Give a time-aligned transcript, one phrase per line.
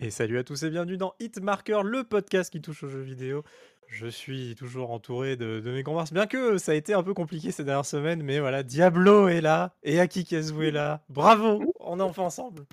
[0.00, 3.44] Et salut à tous et bienvenue dans Hitmarker, le podcast qui touche aux jeux vidéo.
[3.86, 7.12] Je suis toujours entouré de, de mes comparses, bien que ça a été un peu
[7.12, 11.02] compliqué ces dernières semaines, mais voilà, Diablo est là et Akikazu est là.
[11.08, 12.64] Bravo, on est enfin ensemble.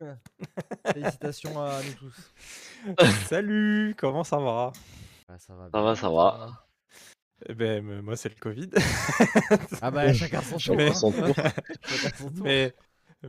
[0.92, 3.04] Félicitations à nous tous.
[3.28, 4.72] Salut, comment ça va?
[5.28, 5.82] Ah, ça va, Ça bien.
[5.82, 6.50] va, ça va.
[7.48, 8.70] Eh ben, moi c'est le Covid.
[9.82, 10.76] Ah bah chacun son tour.
[12.42, 12.74] Mais-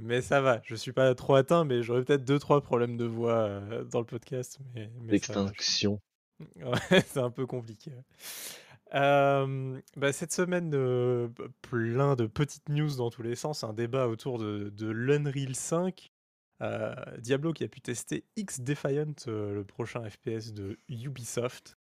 [0.02, 3.06] mais, ça va, je suis pas trop atteint, mais j'aurais peut-être deux trois problèmes de
[3.06, 4.60] voix euh, dans le podcast.
[4.76, 4.90] Mais.
[6.64, 7.92] Ouais, c'est un peu compliqué.
[8.94, 11.28] Euh, bah, cette semaine, euh,
[11.62, 13.64] plein de petites news dans tous les sens.
[13.64, 16.12] Un débat autour de, de l'Unreal 5.
[16.62, 21.77] euh, Diablo qui a pu tester X Defiant, le prochain FPS de Ubisoft.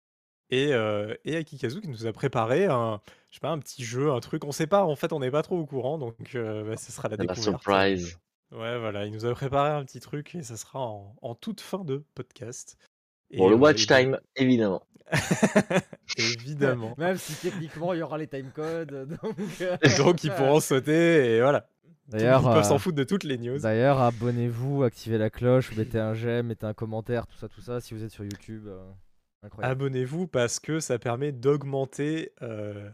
[0.52, 4.12] Et, euh, et Akikazu qui nous a préparé un, je sais pas, un petit jeu,
[4.12, 4.44] un truc.
[4.46, 6.92] On sait pas, en fait, on n'est pas trop au courant, donc euh, bah, ce
[6.92, 7.42] sera la La découverte.
[7.42, 8.20] surprise.
[8.52, 11.62] Ouais, voilà, il nous a préparé un petit truc et ça sera en, en toute
[11.62, 12.78] fin de podcast.
[13.36, 14.84] Pour Et, le euh, watch time, évidemment.
[16.18, 16.96] Évidemment.
[16.98, 19.08] Même si techniquement il y aura les timecodes.
[19.24, 21.68] Donc, euh, Donc ils pourront sauter et voilà.
[22.08, 23.58] D'ailleurs, ils peuvent s'en euh, foutre de toutes les news.
[23.58, 27.82] D'ailleurs, abonnez-vous, activez la cloche, mettez un j'aime, mettez un commentaire, tout ça, tout ça.
[27.82, 28.80] Si vous êtes sur YouTube, euh,
[29.44, 29.72] incroyable.
[29.86, 32.90] Abonnez-vous parce que ça permet d'augmenter euh,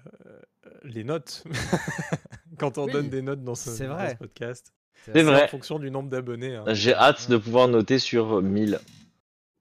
[0.84, 1.44] les notes.
[2.58, 4.12] Quand on Oui, donne des notes dans ce, c'est dans vrai.
[4.12, 4.74] ce podcast.
[5.06, 5.46] C'est vrai.
[5.46, 6.56] en fonction du nombre d'abonnés.
[6.56, 6.66] hein.
[6.70, 8.80] J'ai hâte de pouvoir noter sur 1000.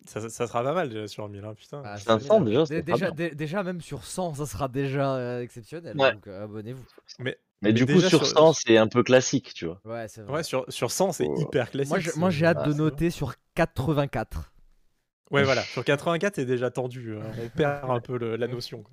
[0.06, 1.82] Ça, ça sera pas mal déjà sur 1000, hein, putain.
[1.84, 5.40] Ah, 500 c'est- déjà, Dé- c'est déjà, déjà, même sur 100, ça sera déjà euh,
[5.42, 5.96] exceptionnel.
[5.96, 6.12] Ouais.
[6.14, 6.84] Donc euh, abonnez-vous.
[7.20, 9.80] Mais, Mais du coup, sur 100, c'est un peu classique, tu vois.
[9.84, 10.32] Ouais, c'est vrai.
[10.38, 11.40] ouais, sur, sur 100, c'est Oh.
[11.40, 11.90] hyper classique.
[11.90, 14.52] moi, je- c'est- moi, j'ai hâte Ah, de noter sur 84.
[15.30, 17.16] Ouais, voilà, sur 84, c'est déjà tendu.
[17.16, 18.82] hein, On perd un peu le- la notion.
[18.82, 18.92] quoi.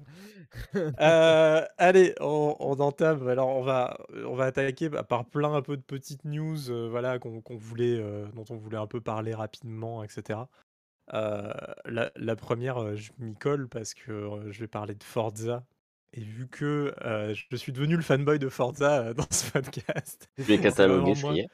[1.02, 3.28] Euh, allez, on, on entame.
[3.28, 6.88] Alors, on va, on va attaquer bah, par plein un peu de petites news, euh,
[6.90, 10.40] voilà, qu'on qu'on voulait, euh, dont on voulait un peu parler rapidement, etc.
[11.14, 11.52] Euh,
[11.86, 15.66] la, la première, euh, je m'y colle parce que euh, je vais parler de Forza.
[16.14, 20.30] Et vu que euh, je suis devenu le fanboy de Forza euh, dans ce podcast,
[20.72, 20.88] ça
[21.22, 21.34] moi.
[21.34, 21.48] y est.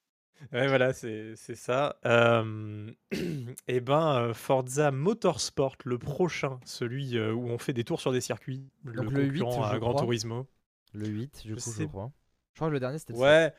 [0.51, 1.97] Ouais, voilà, c'est c'est ça.
[2.05, 2.91] Euh,
[3.67, 8.11] et ben, euh, Forza Motorsport, le prochain, celui euh, où on fait des tours sur
[8.11, 10.01] des circuits, Donc le le 8, concurrent à je Gran crois.
[10.03, 10.47] Turismo.
[10.93, 12.11] Le 8, du Je coup, je sais- crois.
[12.53, 13.19] Je crois que le dernier c'était le.
[13.19, 13.53] Ouais,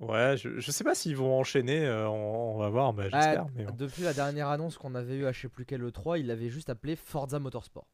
[0.00, 3.20] ouais, je, je sais pas s'ils vont enchaîner, euh, on, on va voir, bah, Ah,
[3.20, 3.46] j'espère.
[3.56, 3.74] mais bon.
[3.76, 6.50] Depuis la dernière annonce qu'on avait eu à je sais plus quel E3, il l'avait
[6.50, 7.88] juste appelé Forza Motorsport.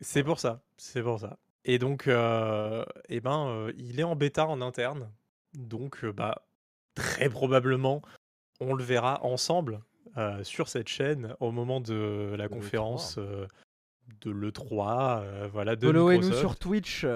[0.00, 1.38] C'est pour ça, c'est pour ça.
[1.64, 5.10] Et donc, euh, eh ben, euh, il est en bêta en interne,
[5.54, 6.46] donc euh, bah,
[6.94, 8.02] très probablement,
[8.60, 9.80] on le verra ensemble
[10.16, 13.46] euh, sur cette chaîne au moment de la conférence euh,
[14.20, 17.06] de l'E3, euh, voilà, de Followez-nous sur Twitch.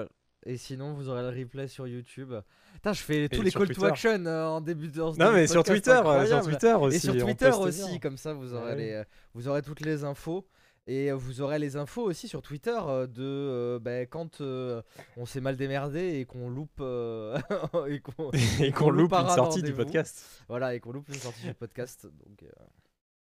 [0.45, 2.33] Et sinon, vous aurez le replay sur YouTube.
[2.75, 5.33] Putain, je fais tous Et les call to action euh, en début de en Non,
[5.33, 6.43] mais sur Twitter, sur.
[6.43, 6.95] Twitter aussi.
[6.95, 8.75] Et sur Twitter aussi, comme ça vous aurez, Ouais.
[8.77, 9.03] les,
[9.33, 10.47] vous aurez toutes les infos.
[10.91, 14.81] Et vous aurez les infos aussi sur Twitter euh, de euh, ben, quand euh,
[15.17, 16.81] on s'est mal démerdé et qu'on loupe
[17.87, 18.31] et qu'on
[18.89, 20.43] loupe une un sortie du podcast.
[20.47, 22.07] voilà et qu'on loupe une sortie du podcast.
[22.07, 22.43] Donc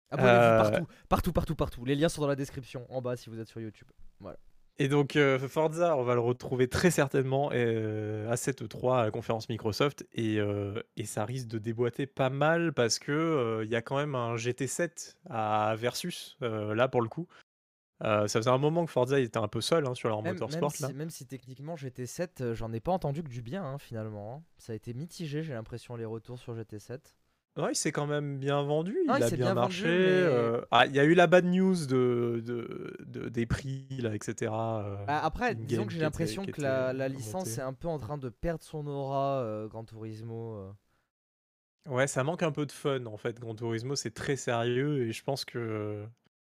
[0.10, 1.86] abonnez-vous partout, partout, partout, partout.
[1.86, 3.88] Les liens sont dans la description en bas si vous êtes sur YouTube.
[4.80, 9.04] Et donc euh, Forza, on va le retrouver très certainement euh, à cette 3 à
[9.04, 13.70] la conférence Microsoft et, euh, et ça risque de déboîter pas mal parce que il
[13.70, 17.28] y a quand même un GT7 à versus là pour le coup.
[18.04, 20.34] Euh, ça faisait un moment que Forza était un peu seul hein, sur leur Même,
[20.34, 20.94] même motorsport si, là.
[20.94, 24.36] même si techniquement GT7, euh, j'en ai pas entendu que du bien hein, finalement.
[24.36, 24.44] hein.
[24.58, 27.00] Ça a été mitigé, j'ai l'impression, les retours sur GT7.
[27.56, 29.84] Ouais, il s'est quand même bien vendu, Non, il a bien, vendu, marché.
[29.86, 33.86] mais- euh, Ah, il y a eu la bad news de, de, de- des prix
[34.00, 34.52] là, etc.
[34.52, 38.18] euh, Bah, après, disons que j'ai l'impression que la, licence est un peu en train
[38.18, 40.74] de perdre son aura, euh, Gran Turismo.
[41.88, 43.40] Ouais, ça manque un peu de fun en fait.
[43.40, 46.06] Gran Turismo, c'est très sérieux et je pense que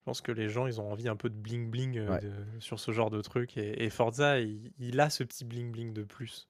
[0.10, 2.20] pense que les gens, ils ont envie un peu de bling bling euh, Ouais.
[2.20, 5.72] de- sur ce genre de truc et, et Forza, il, il a ce petit bling
[5.72, 6.48] bling de plus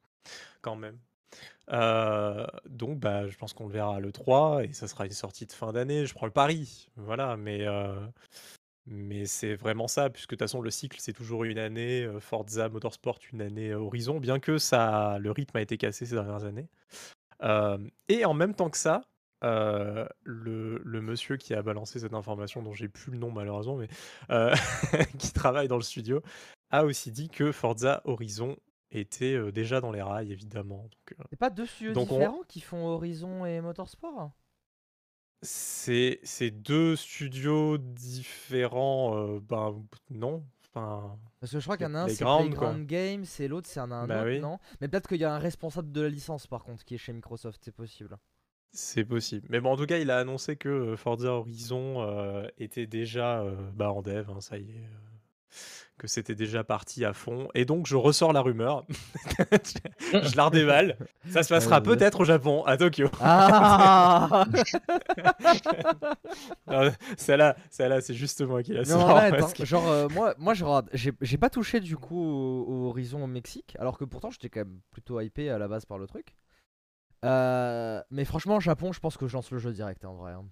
[0.62, 0.98] quand même.
[1.72, 5.46] Euh, donc, bah, je pense qu'on le verra le 3 et ça sera une sortie
[5.46, 6.06] de fin d'année.
[6.06, 7.94] Je prends le pari, voilà, mais euh,
[8.88, 12.70] mais c'est vraiment ça puisque de toute façon le cycle c'est toujours une année Forza
[12.70, 16.68] Motorsport une année Horizon, bien que ça le rythme a été cassé ces dernières années.
[17.44, 19.02] Euh, et en même temps que ça,
[19.44, 23.76] euh, le, le monsieur qui a balancé cette information, dont j'ai plus le nom malheureusement,
[23.78, 23.88] mais
[24.32, 24.54] euh,
[25.18, 26.22] qui travaille dans le studio,
[26.72, 28.58] a aussi dit que Forza Horizon
[28.92, 30.84] était euh, déjà dans les rails, évidemment.
[30.84, 34.32] Donc, C'est pas deux studios Donc on- différents qui font Horizon et Motorsport?
[35.42, 40.44] C'est c'est deux studios différents, ben non.
[40.68, 42.26] Enfin, Parce que je crois qu'il y en a un, c'est.
[42.26, 44.40] Playground Games, et l'autre, c'est un, un Bah autre, oui.
[44.40, 44.60] non?
[44.82, 47.14] Mais peut-être qu'il y a un responsable de la licence, par contre, qui est chez
[47.14, 48.18] Microsoft, c'est possible.
[48.72, 49.48] C'est possible.
[49.50, 53.40] Mais bon, en tout cas, il a annoncé que euh, Forza Horizon euh, était déjà
[53.42, 54.84] euh, bah, en dev, hein, ça y est.
[55.98, 57.50] que c'était déjà parti à fond.
[57.56, 58.86] Et donc, je ressors la rumeur.
[60.14, 60.98] je la redéballe.
[61.32, 63.10] Ça se passera peut-être au Japon, à Tokyo.
[63.20, 64.46] Ah
[67.18, 69.10] Celle-là, celle c'est juste moi qui la Non, sors.
[69.10, 69.56] arrête, parce hein.
[69.58, 73.28] que- Genre, moi, moi genre, j'ai j'ai pas touché du coup au, au Horizon au
[73.28, 76.36] Mexique, alors que pourtant j'étais quand même plutôt hypé à la base par le truc.
[77.26, 80.32] Euh, mais franchement, au Japon, je pense que je lance le jeu direct en vrai.
[80.34, 80.46] hein.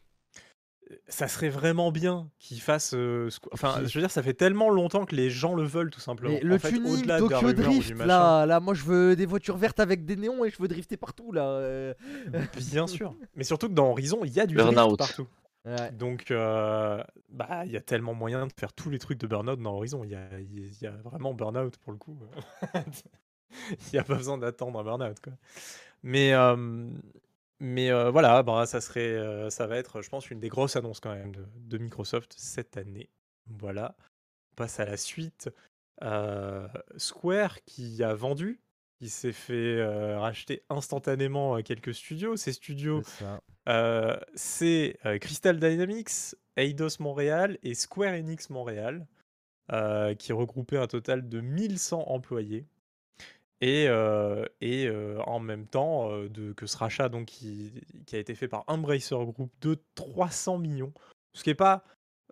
[1.09, 2.93] Ça serait vraiment bien qu'il fasse.
[2.93, 5.99] euh, Enfin, je veux dire, ça fait tellement longtemps que les gens le veulent, tout
[5.99, 6.33] simplement.
[6.35, 8.05] Mais le fait, tuning au-delà de la Tokyo Drift, machin.
[8.05, 10.95] là, là, moi je veux des voitures vertes avec des néons et je veux drifter
[10.95, 11.43] partout là.
[11.49, 11.93] euh.
[12.71, 13.13] Bien sûr.
[13.35, 14.97] Mais surtout que dans Horizon, il y a du drift Burnout.
[14.97, 15.27] partout.
[15.65, 15.91] Ouais.
[15.91, 19.61] Donc, euh, bah, il y a tellement moyen de faire tous les trucs de Burnout
[19.61, 20.05] dans Horizon.
[20.05, 22.17] Il y a, il y a vraiment Burnout pour le coup.
[23.71, 25.33] Il n'y a pas besoin d'attendre un Burnout, quoi.
[26.07, 26.55] Mais, euh,
[27.59, 30.77] mais euh, voilà, bah, ça serait, euh, ça va être, je pense, une des grosses
[30.77, 33.09] annonces quand même de, de Microsoft cette année.
[33.47, 33.93] Voilà.
[34.53, 35.49] On passe à la suite.
[36.95, 38.61] Square qui a vendu,
[38.99, 39.83] qui s'est fait
[40.15, 42.37] racheter instantanément quelques studios.
[42.37, 43.03] Ces studios,
[44.35, 49.07] C'est Crystal Dynamics, Eidos Montréal et Square Enix Montréal,
[50.19, 52.65] qui regroupaient un total de 1100 employés.
[53.61, 57.73] Et, euh, et euh, en même temps euh, de, que ce rachat donc, qui,
[58.05, 60.93] qui a été fait par Embracer Group de 300 millions,
[61.33, 61.83] ce qui n'est pas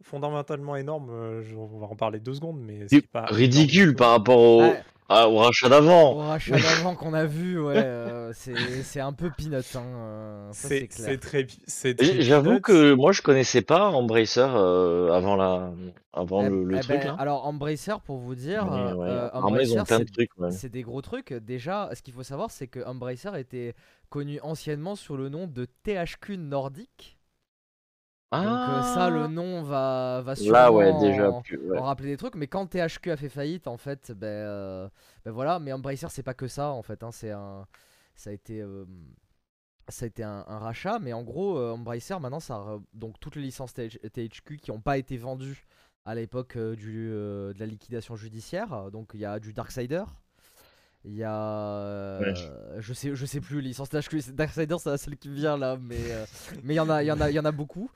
[0.03, 3.25] fondamentalement énorme, euh, je- on va en parler deux secondes, mais ce qui est pas
[3.25, 6.15] Ridicule par rapport au, Ouais, à- au rachat au d'avant.
[6.15, 10.87] rachat d'avant qu'on a vu, ouais, euh, c'est c'est un peu peanut, hein, euh, c'est
[10.87, 11.47] très,
[12.21, 12.61] J'avoue peanuts.
[12.61, 15.71] que moi je connaissais pas Embracer euh, avant la
[16.13, 17.15] avant Eh- le, le eh truc ben, là.
[17.19, 18.63] Alors Embracer, pour vous dire,
[18.97, 20.29] ouais, euh, Embracer, de c'est trucs.
[20.37, 20.51] ouais.
[20.51, 21.33] c'est des gros trucs.
[21.33, 23.75] Déjà, ce qu'il faut savoir, c'est que Embracer était
[24.09, 26.37] connu anciennement sous le nom de THQ
[28.43, 28.75] Nordic.
[28.75, 30.61] Donc euh, ça, le nom va, va sûrement Ah.
[30.63, 31.57] Là ouais déjà en, plus.
[31.57, 31.77] ouais.
[31.77, 32.35] en rappeler des trucs.
[32.35, 34.89] Mais quand THQ a fait faillite, en fait, ben, euh,
[35.23, 35.59] ben voilà.
[35.59, 37.03] Mais Embracer, c'est pas que ça, en fait.
[37.03, 37.65] hein, c'est un,
[38.15, 38.85] ça a été, euh,
[39.87, 40.99] ça a été un, un rachat.
[40.99, 44.81] Mais en gros, euh, Embracer, maintenant, ça, donc toutes les licences TH THQ qui n'ont
[44.81, 45.65] pas été vendues
[46.05, 48.91] à l'époque du, de la liquidation judiciaire.
[48.91, 50.03] Donc il y a du Darksider.
[51.07, 52.19] Il y a, euh,
[52.79, 55.55] je sais, je sais plus, licence THQ, c'est- Darksider, c'est la seule qui me vient
[55.57, 56.25] là, mais euh,
[56.63, 57.91] mais il y en a, y en a, il y en a beaucoup.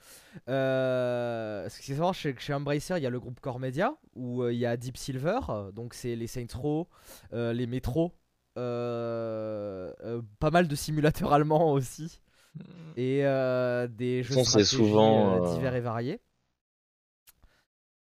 [0.47, 3.59] Euh, ce qu'il faut savoir, c'est que chez Embracer, il y a le groupe Core
[3.59, 5.39] Media où il y a Deep Silver,
[5.73, 6.87] donc c'est les Saints Row,
[7.31, 8.13] les Metro,
[8.55, 12.21] pas mal de simulateurs allemands aussi,
[12.97, 16.19] et euh, des jeux c'est souvent, divers et variés.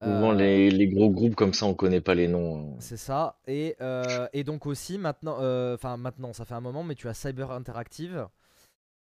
[0.02, 2.72] Souvent Euh, les, les gros groupes comme ça on connaît pas les noms.
[2.72, 2.76] hein.
[2.78, 3.38] C'est ça.
[3.46, 7.08] Et, euh, et donc aussi maintenant, euh, enfin maintenant, ça fait un moment, mais tu
[7.08, 8.28] as Cyber Interactive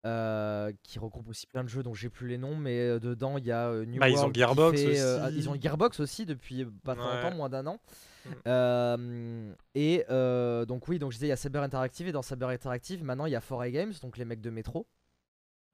[0.06, 3.36] euh, qui regroupe aussi plein de jeux dont j'ai plus les noms, mais euh, dedans
[3.36, 5.36] il y a euh, New Bah, ils ont Gearbox fait, euh, aussi.
[5.36, 7.22] ils ont Gearbox aussi depuis pas très Ouais.
[7.22, 7.80] longtemps, moins d'un an.
[8.24, 8.30] Mm.
[8.46, 12.22] Euh, et euh, donc oui, donc je disais il y a Cyber Interactive et dans
[12.22, 14.86] Cyber Interactive maintenant il y a 4A Games, donc les mecs de Metro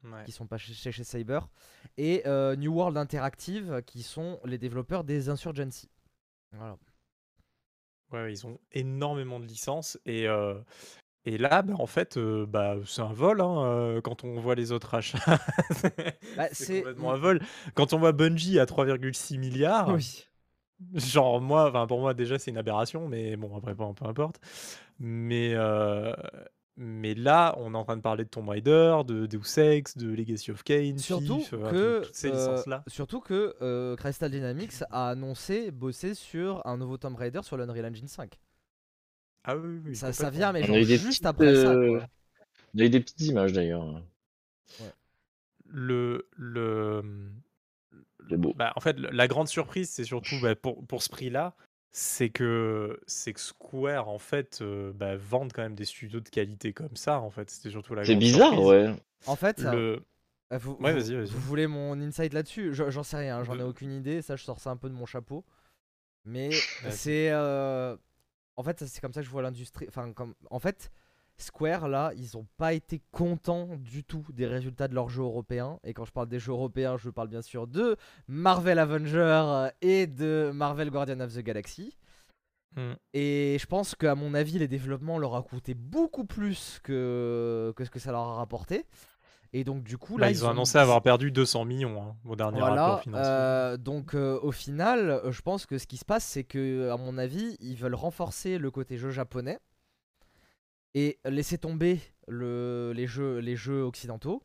[0.04, 0.24] Ouais.
[0.24, 1.48] qui sont pas chez, Cyber,
[1.96, 5.88] et euh, New World Interactive qui sont les développeurs des Insurgency.
[6.52, 6.76] Voilà.
[8.12, 10.60] Ouais, ils ont énormément de licences et, euh,
[11.24, 14.72] et là, bah, en fait, euh, bah, c'est un vol hein, quand on voit les
[14.72, 15.18] autres achats.
[16.36, 17.40] Bah, c'est complètement un vol.
[17.74, 20.26] Quand on voit Bungie à 3,6 milliards, Oui.
[20.94, 24.38] genre moi, enfin pour moi déjà c'est une aberration, mais bon après peu, importe.
[24.98, 25.54] Mais
[26.76, 30.10] mais là, on est en train de parler de Tomb Raider, de Deus Ex, de
[30.12, 32.82] Legacy of Kain, Surtout Thief, que, tout- toutes ces euh, licences là.
[32.88, 37.86] surtout que euh, Crystal Dynamics a annoncé bosser sur un nouveau Tomb Raider sur l'Unreal
[37.86, 38.38] Engine 5.
[39.44, 41.72] Ah oui, oui, Ça, ça vient, mais On genre juste petites, après ça.
[41.72, 42.06] euh, quoi.
[42.74, 44.02] Il y a eu des petites images d'ailleurs.
[45.66, 47.02] le le
[48.28, 48.54] C'est beau.
[48.54, 51.54] Bah, en fait, le- la grande surprise, c'est surtout bah, pour, pour ce prix-là,
[51.96, 56.28] c'est que, c'est que Square, en fait, euh, bah, vendent quand même des studios de
[56.28, 57.50] qualité comme ça, en fait.
[57.50, 58.68] C'était surtout la C'est grande bizarre surprise.
[58.68, 58.94] ouais.
[59.26, 60.04] En fait, Le...
[60.52, 61.30] euh, vous, Ouais, vous- vas-y, vas-y.
[61.30, 62.74] vous voulez mon insight là-dessus?
[62.74, 64.22] Je- J'en sais rien, j'en ai De- aucune idée.
[64.22, 65.44] Ça, je sors ça un peu de mon chapeau.
[66.24, 66.92] Mais Vas-y.
[66.92, 67.30] c'est.
[67.32, 67.96] euh,
[68.56, 69.86] En fait, c'est comme ça que je vois l'industrie.
[69.88, 70.34] Enfin, comme...
[70.50, 70.90] en fait,
[71.36, 75.78] Square, là, ils ont pas été contents du tout des résultats de leurs jeux européens.
[75.84, 77.96] Et quand je parle des jeux européens, je parle bien sûr de
[78.28, 81.96] Marvel Avenger et de Marvel Guardian of the Galaxy.
[82.76, 82.94] Hmm.
[83.12, 87.84] Et je pense qu'à mon avis, les développements leur a coûté beaucoup plus que, que
[87.84, 88.84] ce que ça leur a rapporté.
[89.52, 92.34] Et donc, du coup, là, Bah, ils ont annoncé avoir perdu 200 millions hein, au
[92.34, 93.24] dernier voilà, rapport financier.
[93.32, 96.90] euh, donc euh, au final, euh, je pense que ce qui se passe, c'est que,
[96.90, 99.60] à mon avis, ils veulent renforcer le côté jeu japonais
[100.94, 104.42] et laisser tomber le, les, jeux, les jeux occidentaux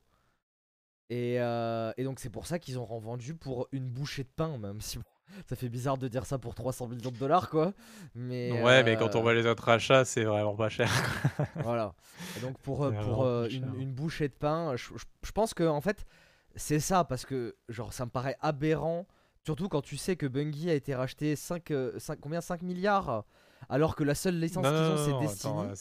[1.10, 4.58] Et, euh, et donc c'est pour ça qu'ils ont revendu pour une bouchée de pain,
[4.60, 5.04] même si bon,
[5.50, 7.74] ça fait bizarre de dire ça pour 300 millions de dollars, quoi.
[8.14, 10.90] Mais Ouais, mais quand on euh, voit les autres achats, c'est vraiment pas cher.
[11.56, 11.96] Voilà.
[12.36, 15.82] Et donc pour, euh, pour une, bouchée de pain, je, je- je pense que en
[15.82, 16.06] fait
[16.56, 19.08] c'est ça parce que genre ça me paraît aberrant,
[19.46, 21.72] surtout quand tu sais que Bungie a été racheté 5,
[22.22, 23.24] combien 5 milliards
[23.70, 25.54] alors que la seule licence qu'ils ont c'est Destiny.
[25.54, 25.76] attends,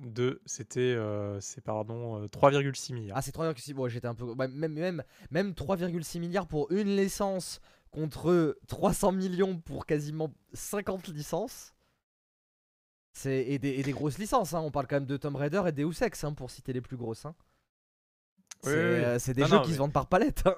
[0.00, 3.18] euh, c'est- deux, c'était euh, c'est pardon euh, 3,6 milliards.
[3.18, 6.96] Ah c'est 3,6 bon j'étais un peu ouais, même même même 3,6 milliards pour une
[6.96, 11.74] licence contre 300 millions pour quasiment 50 licences.
[13.12, 14.60] C'est et des, et des grosses licences hein.
[14.60, 16.96] on parle quand même de Tomb Raider et Deus Ex hein, pour citer les plus
[16.96, 17.34] grosses hein.
[18.64, 19.04] Oui, C'est oui, oui.
[19.04, 20.42] euh, c'est des Non, jeux non, qui mais- se vendent par palette.
[20.46, 20.54] hein.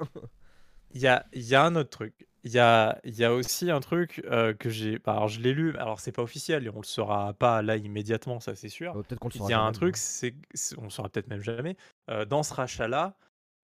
[0.94, 2.26] Il y a, il y a un autre truc.
[2.44, 4.99] Il y a, il y a aussi un truc euh, que j'ai.
[4.99, 5.76] bah, Alors, je l'ai lu.
[5.76, 8.96] Alors, c'est pas officiel et on le saura pas là immédiatement, ça c'est sûr.
[8.96, 10.90] Euh, Peut-être qu'on le Il saura y a un jamais, truc, c'est, c'est- on le
[10.90, 11.76] saura peut-être même jamais.
[12.11, 13.14] euh, dans ce rachat-là,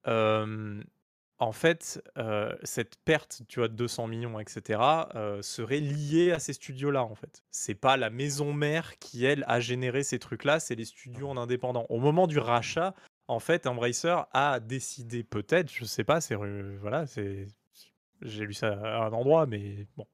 [0.06, 0.82] euh,
[1.40, 4.80] en fait, euh, cette perte, tu vois, de 200 millions, etc.,
[5.14, 7.42] euh, serait liée à ces studios-là, en fait.
[7.50, 11.36] C'est pas la maison mère qui, elle, a généré ces trucs-là, c'est les studios en
[11.36, 11.86] indépendant.
[11.90, 12.94] Au moment du rachat,
[13.28, 17.46] en fait, Embracer a décidé, peut-être, je sais pas, c'est voilà, c'est,
[18.22, 20.06] j'ai lu ça à un endroit, mais bon,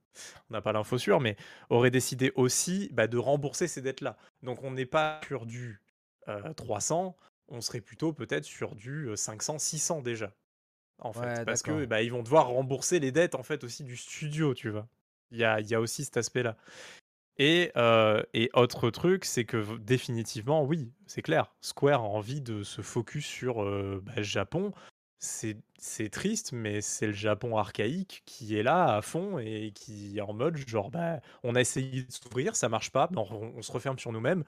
[0.50, 1.36] on n'a pas l'info sûre, mais
[1.70, 4.16] aurait décidé aussi bah, de rembourser ces dettes-là.
[4.42, 5.80] Donc on n'est pas sur du
[6.28, 7.16] euh, 300,
[7.48, 10.32] on serait plutôt peut-être sur du euh, 500, 600 déjà.
[10.98, 13.82] En fait, Ouais, parce que bah, ils vont devoir rembourser les dettes en fait aussi
[13.82, 14.86] du studio, tu vois.
[15.30, 16.56] Il y a, il y a aussi cet aspect-là.
[17.36, 22.62] Et, euh, et autre truc, c'est que définitivement, oui, c'est clair, Square a envie de
[22.62, 24.72] se focus sur euh, bah, Japon.
[25.18, 30.20] C'est triste, mais c'est le Japon archaïque qui est là à fond et qui est
[30.20, 33.62] en mode genre, bah, on a essayé de s'ouvrir, ça marche pas, bah, on, on
[33.62, 34.44] se referme sur nous-mêmes.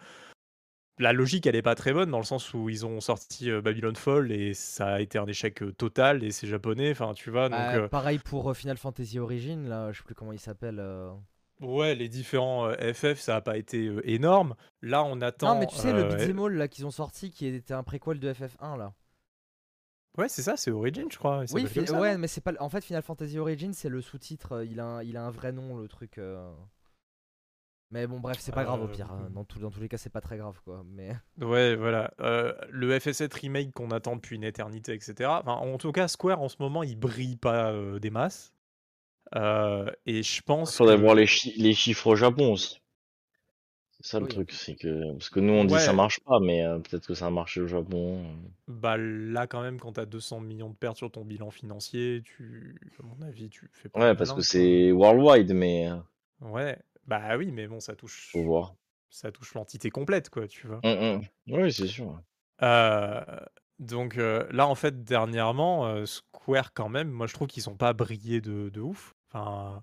[0.99, 3.61] La logique, elle est pas très bonne dans le sens où ils ont sorti euh,
[3.61, 7.31] Babylon Fall et ça a été un échec euh, total et c'est japonais, enfin tu
[7.31, 10.41] vois, donc Bah, euh, Pareil pour Final Fantasy Origin, là, je sais plus comment il
[10.41, 10.79] s'appelle.
[10.79, 11.11] euh.
[11.61, 14.55] ouais, les différents FF, ça a pas été énorme.
[14.81, 15.55] Là, on attend.
[15.55, 18.19] Non, mais tu sais, le Beat'em All là qu'ils ont sorti qui était un préquel
[18.19, 18.95] de FF1 là.
[20.19, 21.45] Ouais, c'est ça, c'est Origin, je crois.
[21.49, 22.53] il Oui, fi- ça, ouais, mais c'est pas.
[22.61, 24.53] En fait, Final Fantasy Origin, c'est le sous-titre.
[24.53, 26.19] euh, Il a, un, il a un vrai nom, le truc.
[26.19, 26.51] euh.
[27.93, 29.13] Mais bon, bref, c'est pas grave au Euh, pire.
[29.13, 29.29] hein.
[29.33, 30.83] Dans, tout- dans tous les cas, c'est pas très grave quoi.
[30.87, 32.13] Mais Ouais, voilà.
[32.21, 35.31] Euh, le FF7 remake qu'on attend depuis une éternité, etc.
[35.41, 38.53] Enfin, en tout cas, Square en ce moment, il brille pas euh, des masses.
[39.37, 42.81] Euh, et je pense Faudrait que- voir les, chi- les chiffres au Japon aussi.
[44.07, 44.33] Ça le Oui.
[44.33, 45.81] truc, c'est que parce que nous on dit Ouais.
[45.81, 48.25] ça marche pas, mais euh, peut-être que ça a marché au Japon.
[48.25, 48.49] euh.
[48.69, 52.81] bah là, quand même, quand t'as 200 millions de pertes sur ton bilan financier, tu,
[52.99, 54.05] à mon avis, tu fais pas.
[54.05, 54.43] le Ouais, parce malin, que quoi.
[54.43, 55.97] c'est worldwide, mais euh,
[56.41, 58.77] Ouais, bah oui, mais bon, ça touche, faut voir.
[59.11, 60.85] ça touche l'entité complète, quoi, tu vois.
[60.85, 61.23] Hum, hum.
[61.49, 62.23] Oui, c'est sûr.
[62.63, 63.25] Euh,
[63.79, 67.77] donc euh, là, en fait, dernièrement, euh, Square, quand même, moi je trouve qu'ils sont
[67.77, 69.15] pas brillés de, de ouf.
[69.31, 69.83] Enfin,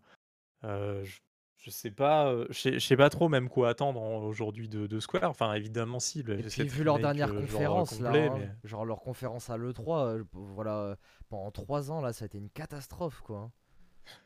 [0.66, 1.20] euh, je,
[1.64, 4.68] je sais pas, euh, je sais, je sais pas trop même quoi attendre en- aujourd'hui
[4.70, 5.30] de, de Square.
[5.30, 6.22] Enfin, évidemment, si.
[6.24, 9.00] Le Et FF7 puis vu leur dernière euh, genre, conférence là, hein, mais- genre leur
[9.02, 10.98] conférence à l'E3, euh, voilà,
[11.30, 13.38] pendant 3 ans là, ça a été une catastrophe quoi.
[13.38, 13.52] hein.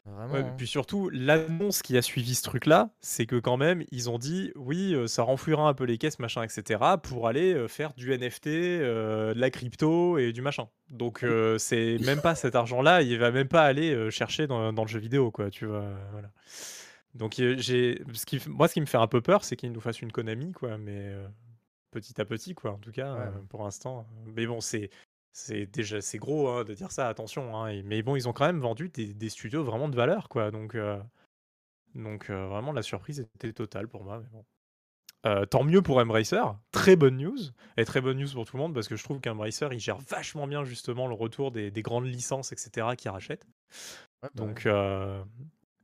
[0.07, 0.33] Vraiment.
[0.33, 0.53] Ouais, hein.
[0.57, 4.51] puis surtout, l'annonce qui a suivi ce truc-là, c'est que quand même, ils ont dit
[4.55, 9.33] oui, ça renflouera un peu les caisses, machin, etc., pour aller faire du NFT, de
[9.35, 10.67] la crypto et du machin.
[10.89, 11.23] Donc,
[11.59, 14.97] c'est même pas cet argent-là, il va même pas aller chercher dans, dans le jeu
[14.99, 15.85] vidéo, quoi, tu vois.
[16.11, 16.31] Voilà.
[17.17, 19.71] Donc, euh, j'ai, ce qui, moi, ce qui me fait un peu peur, c'est qu'ils
[19.71, 21.27] nous fassent une Konami, quoi, mais euh,
[21.91, 23.19] petit à petit, quoi, en tout cas, Ouais.
[23.21, 24.07] euh, pour l'instant.
[24.25, 24.89] Mais bon, c'est.
[25.33, 27.55] C'est déjà c'est gros hein, de dire ça, attention.
[27.55, 30.29] hein, et- mais bon, ils ont quand même vendu des, des studios vraiment de valeur,
[30.29, 30.49] quoi.
[30.49, 30.99] Donc, euh,
[31.93, 34.19] donc vraiment, la surprise était totale pour moi.
[34.19, 34.43] Mais bon.
[35.49, 36.41] Tant mieux pour Embracer.
[36.71, 37.37] Très bonne news.
[37.75, 39.97] Et très bonne news pour tout le monde parce que je trouve qu'Embracer, il gère
[39.97, 43.45] vachement bien justement le retour des, des grandes licences, etc., qu'ils rachètent.
[44.23, 45.21] Ouais, bah Donc, ouais.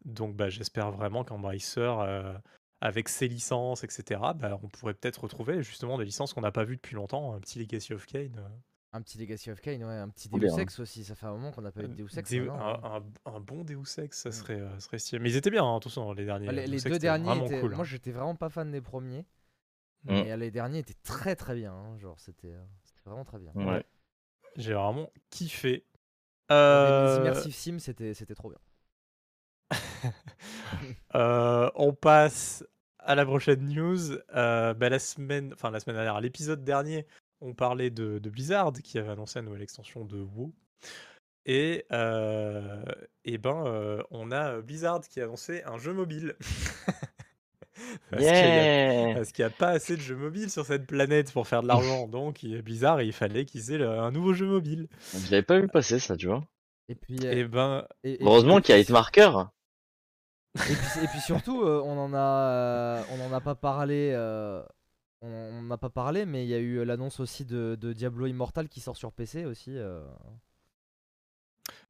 [0.05, 2.37] Euh, donc bah, j'espère vraiment qu'Embracer, euh,
[2.81, 6.63] avec ses licences, etc., bah, on pourrait peut-être retrouver justement des licences qu'on n'a pas
[6.65, 7.33] vues depuis longtemps.
[7.33, 8.35] Un petit Legacy of Kane.
[8.37, 8.47] euh,
[8.95, 10.57] Un petit Legacy of Kane, ouais, un petit Deus bien.
[10.57, 12.29] Ex aussi, ça fait un moment qu'on n'a pas eu de Deus Ex.
[12.29, 12.79] Deu- maintenant, hein.
[13.25, 14.31] un, un- un bon Deus Ex, ça Mm.
[14.33, 15.19] serait, euh, serait stylé.
[15.19, 16.45] Mais ils étaient bien, hein, attention, les derniers.
[16.47, 17.59] Bah, les, Deus les Ex deux étaient derniers étaient.
[17.61, 17.77] cool, hein.
[17.77, 19.25] Moi j'étais vraiment pas fan des premiers.
[20.03, 20.11] Mm.
[20.11, 21.71] Mais euh, les derniers étaient très très bien.
[21.73, 23.51] hein, Genre c'était euh, c'était vraiment très bien.
[23.55, 23.83] Ouais.
[24.57, 25.69] J'ai vraiment kiffé.
[25.71, 25.85] Les-
[26.51, 28.59] Euh, Les Immersive Sim c'était c'était trop bien.
[31.15, 32.63] euh, on passe
[32.99, 34.13] à la prochaine news.
[34.35, 37.05] Euh, bah, la semaine, enfin la semaine dernière, l'épisode dernier,
[37.41, 40.53] on parlait de, de Blizzard qui avait annoncé la nouvelle extension de WoW.
[41.45, 42.83] Et, euh,
[43.25, 46.35] et ben, euh, on a Blizzard qui a annoncé un jeu mobile.
[48.11, 50.65] Parce qu'il y a- Yeah parce qu'il n'y a pas assez de jeux mobiles sur
[50.65, 52.07] cette planète pour faire de l'argent.
[52.11, 54.87] Donc, il est bizarre, il fallait qu'ils aient le- un nouveau jeu mobile.
[55.13, 56.43] Je l'avais pas vu passer ça, tu vois.
[56.87, 59.31] Et puis, euh, Et ben, et- et- Heureusement qu'il y a Hitmarker.
[60.55, 64.11] Et puis, et puis surtout, euh, on en a, euh, on en a pas parlé.
[64.13, 64.63] euh,
[65.21, 68.67] on n'a pas parlé, mais il y a eu l'annonce aussi de, de Diablo Immortal
[68.69, 69.77] qui sort sur PC aussi.
[69.77, 70.03] euh.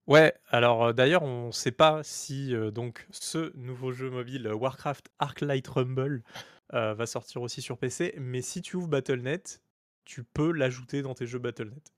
[0.08, 5.68] Ouais, alors d'ailleurs, on ne sait pas si donc ce nouveau jeu mobile Warcraft Arclight
[5.68, 6.24] Rumble
[6.72, 9.62] va sortir aussi sur PC, mais si tu ouvres Battle.net,
[10.06, 11.94] tu peux l'ajouter dans tes jeux Battle.net.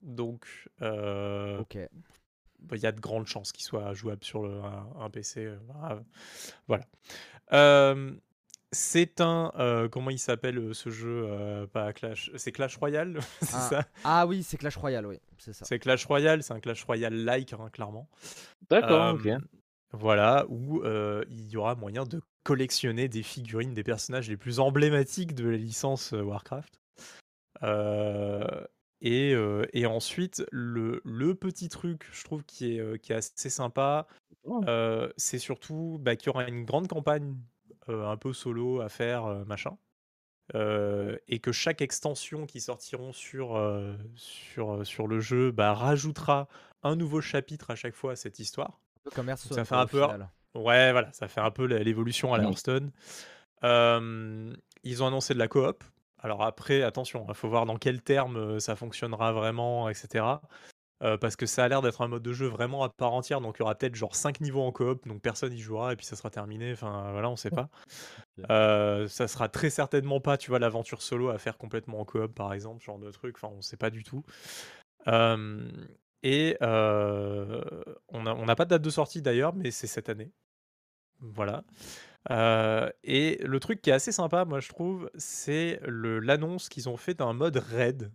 [0.00, 0.46] Donc,
[0.80, 1.62] euh,
[2.60, 5.44] Bah, il y a de grandes chances qu'il soit jouable sur le- un, un PC.
[5.46, 5.58] euh,
[6.66, 6.84] voilà.
[7.52, 8.12] Euh,
[8.72, 9.52] c'est un.
[9.58, 12.30] euh, comment il s'appelle euh, ce jeu euh, Pas Clash.
[12.36, 13.84] C'est Clash Royale C'est Ah, ça?
[14.04, 15.64] Ah oui, c'est Clash Royale, oui, c'est ça.
[15.64, 18.08] C'est Clash Royale, c'est un Clash Royale-like, hein, clairement.
[18.68, 19.28] D'accord, ok.
[19.92, 24.60] Voilà, où euh, il y aura moyen de collectionner des figurines des personnages les plus
[24.60, 26.78] emblématiques de la licence Warcraft.
[27.62, 28.44] Euh,
[29.00, 29.34] et,
[29.72, 34.06] et ensuite, le, le petit truc, je trouve, qui est, qui est assez sympa,
[35.16, 37.34] c'est surtout bah, qu'il y aura une grande campagne
[37.86, 39.76] un peu solo à faire, machin.
[40.54, 43.60] Et que chaque extension qui sortiront sur,
[44.16, 46.48] sur, sur le jeu bah, rajoutera
[46.82, 48.80] un nouveau chapitre à chaque fois à cette histoire.
[48.98, 50.28] Un peu comme ça fait quoi, un au peu- final.
[50.54, 52.46] Ouais, voilà, ça fait un peu l'évolution à la Mm.
[52.48, 52.90] Hearthstone.
[54.84, 55.84] Ils ont annoncé de la coop.
[56.20, 60.24] Alors après, attention, il faut voir dans quels termes euh, ça fonctionnera vraiment, etc.
[61.04, 63.40] Euh, parce que ça a l'air d'être un mode de jeu vraiment à part entière,
[63.40, 65.96] donc il y aura peut-être genre 5 niveaux en coop, donc personne y jouera et
[65.96, 66.72] puis ça sera terminé.
[66.72, 67.68] Enfin voilà, on sait pas.
[68.50, 72.34] Euh, ça sera très certainement pas, tu vois, l'aventure solo à faire complètement en coop
[72.34, 73.36] par exemple, genre de truc.
[73.36, 74.24] Enfin, on sait pas du tout.
[75.06, 75.70] Euh,
[76.24, 80.32] et on n'a on n'a pas de date de sortie d'ailleurs, mais c'est cette année.
[81.20, 81.62] Voilà.
[82.30, 86.96] Euh, et le truc qui est assez sympa, moi je trouve, c'est l'annonce qu'ils ont
[86.96, 88.12] fait d'un mode raid.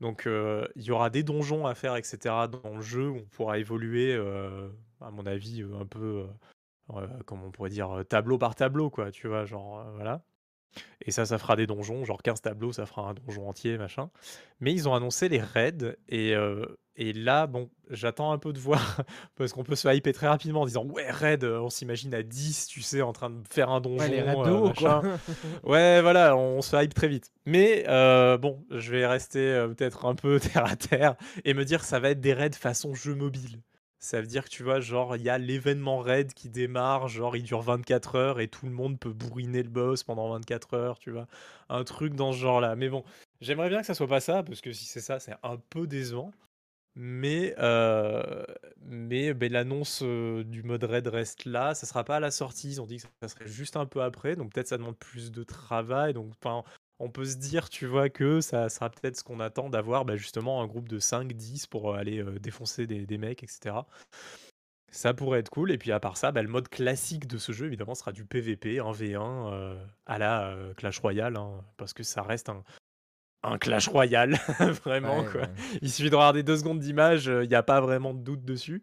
[0.00, 2.18] Donc euh, il y aura des donjons à faire, etc.
[2.50, 4.68] dans le jeu où on pourra évoluer, euh,
[5.00, 6.26] à mon avis, un peu,
[7.26, 10.22] comment on pourrait dire, tableau par tableau, quoi, tu vois, genre, voilà.
[11.00, 14.10] Et ça, ça fera des donjons, genre 15 tableaux, ça fera un donjon entier, machin.
[14.60, 16.34] Mais ils ont annoncé les raids, et,
[17.00, 19.02] et là, bon, j'attends un peu de voir,
[19.36, 22.24] parce qu'on peut se hyper très rapidement en disant, ouais, raid, euh, on s'imagine à
[22.24, 24.00] 10, tu sais, en train de faire un donjon.
[24.00, 25.02] Ouais, les euh, quoi.
[25.62, 27.30] Ouais, voilà, on se hype très vite.
[27.46, 31.64] Mais euh, bon, je vais rester euh, peut-être un peu terre à terre et me
[31.64, 33.60] dire que ça va être des raids façon jeu mobile.
[34.00, 37.36] Ça veut dire que tu vois, genre, il y a l'événement raid qui démarre, genre,
[37.36, 40.98] il dure 24 heures et tout le monde peut bourriner le boss pendant 24 heures,
[40.98, 41.28] tu vois.
[41.68, 42.74] Un truc dans ce genre-là.
[42.74, 43.04] Mais bon,
[43.40, 45.86] j'aimerais bien que ça soit pas ça, parce que si c'est ça, c'est un peu
[45.86, 46.32] décevant.
[47.00, 48.44] Mais, euh,
[48.80, 51.72] mais ben, l'annonce euh, du mode raid reste là.
[51.76, 52.70] Ça sera pas à la sortie.
[52.70, 54.34] Ils ont dit que ça serait juste un peu après.
[54.34, 56.12] Donc peut-être ça demande plus de travail.
[56.12, 56.34] Donc
[56.98, 60.16] on peut se dire, tu vois, que ça sera peut-être ce qu'on attend d'avoir bah,
[60.16, 63.76] justement un groupe de 5-10 pour aller euh, défoncer des, mecs, etc.
[64.90, 65.70] Ça pourrait être cool.
[65.70, 68.24] Et puis à part ça, bah, le mode classique de ce jeu, évidemment, sera du
[68.24, 71.36] PVP, 1v1 euh, à la euh, Clash Royale.
[71.36, 72.64] hein, parce que ça reste un,
[73.42, 74.34] un Clash Royale,
[74.84, 75.42] vraiment, Ouais, quoi.
[75.42, 75.54] ouais.
[75.82, 78.82] Il suffit de regarder deux secondes d'image, il n'y a pas vraiment de doute dessus.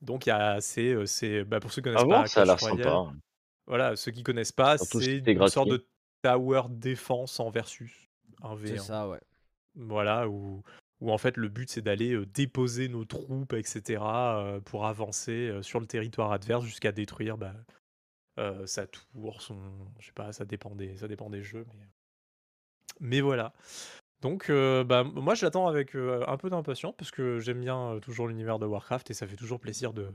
[0.00, 2.26] Donc, il y a, c'est, euh, c'est, bah, pour ceux qui connaissent Ah pas bon,
[2.26, 3.12] ça a Clash l'air Royale, sympa.
[3.66, 5.86] voilà, ceux qui connaissent pas, Surtout c'est c'est une sorte de
[6.22, 8.08] tower défense en versus,
[8.42, 8.78] un C'est V1.
[8.78, 9.20] ça, ouais.
[9.74, 10.62] Voilà, où,
[11.00, 15.48] où en fait le but c'est d'aller euh, déposer nos troupes, etc., euh, pour avancer
[15.48, 17.54] euh, sur le territoire adverse jusqu'à détruire bah,
[18.38, 19.58] euh, sa tour, son.
[20.00, 21.86] Je sais pas, ça dépend des, ça dépend des jeux, mais.
[23.00, 23.52] Mais voilà.
[24.22, 27.92] Donc, euh, bah, moi je l'attends avec euh, un peu d'impatience parce que j'aime bien
[27.92, 30.08] euh, toujours l'univers de Warcraft et ça fait toujours plaisir de.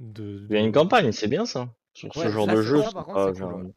[0.00, 1.68] de, Il y a une campagne, c'est bien ça.
[1.94, 3.72] Sur Ouais, ce genre de jeu, ça, c'est par contre, pas c'est cool, genre- ouais.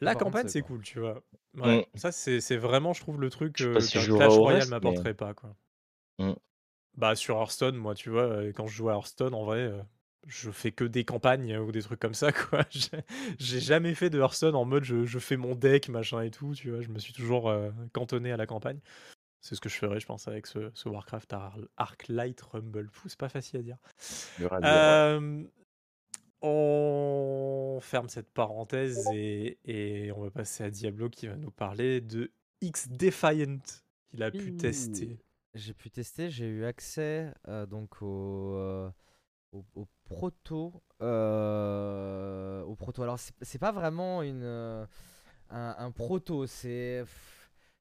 [0.00, 0.82] La par campagne, c'est cool.
[0.82, 1.22] tu vois.
[1.56, 1.98] Ouais, Mm.
[1.98, 5.32] ça, c'est vraiment, je trouve, le truc euh, si jouerai Clash Royale mais- m'apporterait pas,
[5.34, 5.54] quoi.
[6.18, 6.32] Mm.
[6.96, 9.80] Bah, sur Hearthstone, moi, tu vois, quand je joue à Hearthstone, en vrai, euh,
[10.26, 12.64] je fais que des campagnes euh, ou des trucs comme ça, quoi.
[12.70, 16.54] J'ai- jamais fait de Hearthstone en mode je, je fais mon deck, machin et tout,
[16.54, 16.82] tu vois.
[16.82, 18.80] Je me suis toujours euh, cantonné à la campagne.
[19.40, 22.90] C'est ce que je ferais, je pense, avec ce, ce Warcraft Ar- Arclight Rumble.
[23.06, 23.78] C'est pas facile à dire.
[24.64, 25.44] Euh,
[26.42, 32.00] on ferme cette parenthèse et, et on va passer à Diablo qui va nous parler
[32.00, 33.58] de X Defiant
[34.10, 35.18] qu'il a pu tester.
[35.54, 38.90] J'ai pu tester, j'ai eu accès euh, donc au, euh,
[39.52, 40.72] au, au proto.
[41.02, 43.02] euh, au proto.
[43.02, 44.86] Alors, c'est pas vraiment une, euh,
[45.50, 47.04] un, un proto, c'est.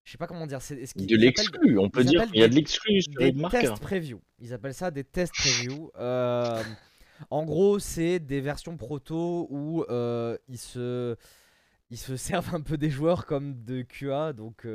[0.04, 0.62] Je sais pas comment dire.
[0.62, 3.30] C'est ce De l'exclu, on peut dire qu'il y a des- de l'exclu sur des
[3.30, 3.60] Hitmarker.
[3.62, 4.22] tests preview.
[4.40, 5.90] Ils appellent ça des tests preview.
[5.98, 6.62] Euh,
[7.32, 11.16] En gros, c'est des versions proto où euh, ils se
[11.90, 14.66] ils se servent un peu des joueurs comme de QA, donc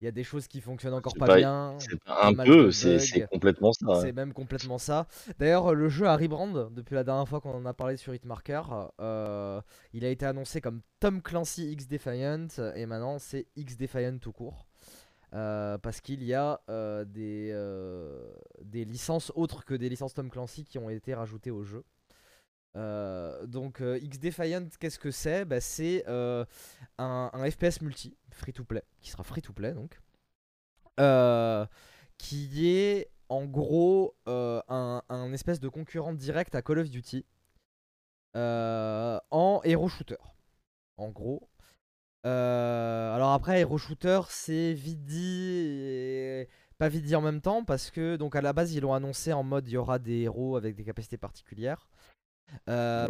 [0.00, 1.76] il y a des choses qui fonctionnent encore pas, pas- bien.
[1.78, 3.86] C'est pas un peu, c'est complètement ça.
[3.86, 4.00] ouais.
[4.00, 5.06] C'est même complètement ça.
[5.38, 8.62] D'ailleurs, le jeu a rebrand depuis la dernière fois qu'on en a parlé sur Hitmarker.
[9.00, 9.60] Euh,
[9.92, 14.32] il a été annoncé comme Tom Clancy X Defiant et maintenant c'est X Defiant tout
[14.32, 14.66] court.
[15.32, 20.30] Euh, parce qu'il y a euh, des, euh, des licences autres que des licences Tom
[20.30, 21.82] Clancy qui ont été rajoutées au jeu.
[22.76, 26.44] Euh, donc euh, X Defiant, qu'est-ce que c'est Bah, C'est euh,
[26.98, 30.00] un, FPS multi, free to play, qui sera free to play donc.
[31.00, 31.66] Euh,
[32.18, 37.24] qui est en gros un, espèce de concurrent direct à Call of Duty
[38.34, 40.18] en hero shooter.
[40.96, 41.48] En gros.
[42.24, 46.46] Alors après, hero shooter, c'est vite dit
[46.78, 49.32] pas vite dit en même temps parce que donc à la base ils l'ont annoncé
[49.32, 51.88] en mode il y aura des héros avec des capacités particulières.
[52.68, 53.06] Euh,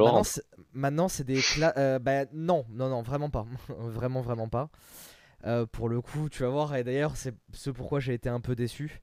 [0.73, 1.75] maintenant, c'est- des classes.
[2.01, 3.47] bah non, non, non, vraiment pas,
[3.79, 4.71] vraiment, vraiment pas.
[5.47, 8.41] Euh, pour le coup, tu vas voir, et d'ailleurs, c'est ce pourquoi j'ai été un
[8.41, 9.03] peu déçu.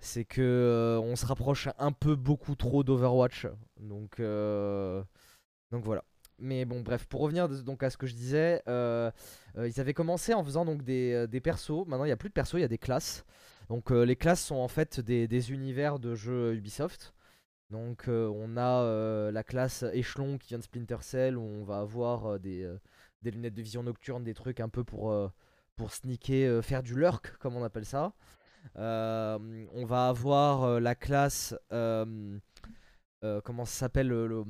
[0.00, 3.46] C'est que euh, on se rapproche un peu beaucoup trop d'Overwatch.
[3.80, 5.02] Donc, euh,
[5.72, 6.04] donc voilà.
[6.38, 9.10] Mais bon, bref, pour revenir donc à ce que je disais, euh,
[9.56, 11.86] euh, ils avaient commencé en faisant donc des, euh, des persos.
[11.86, 13.24] Maintenant, il n'y a plus de persos, il y a des classes.
[13.68, 17.14] Donc, euh, les classes sont en fait des, des univers de jeux Ubisoft.
[17.70, 21.64] Donc, euh, on a euh, la classe échelon qui vient de Splinter Cell où on
[21.64, 22.68] va avoir euh, des,
[23.22, 25.14] lunettes de vision nocturne, des trucs un peu pour,
[25.76, 28.12] pour sneaker, faire du lurk, comme on appelle ça.
[28.76, 31.54] On va avoir la classe.
[31.70, 34.44] comment ça s'appelle le, le-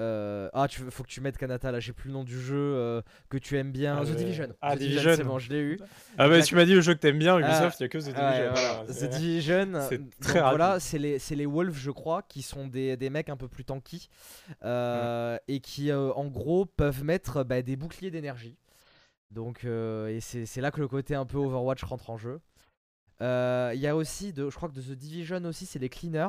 [0.00, 2.40] euh, ah, tu veux- faut que tu mettes Kanata là, j'ai plus le nom du
[2.40, 3.96] jeu euh, que tu aimes bien.
[4.00, 4.48] Ah, The le- Division.
[4.60, 5.14] ah, The Division.
[5.16, 5.78] c'est bon, je l'ai eu.
[6.18, 7.88] Ah bah tu m'as dit le jeu que t'aimes bien, Ah, Ubisoft, il y a
[7.88, 8.20] que The Division.
[8.22, 8.52] voilà.
[8.52, 9.86] voilà, The Division.
[9.88, 13.10] c'est donc très Voilà, c'est les, c'est les Wolves, je crois, qui sont des, des
[13.10, 14.08] mecs un peu plus tanky
[14.64, 18.56] euh, et qui, euh, en gros, peuvent mettre bah, des boucliers d'énergie.
[19.30, 22.40] Donc, euh, et c'est là que le côté un peu Overwatch rentre en jeu.
[23.22, 25.88] Euh, Il y a aussi, de, je crois que de The Division aussi, c'est les
[25.90, 26.28] cleaners.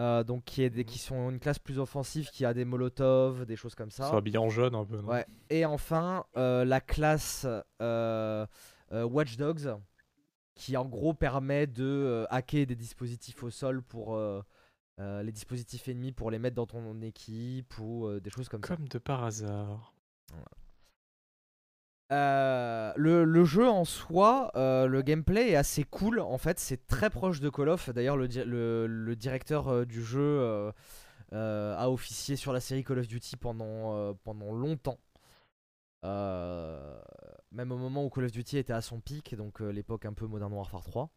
[0.00, 3.46] Euh, donc, qui, est des, qui sont une classe plus offensive, qui a des molotovs,
[3.46, 4.08] des choses comme Ils ça.
[4.08, 5.00] sont habillés en jaune un peu.
[5.00, 5.24] non Ouais.
[5.50, 7.46] Et enfin, euh, la classe
[7.80, 8.44] euh,
[8.90, 9.76] euh, Watch Dogs,
[10.56, 14.18] qui en gros permet de hacker des dispositifs au sol pour
[14.98, 18.76] les dispositifs ennemis pour les mettre dans ton équipe ou des choses comme ça.
[18.76, 19.94] Comme de par hasard.
[22.12, 26.20] Euh, le, jeu en soi, euh, le gameplay est assez cool.
[26.20, 27.90] En fait, c'est très proche de Call of.
[27.90, 30.70] D'ailleurs, le, di- le- le directeur euh, du jeu
[31.32, 34.98] a officié sur la série Call of Duty pendant, pendant longtemps.
[36.04, 40.26] Même au moment où Call of Duty était à son pic, donc l'époque un peu
[40.26, 41.10] Modern Warfare 3.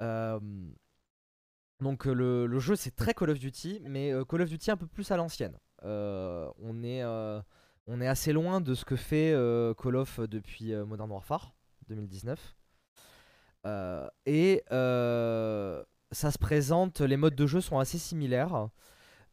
[0.00, 0.38] Euh,
[1.80, 5.10] donc le, jeu c'est très Call of Duty, mais Call of Duty un peu plus
[5.10, 5.58] à l'ancienne.
[5.82, 7.02] On est
[7.88, 11.54] on est assez loin de ce que fait euh, Call of depuis euh, Modern Warfare
[11.88, 12.54] 2019.
[13.66, 18.68] Euh, et euh, ça se présente, les modes de jeu sont assez similaires.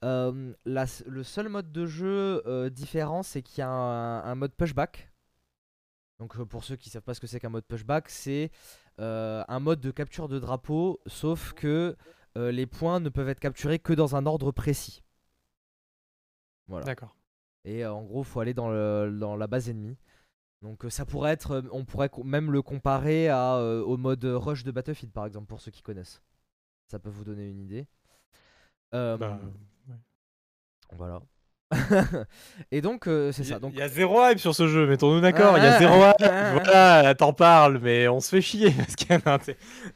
[0.02, 5.12] La- le seul mode de jeu différent, c'est qu'il y a un, un mode pushback.
[6.20, 8.52] Donc pour ceux qui savent pas ce que c'est qu'un mode pushback, c'est
[9.00, 11.96] un mode de capture de drapeau, sauf que
[12.36, 15.02] les points ne peuvent être capturés que dans un ordre précis.
[16.68, 16.86] Voilà.
[16.86, 17.16] D'accord.
[17.66, 19.98] Et euh, en gros, faut aller dans, le- dans la base ennemie.
[20.62, 24.24] Donc euh, ça pourrait être, euh, on pourrait même le comparer à, euh, au mode
[24.24, 26.22] rush de Battlefield par exemple, pour ceux qui connaissent.
[26.88, 27.86] Ça peut vous donner une idée.
[28.94, 29.40] Euh, Bah,
[30.96, 31.22] Voilà.
[32.72, 33.60] Et donc euh, c'est ça.
[33.60, 35.58] Donc Il y a zéro hype sur ce jeu, mettons-nous d'accord.
[35.58, 36.16] Il y a zéro hype.
[36.22, 38.72] ah, Voilà, t'en parles, mais on se fait chier.
[38.78, 39.40] Parce qu'il y a un-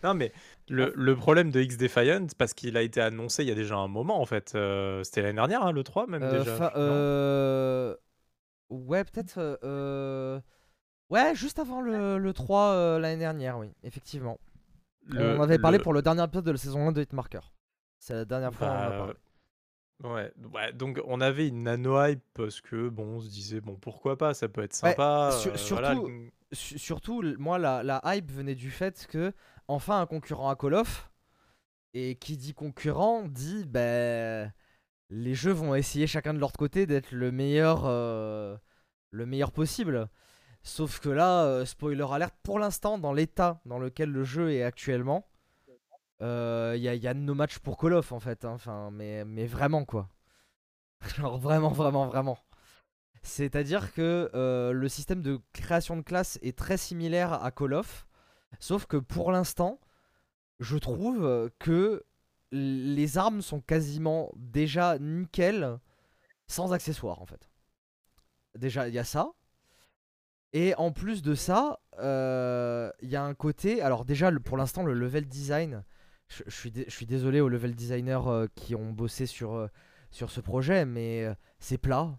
[0.04, 0.32] non, mais
[0.70, 3.76] le, le problème de X Defiant, parce qu'il a été annoncé il y a déjà
[3.78, 4.54] un moment en fait.
[4.56, 6.72] euh, C'était l'année dernière, hein, le 3 même euh, déjà.
[6.76, 7.96] euh,
[8.70, 9.60] ouais, peut-être.
[11.10, 14.40] Ouais, juste avant le, le 3 euh, l'année dernière, oui, effectivement.
[15.08, 17.40] Le- on avait parlé pour le dernier épisode de la saison 1 de Hitmarker.
[17.98, 19.14] C'est la dernière fois où on en a Bah, parlé.
[20.02, 23.76] Ouais, ouais, donc on avait une nano hype parce que bon, on se disait bon
[23.76, 25.32] pourquoi pas, ça peut être Ouais, sympa.
[25.34, 26.10] sur- euh, surtout-
[26.52, 29.34] surtout, moi, la, hype venait du fait que,
[29.68, 31.12] enfin, un concurrent à Call of,
[31.94, 34.54] et qui dit concurrent dit, ben,
[35.10, 38.58] les jeux vont essayer chacun de leur côté d'être le meilleur, euh,
[39.12, 40.10] le meilleur possible.
[40.64, 44.64] Sauf que là, euh, spoiler alert, pour l'instant, dans l'état dans lequel le jeu est
[44.64, 45.28] actuellement,
[46.22, 46.26] il
[46.82, 48.44] y, a, y a no match pour Call of en fait.
[48.46, 48.52] hein.
[48.52, 50.10] Enfin, mais, mais vraiment quoi.
[51.16, 52.38] Genre vraiment, vraiment, vraiment.
[53.22, 58.08] C'est-à-dire que euh, le système de création de classe est très similaire à Call of,
[58.60, 59.80] sauf que pour l'instant,
[60.60, 62.04] je trouve que
[62.52, 65.80] les armes sont quasiment déjà nickel
[66.48, 67.50] sans accessoires en fait.
[68.58, 69.32] Déjà, il y a ça.
[70.54, 73.82] Et en plus de ça, euh, il y a un côté.
[73.82, 75.84] Alors, déjà, pour l'instant, le level design.
[76.28, 79.68] Je, suis, désolé aux level designers euh, qui ont bossé sur,
[80.12, 81.28] sur ce projet, mais
[81.60, 82.18] c'est plat.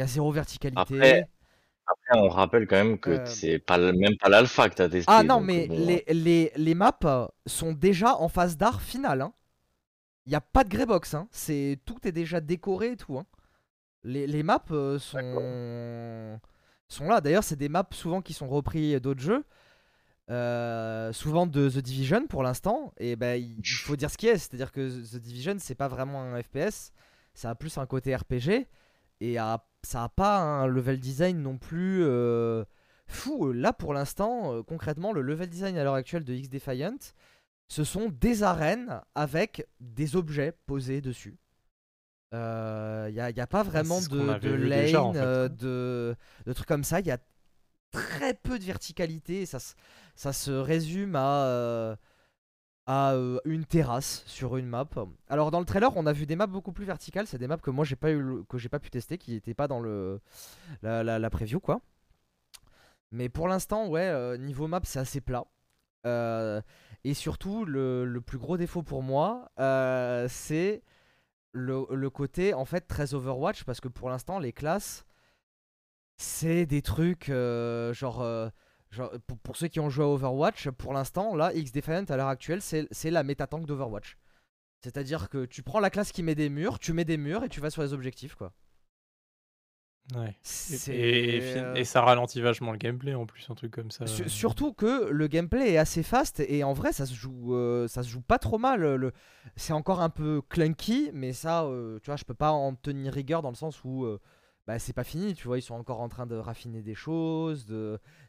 [0.00, 1.24] Il y a zéro verticalité.
[1.86, 5.12] Après, on rappelle quand même que c'est pas même pas l'alpha que tu as testé.
[5.12, 9.20] Ah non, mais les, les, les, maps sont déjà en phase d'art finale.
[9.20, 9.34] Hein.
[10.24, 11.12] Il n'y a pas de greybox.
[11.12, 11.28] Hein.
[11.84, 13.18] Tout est déjà décoré et tout.
[13.18, 13.26] Hein.
[14.04, 14.64] Les, les maps
[14.98, 16.40] sont
[16.88, 17.20] sont là.
[17.20, 19.44] D'ailleurs, c'est des maps souvent qui sont repris d'autres jeux.
[20.30, 22.94] Euh, souvent de The Division pour l'instant.
[22.96, 24.38] Et ben, il faut dire ce qui est.
[24.38, 26.92] C'est-à-dire que The Division, c'est pas vraiment un FPS.
[27.34, 28.66] Ça a plus un côté RPG.
[29.20, 29.38] Et
[29.82, 32.64] ça a pas un level design non plus euh,
[33.06, 33.52] fou.
[33.52, 36.96] Là, pour l'instant, euh, concrètement, le level design à l'heure actuelle de X Defiant,
[37.68, 41.38] ce sont des arènes avec des objets posés dessus.
[42.32, 46.14] Il euh, n'y a, y a, pas vraiment de, de lane, euh, de,
[46.46, 47.00] de, trucs comme ça.
[47.00, 47.18] Il y a
[47.90, 49.46] très peu de verticalité.
[49.46, 49.58] Ça,
[50.14, 51.96] ça se résume à,
[52.90, 54.88] à une terrasse sur une map.
[55.28, 57.26] Alors dans le trailer, on a vu des maps beaucoup plus verticales.
[57.28, 59.54] C'est des maps que moi j'ai pas eu, que j'ai pas pu tester, qui n'étaient
[59.54, 60.20] pas dans le
[60.82, 61.80] la, la, preview quoi.
[63.12, 65.44] Mais pour l'instant, ouais, niveau map, c'est assez plat.
[67.04, 69.50] et surtout, le, plus gros défaut pour moi,
[70.28, 70.82] c'est
[71.52, 75.04] le, côté en fait très Overwatch parce que pour l'instant les classes
[76.16, 78.48] c'est des trucs euh, genre, euh,
[78.90, 82.28] genre pour, ceux qui ont joué à Overwatch pour l'instant là X Defiant à l'heure
[82.28, 84.16] actuelle c'est la méta tank d'Overwatch
[84.82, 87.16] c'est à dire que tu prends la classe qui met des murs tu mets des
[87.16, 88.52] murs et tu vas sur les objectifs quoi
[90.14, 90.36] Ouais.
[90.88, 94.06] Euh, et, ça ralentit vachement le gameplay en plus, un truc comme ça.
[94.06, 98.02] surtout que le gameplay est assez fast et en vrai ça se joue, euh, ça
[98.02, 98.80] se joue pas trop mal.
[98.80, 99.12] Le...
[99.56, 103.12] C'est encore un peu clunky, mais ça, euh, tu vois, je peux pas en tenir
[103.12, 104.06] rigueur dans le sens où
[104.70, 105.34] bah, c'est pas fini.
[105.34, 107.66] Tu vois, ils sont encore en train de raffiner des choses,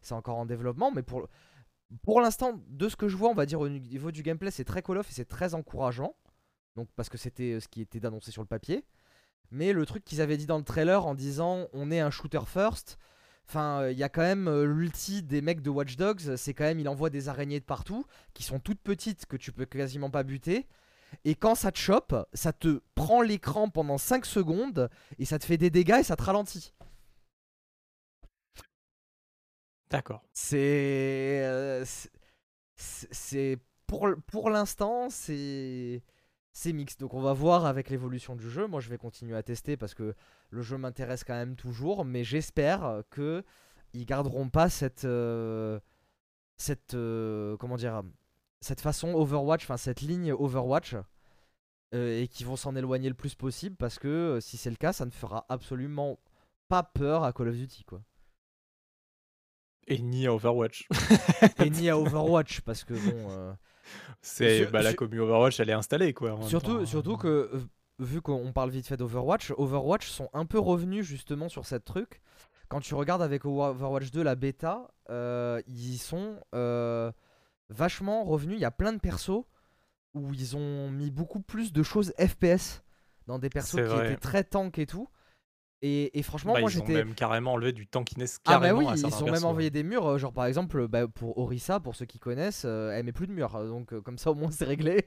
[0.01, 3.59] c'est encore en développement, mais pour l'instant, de ce que je vois, on va dire
[3.59, 6.15] au niveau du gameplay, c'est très Call of et c'est très encourageant.
[6.75, 8.85] Donc parce que c'était ce qui était annoncé sur le papier.
[9.51, 12.39] Mais le truc qu'ils avaient dit dans le trailer en disant on est un shooter
[12.47, 12.97] first,
[13.47, 16.63] enfin il y a quand même euh, l'ulti des mecs de Watch Dogs, c'est quand
[16.63, 20.09] même il envoie des araignées de partout qui sont toutes petites que tu peux quasiment
[20.09, 20.67] pas buter.
[21.23, 25.45] Et quand ça te chope, ça te prend l'écran pendant 5 secondes et ça te
[25.45, 26.73] fait des dégâts et ça te ralentit.
[29.89, 30.23] D'accord.
[30.33, 31.41] C'est.
[31.43, 31.85] Euh,
[32.75, 33.57] c'est.
[33.87, 36.01] Pour, pour l'instant, c'est
[36.53, 36.97] c'est mix.
[36.97, 38.67] Donc on va voir avec l'évolution du jeu.
[38.67, 40.15] Moi je vais continuer à tester parce que
[40.49, 43.43] le jeu m'intéresse quand même toujours, mais j'espère que
[43.93, 45.79] ils garderont pas cette euh,
[46.57, 48.03] cette euh, comment dire
[48.61, 50.95] cette façon Overwatch, enfin cette ligne Overwatch
[51.93, 54.93] euh, et qu'ils vont s'en éloigner le plus possible parce que si c'est le cas,
[54.93, 56.19] ça ne fera absolument
[56.69, 58.01] pas peur à Call of Duty quoi.
[59.87, 60.87] Et ni à Overwatch.
[61.65, 63.55] et ni à Overwatch parce que bon
[64.21, 66.39] c'est bah, la commu Overwatch, elle est installée quoi.
[66.43, 67.59] Surtout, surtout que euh,
[67.99, 72.21] vu qu'on parle vite fait d'Overwatch, Overwatch sont un peu revenus justement sur cette truc.
[72.67, 77.11] Quand tu regardes avec Overwatch 2 la bêta, euh, ils sont euh,
[77.71, 78.57] vachement revenus.
[78.57, 79.45] Il y a plein de persos
[80.13, 82.83] où ils ont mis beaucoup plus de choses FPS
[83.27, 85.07] dans des persos qui étaient très tank et tout.
[85.83, 86.91] Et, franchement, bah, moi j'étais.
[86.91, 88.81] Ils ont même carrément enlevé du tankiness carrément.
[88.87, 90.05] Ah, oui, ils ont même envoyé des murs.
[90.05, 93.25] Euh, genre par exemple, bah, pour Orisa, pour ceux qui connaissent, euh, elle met plus
[93.25, 93.51] de murs.
[93.65, 95.03] Donc euh, comme ça au moins c'est réglé.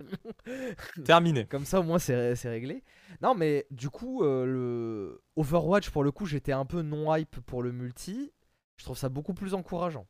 [1.05, 1.45] Terminé.
[1.45, 2.83] Comme ça au moins c'est réglé.
[3.23, 7.63] Non, mais du coup, le Overwatch pour le coup, j'étais un peu non hype pour
[7.63, 8.33] le multi.
[8.77, 10.09] Je trouve ça beaucoup plus encourageant.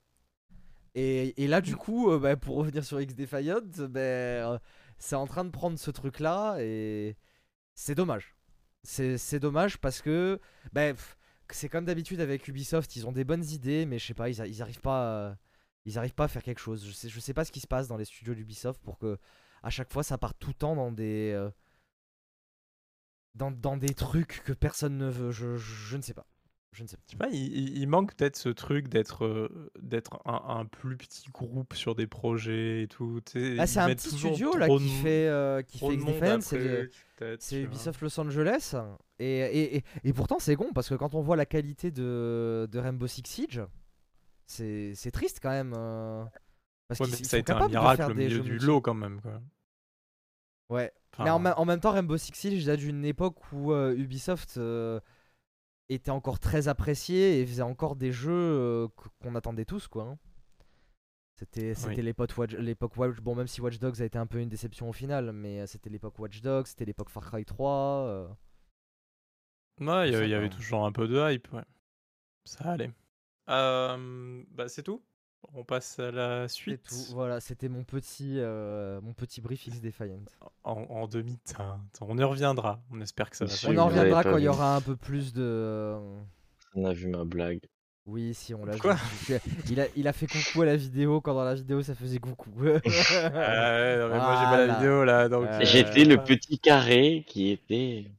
[0.95, 4.61] Et, là, du coup, bah, pour revenir sur X Defiant, bah,
[4.99, 7.17] c'est en train de prendre ce truc là et
[7.75, 8.37] c'est dommage.
[8.85, 10.41] C'est dommage parce que
[10.73, 10.93] bah,
[11.51, 14.39] c'est comme d'habitude avec Ubisoft, ils ont des bonnes idées, mais je sais pas, ils,
[14.47, 15.37] ils arrivent pas, à,
[15.85, 16.87] ils arrivent pas à faire quelque chose.
[16.87, 19.19] Je sais, sais pas ce qui se passe dans les studios d'Ubisoft pour que
[19.63, 21.51] à chaque fois ça parte tout le temps dans des euh,
[23.35, 25.31] dans, des trucs que personne ne veut.
[25.33, 26.27] Je ne sais pas.
[26.75, 27.29] Je ne sais pas.
[27.31, 32.83] il, manque peut-être ce truc d'être euh, d'être un, plus petit groupe sur des projets
[32.83, 33.21] et tout.
[33.59, 38.75] Ah, c'est un petit studio là qui fait euh, qui fait C'est Ubisoft Los Angeles.
[39.21, 42.79] Et, et, et, pourtant c'est con parce que quand on voit la qualité de, de
[42.81, 43.63] Rainbow Six Siege,
[44.47, 45.75] c'est triste quand même.
[45.77, 46.25] Euh,
[46.89, 49.21] parce que ça a été un miracle au milieu du lot quand même.
[49.21, 49.41] Quoi.
[50.71, 50.93] Ouais.
[51.21, 54.59] Mais en, en, même temps, Rainbow Six Siege date d'une époque où Ubisoft
[55.89, 58.89] était encore très apprécié et faisait encore des jeux euh,
[59.23, 60.05] qu'on attendait tous quoi.
[60.05, 60.19] Hein.
[61.37, 62.03] C'était c'était Oui.
[62.03, 64.89] l'époque Watch, l'époque Watch, bon même si Watch Dogs a été un peu une déception
[64.89, 67.71] au final, mais euh, c'était l'époque Watch Dogs, c'était l'époque Far Cry 3.
[68.07, 68.29] euh,
[69.81, 70.55] Ouais, il y, avait- il y avait va.
[70.55, 71.65] toujours un peu de hype, ouais.
[72.45, 72.93] Ça allait.
[73.49, 75.03] Euh, bah, c'est tout?
[75.53, 76.83] On passe à la suite.
[76.89, 76.95] tout.
[77.13, 80.21] Voilà, c'était mon petit euh, mon petit brief X Defiant.
[80.65, 81.99] En, en demi-teinte.
[82.01, 82.81] On y reviendra.
[82.91, 83.67] On espère que ça va Si.
[83.67, 85.43] On en reviendra quand il y aura un peu plus de.
[85.43, 85.99] euh,
[86.75, 87.61] On a vu ma blague.
[88.07, 88.81] Oui, si on l'a vu.
[89.71, 92.19] Il a, il a fait coucou à la vidéo quand dans la vidéo ça faisait
[92.19, 92.51] coucou.
[92.61, 95.47] Ouais, non, mais moi j'ai pas la vidéo là, donc.
[95.47, 98.11] Euh, euh, J'étais le petit carré qui était.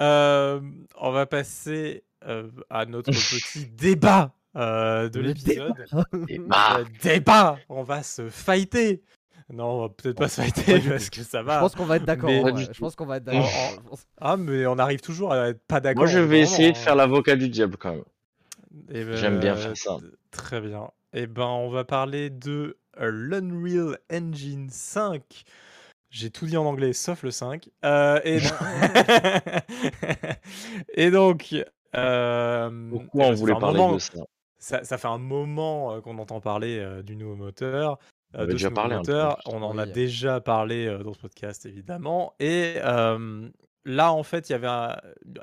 [0.00, 0.60] Euh,
[1.00, 5.72] on va passer euh, à notre petit débat euh, de l'épisode.
[5.92, 6.04] Bah,
[6.78, 9.02] Le débat On va se fighter
[9.52, 11.60] Non, on va peut-être pas se fighter parce que ça Je va.
[11.60, 12.30] pense qu'on va être d'accord.
[12.30, 13.44] Mais- Je pense qu'on va être d'accord.
[13.46, 16.04] Je Ah, mais on arrive toujours à être pas d'accord.
[16.04, 18.04] moi je vais essayer de faire l'avocat du diable quand même.
[18.90, 19.96] Eh ben, J'aime bien faire ça.
[20.00, 20.88] t- Très bien.
[21.12, 25.22] Et ben, on va parler de euh, l'Unreal Engine 5.
[26.10, 27.68] J'ai tout dit en anglais sauf le 5.
[27.84, 28.38] Euh, et,
[30.94, 31.54] et donc.
[31.96, 34.12] euh, Pourquoi eh on ben, fait voulait parler moment- de ça?
[34.64, 37.98] Ça, ça fait un moment euh, qu'on entend parler euh, du nouveau moteur.
[38.34, 39.38] On euh, de déjà parlé moteur.
[39.46, 39.92] je On en a oui.
[39.92, 42.34] déjà parlé euh, dans ce podcast, évidemment.
[42.40, 43.48] Et euh,
[43.84, 44.96] là, en fait, il y avait un-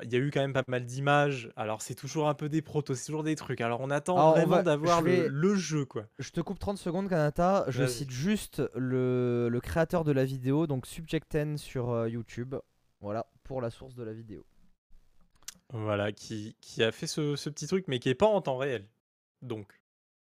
[0.03, 1.51] il y a eu quand même pas mal d'images.
[1.55, 3.61] Alors, c'est toujours un peu des protos, c'est toujours des trucs.
[3.61, 6.03] Alors, on attend Alors, vraiment va- d'avoir je le, vais- le jeu, quoi.
[6.19, 7.65] Je te coupe 30 secondes, Kanata.
[7.69, 12.55] Je cite juste le, le créateur de la vidéo, donc Subject10 sur euh, YouTube.
[12.99, 14.43] Voilà, pour la source de la vidéo.
[15.73, 18.57] Voilà, qui, qui a fait ce, ce petit truc, mais qui est pas en temps
[18.57, 18.85] réel.
[19.41, 19.67] Donc,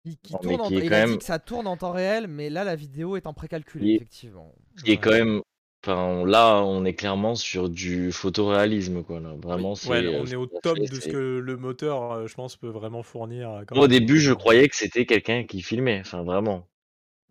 [0.05, 1.67] Il, qui Non, mais tourne en- qui est il quand a dit que ça tourne
[1.67, 4.53] en temps réel, mais là la vidéo est en précalculé, Il effectivement.
[4.85, 5.43] Qui est quand même.
[5.85, 9.19] Enfin, là, on est clairement sur du photoréalisme, quoi.
[9.19, 9.35] Là.
[9.35, 12.57] Vraiment, ouais, euh, on est au top de ce que le moteur, euh, je pense,
[12.57, 13.51] peut vraiment fournir.
[13.51, 15.99] euh, Moi, au début, je croyais que c'était quelqu'un qui filmait.
[16.01, 16.69] Enfin, vraiment.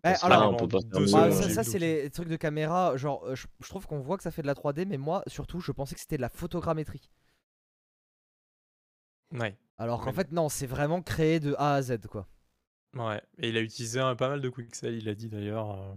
[0.03, 1.31] Eh, que alors, on peut pas Bah, ça, hein.
[1.31, 2.97] ça, c'est le les trucs de caméra.
[2.97, 5.23] Genre, euh, je, je trouve qu'on voit que ça fait de la 3D, mais moi,
[5.27, 7.09] surtout, je pensais que c'était de la photogrammétrie.
[9.33, 10.15] Ouais, Alors qu'en Ouais.
[10.15, 12.27] fait, non, c'est vraiment créé de A à Z, quoi.
[12.97, 13.21] ouais.
[13.39, 15.71] Et il a utilisé un- pas mal de Quixel, il a dit d'ailleurs.
[15.71, 15.93] euh,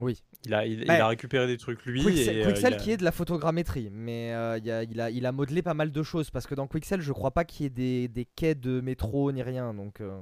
[0.00, 0.22] Oui.
[0.46, 1.00] Il a, il, il Ouais.
[1.00, 2.00] a récupéré des trucs lui.
[2.02, 4.82] Quixel, et, euh, Quixel il a- qui est de la photogrammétrie, mais euh, il, a,
[4.84, 7.32] il, a, il a modelé pas mal de choses parce que dans Quixel, je crois
[7.32, 9.74] pas qu'il y ait des, des quais de métro ni rien.
[9.74, 10.18] Donc, euh,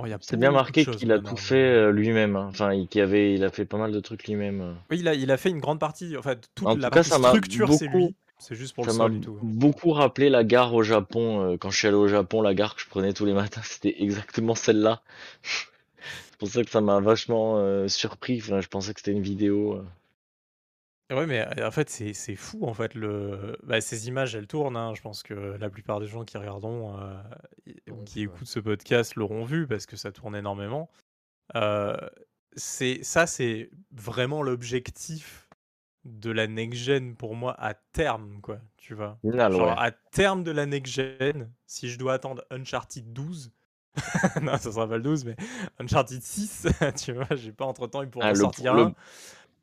[0.00, 2.36] Oh, C'est bien marqué qu'il a tout fait lui-même.
[2.36, 2.46] hein.
[2.50, 4.76] Enfin, il, qu'il avait, il a fait pas mal de trucs lui-même.
[4.92, 6.16] Oui, il a, il a fait une grande partie.
[6.16, 8.14] En fait, toute En la tout cas, partie ça structure, c'est lui.
[8.38, 9.40] C'est juste pour Ça le m'a sol et tout.
[9.42, 11.42] beaucoup rappelé la gare au Japon.
[11.52, 13.62] euh, quand je suis allé au Japon, la gare que je prenais tous les matins,
[13.64, 15.02] c'était exactement celle-là.
[16.30, 18.38] C'est pour ça que ça m'a vachement euh, surpris.
[18.40, 19.74] Enfin, je pensais que c'était une vidéo.
[19.76, 19.84] euh.
[21.10, 22.64] Ouais, mais euh, en fait, c'est c'est fou.
[22.66, 23.56] En fait, le...
[23.62, 24.76] bah, ces images, elles tournent.
[24.76, 24.94] hein.
[24.94, 27.14] Je pense que la plupart des gens qui regarderont euh,
[27.90, 28.36] ou qui ouais.
[28.36, 30.90] écoutent ce podcast l'auront vu parce que ça tourne énormément.
[31.56, 31.96] Euh,
[32.56, 35.47] c'est ça, c'est vraiment l'objectif
[36.04, 38.58] de la next gen pour moi à terme, quoi.
[38.76, 39.18] Tu vois.
[39.22, 39.74] Final, Genre, ouais.
[39.76, 43.52] à terme de la next gen, si je dois attendre Uncharted 12,
[44.42, 45.36] non, ça sera pas le 12, mais
[45.80, 46.66] Uncharted 6,
[47.04, 48.94] tu vois, j'ai pas entre temps, il pourra Ah, en le sortir un.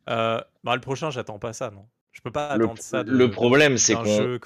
[0.10, 1.88] Euh, bah, le prochain, j'attends pas ça, non.
[2.12, 3.04] Je peux pas Le- attendre ça.
[3.04, 4.38] De, le problème, c'est qu'on-.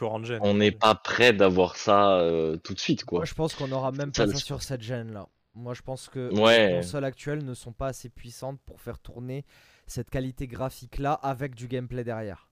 [0.41, 3.19] On n'est pas prêt d'avoir ça euh, tout de suite, quoi.
[3.19, 5.28] moi, je pense qu'on aura même pas le- ça sur cette gêne là.
[5.56, 6.69] Moi, je pense que Ouais.
[6.69, 9.45] les consoles actuelles ne sont pas assez puissantes pour faire tourner
[9.89, 12.49] cette qualité graphique là avec du gameplay derrière.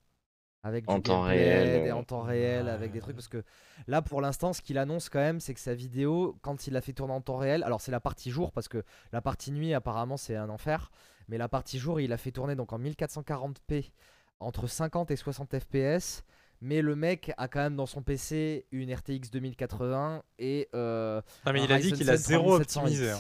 [0.64, 3.16] Avec du En temps réel, et euh, en temps réel, avec des trucs.
[3.16, 3.44] Parce que
[3.88, 6.82] là, pour l'instant, ce qu'il annonce quand même, c'est que sa vidéo, quand il la
[6.82, 9.74] fait tourner en temps réel, alors c'est la partie jour, parce que la partie nuit,
[9.74, 10.92] apparemment, c'est un enfer.
[11.30, 13.92] Mais la partie jour, il a fait tourner donc en 1440p
[14.40, 16.24] entre 50 et 60 fps.
[16.60, 21.54] Mais le mec a quand même dans son PC une RTX 2080 et euh, Non,
[21.54, 22.62] mais un il a dit qu'il a 7 zéro 3700X.
[22.80, 23.12] optimisé.
[23.12, 23.20] hein.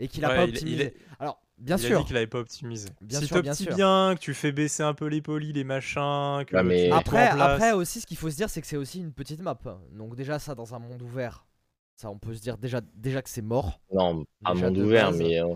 [0.00, 0.82] Et qu'il a Ouais, pas il- il optimisé.
[0.84, 2.00] est- Alors, bien il a sûr.
[2.00, 2.88] dit qu'il avait pas optimisé.
[3.00, 3.74] Bien si bien t'optimes sûr.
[3.76, 6.96] bien, que tu fais baisser un peu les polis, les machins, que mais- tu tout
[6.96, 9.58] Après, après aussi, ce qu'il faut se dire, c'est que c'est aussi une petite map.
[9.92, 11.46] Donc déjà, ça, dans un monde ouvert,
[11.94, 13.80] ça, on peut se dire déjà, déjà que c'est mort.
[13.92, 15.18] Non, pas Déjà monde de ouvert, base.
[15.18, 15.54] mais euh,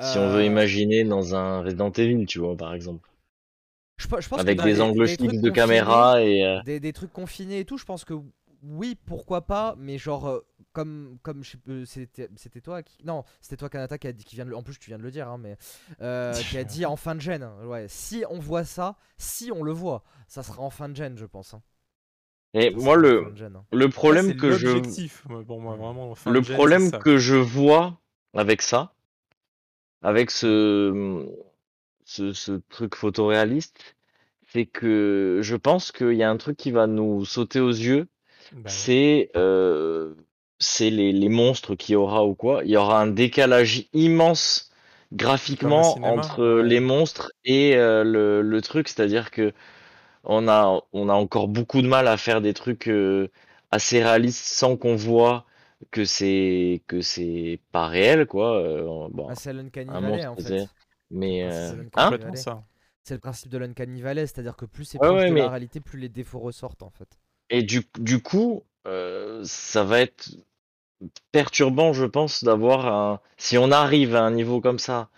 [0.00, 3.08] si on veut Euh, imaginer dans un Resident Evil, tu vois, par exemple.
[3.96, 6.44] Je, pense Avec des les- angles fixes de confinés- caméra et.
[6.44, 8.14] euh, des, des trucs confinés et tout, je pense que
[8.64, 10.40] oui, pourquoi pas, mais genre euh,
[10.74, 14.36] comme comme peu, c'était c'était toi qui non, c'était toi Kanata qui a dit qui
[14.36, 15.56] vient de le- en plus tu viens de le dire hein, mais
[16.02, 17.48] euh, qui a dit en fin de gêne.
[17.64, 21.16] Ouais, si on voit ça, si on le voit, ça sera en fin de gêne,
[21.18, 21.54] je pense.
[21.54, 21.62] hein.
[22.54, 23.64] Et Ça moi, le, fin de gêne, hein.
[23.72, 24.68] le problème que je.
[24.68, 26.14] l'objectif, moi, pour moi, vraiment.
[26.14, 28.00] fin Le problème que je vois
[28.34, 28.94] avec ça,
[30.02, 31.26] avec ce,
[32.04, 33.96] ce, ce truc photoréaliste,
[34.48, 38.08] c'est que je pense qu'il y a un truc qui va nous sauter aux yeux,
[38.52, 40.14] Bah, c'est euh,
[40.58, 42.62] c'est les, les monstres qu'il y aura ou quoi.
[42.64, 44.70] Il y aura un décalage immense
[45.12, 49.52] graphiquement entre les monstres et euh, le, le truc, c'est-à-dire que
[50.24, 53.30] on a, on a encore beaucoup de mal à faire des trucs euh,
[53.70, 55.46] assez réalistes sans qu'on voit
[55.90, 58.56] que c'est que c'est pas réel, quoi.
[58.62, 60.68] Euh, bon, Bah, c'est l'Uncanny un Valley monstre, en c'est- fait.
[61.10, 62.10] mais Ah, c'est hein?
[62.10, 62.10] Valley.
[62.14, 62.64] Complètement ça.
[63.04, 65.40] C'est le principe de l'Uncanny Valley, c'est-à-dire que plus c'est Ouais, proche ouais, de mais-
[65.40, 67.18] la réalité, plus les défauts ressortent en fait.
[67.50, 70.30] Et du, du coup, euh, ça va être
[71.32, 73.20] perturbant, je pense, d'avoir un.
[73.36, 75.08] Si on arrive à un niveau comme ça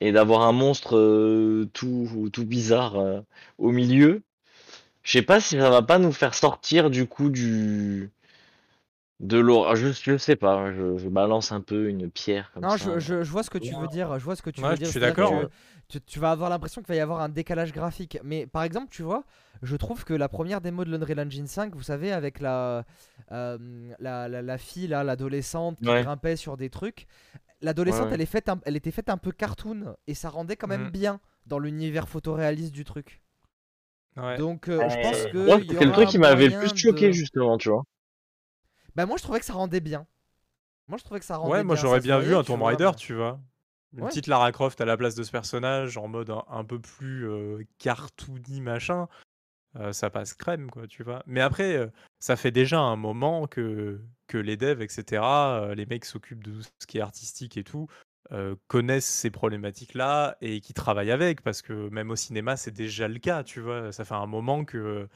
[0.00, 3.20] et d'avoir un monstre euh, tout, tout bizarre euh,
[3.58, 4.22] au milieu,
[5.04, 8.10] je sais pas si ça va pas nous faire sortir du coup du.
[9.20, 9.74] De l'horreur.
[9.74, 12.86] Je, je sais pas, je, je balance un peu une pierre comme Non, ça.
[12.86, 14.18] je, je- je vois ce que tu veux dire.
[14.18, 14.90] Je vois ce que tu Ouais, veux je dire.
[14.90, 15.48] suis c'est-à-dire d'accord, que ouais.
[15.94, 18.18] Tu, tu vas avoir l'impression qu'il va y avoir un décalage graphique.
[18.24, 19.22] Mais par exemple, tu vois,
[19.62, 22.84] je trouve que la première démo de l'Unreal Engine 5, vous savez, avec la,
[23.30, 26.02] euh, la, la, la fille, là, l'adolescente qui Ouais.
[26.02, 27.06] grimpait sur des trucs,
[27.60, 28.14] l'adolescente, Ouais, ouais.
[28.14, 30.84] elle, est faite un- elle était faite un peu cartoon et ça rendait quand même
[30.86, 30.90] Mhm.
[30.90, 33.22] bien dans l'univers photoréaliste du truc.
[34.16, 34.36] Ouais.
[34.36, 35.60] Donc, euh, je pense que.
[35.72, 37.84] c'était le truc qui m'avait le plus choqué, de- justement, tu vois.
[38.96, 40.06] Bah, moi, je trouvais que ça rendait bien.
[40.88, 42.94] Moi, je trouvais que ça rendait Ouais, moi bien, j'aurais bien vu un Tomb mais-
[42.96, 43.40] tu vois.
[43.96, 44.08] Une Ouais.
[44.08, 47.28] petite Lara Croft à la place de ce personnage, en mode un, un peu plus
[47.28, 49.08] euh, cartoony machin.
[49.76, 51.22] Euh, ça passe crème, quoi, tu vois.
[51.26, 51.88] Mais après, euh,
[52.20, 56.44] ça fait déjà un moment que, que les devs, etc., euh, les mecs qui s'occupent
[56.44, 57.88] de tout ce qui est artistique et tout,
[58.68, 63.18] connaissent ces problématiques-là et qui travaillent avec, parce que même au cinéma, c'est déjà le
[63.18, 63.92] cas, tu vois.
[63.92, 65.08] Ça fait un moment que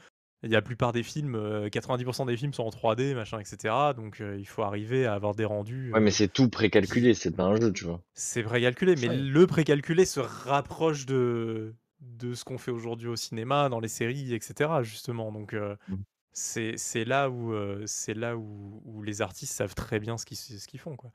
[0.43, 3.39] il y a la plupart des films, euh, 90% des films sont en 3D, machin,
[3.39, 3.73] etc.
[3.95, 5.91] Donc euh, il faut arriver à avoir des rendus.
[5.91, 8.01] Ouais, euh, mais c'est tout précalculé, c'est pas un jeu, tu vois.
[8.13, 9.15] c'est précalculé, mais Ouais.
[9.17, 14.33] le précalculé se rapproche de, de ce qu'on fait aujourd'hui au cinéma, dans les séries,
[14.33, 14.81] etc.
[14.83, 15.95] Justement, donc euh, Mm.
[16.31, 20.25] c'est c'est là où euh, c'est là où, où les artistes savent très bien ce
[20.25, 20.95] qu'ils ce qu'ils font.
[20.95, 21.11] Quoi.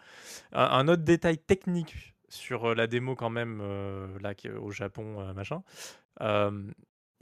[0.53, 4.71] Un, un autre détail technique sur euh, la démo quand même euh, là qui- au
[4.71, 5.63] Japon, euh, machin.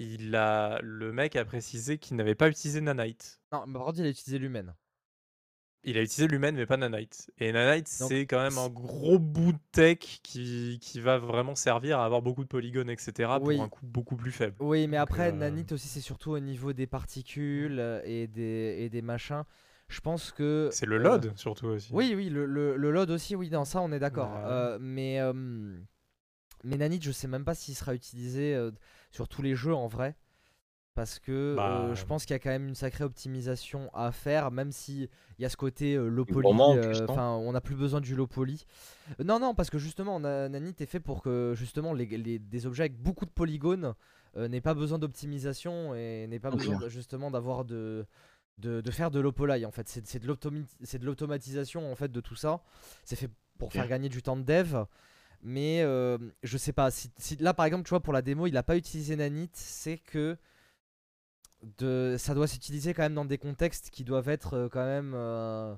[0.03, 3.41] Il a le mec a précisé qu'il n'avait pas utilisé Nanite.
[3.53, 4.75] Non, mais par contre, il a utilisé l'humaine.
[5.85, 7.31] Il a utilisé l'humaine, mais pas Nanite.
[7.39, 11.99] Et Nanite, c'est quand même un gros bout de tech qui, qui va vraiment servir
[11.99, 13.33] à avoir beaucoup de polygones, etc.
[13.41, 13.57] Oui.
[13.57, 14.55] pour un coût beaucoup plus faible.
[14.61, 18.29] Oui, mais Donc, après, euh, Nanite aussi, c'est surtout au niveau des particules euh, et
[18.29, 19.43] des, et des machins.
[19.89, 20.69] Je pense que.
[20.71, 21.93] C'est le euh, load, surtout aussi.
[21.93, 24.31] Oui, oui, le, le, le load aussi, oui, dans ça, on est d'accord.
[24.33, 24.41] Ouais.
[24.45, 25.19] Euh, mais,
[26.63, 28.57] mais Nanite, je sais même pas s'il sera utilisé
[29.13, 30.17] sur tous les jeux en vrai.
[30.95, 34.13] Parce que euh, Bah, je pense qu'il y a quand même une sacrée optimisation à
[34.13, 35.09] faire, même si
[35.39, 36.47] il y a ce côté euh, low poly.
[36.77, 36.83] Euh,
[37.13, 38.67] Enfin, on n'a plus besoin du low poly.
[39.19, 42.39] Euh, non, non, parce que justement, Na- Nanite est fait pour que justement les, les-
[42.39, 43.95] des objets avec beaucoup de polygones
[44.37, 48.05] euh, n'aient pas besoin d'optimisation et n'aient pas besoin justement d'avoir de,
[48.59, 49.89] de, de faire de l'opolai en fait.
[49.89, 52.61] C'est c'est de l'automi- c'est de l'automatisation en fait de tout ça.
[53.05, 54.85] C'est fait pour faire gagner du temps de dev.
[55.43, 58.47] Mais euh, je sais pas, si, si- là par exemple, tu vois, pour la démo,
[58.47, 60.37] il n'a pas utilisé Nanite, c'est que
[61.79, 65.13] de, ça doit s'utiliser quand même dans des contextes qui doivent être euh, quand même.
[65.15, 65.75] euh,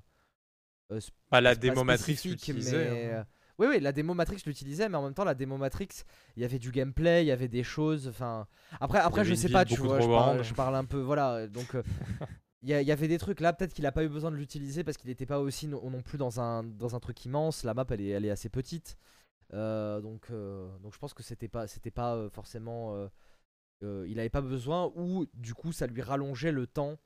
[0.93, 1.01] euh,
[1.31, 2.89] Bah, la démo Matrix l'utilisait.
[2.89, 3.27] hein.
[3.59, 5.89] Oui, oui, la démo Matrix l'utilisait, mais en même temps, la démo Matrix,
[6.37, 8.09] il y avait du gameplay, il y avait des choses.
[8.09, 8.49] Enfin,
[8.81, 10.43] après, après, je sais pas, tu vois, je parle, grande.
[10.43, 11.47] je parle un peu, voilà.
[11.47, 11.75] Donc,
[12.63, 14.97] il y, avait des trucs là, peut-être qu'il a pas eu besoin de l'utiliser parce
[14.97, 17.63] qu'il n'était pas aussi non, non plus dans un dans un truc immense.
[17.63, 18.97] La map, elle est, elle est assez petite,
[20.01, 22.95] donc, euh, donc je pense que c'était pas, c'était pas euh, forcément.
[22.97, 23.09] euh,
[23.83, 26.99] euh, il avait pas besoin ou du coup, ça lui rallongeait le temps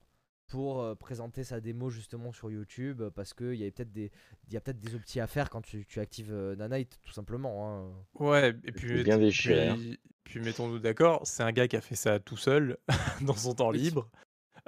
[0.48, 4.10] pour euh, présenter sa démo justement sur YouTube euh, parce qu'il y avait peut-être des
[4.46, 7.12] il y a peut-être des optis à faire quand tu, tu actives euh, Nanite tout
[7.12, 8.06] simplement hein.
[8.14, 9.76] Ouais, et puis, C'est bien déchiré, hein.
[9.76, 12.78] puis, puis mettons-nous d'accord, c'est un gars qui a fait ça tout seul,
[13.22, 14.10] dans son temps libre.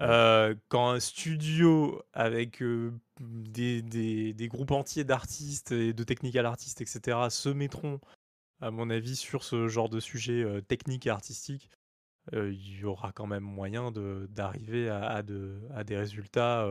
[0.01, 7.29] Euh, quand un studio avec euh, des, groupes entiers d'artistes et de technical artistes, etc.,
[7.31, 8.01] se mettront,
[8.61, 11.71] à mon avis, sur ce genre de sujet euh, technique et artistique,
[12.33, 16.69] il y aura quand même moyen d'arriver à, à de- à des résultats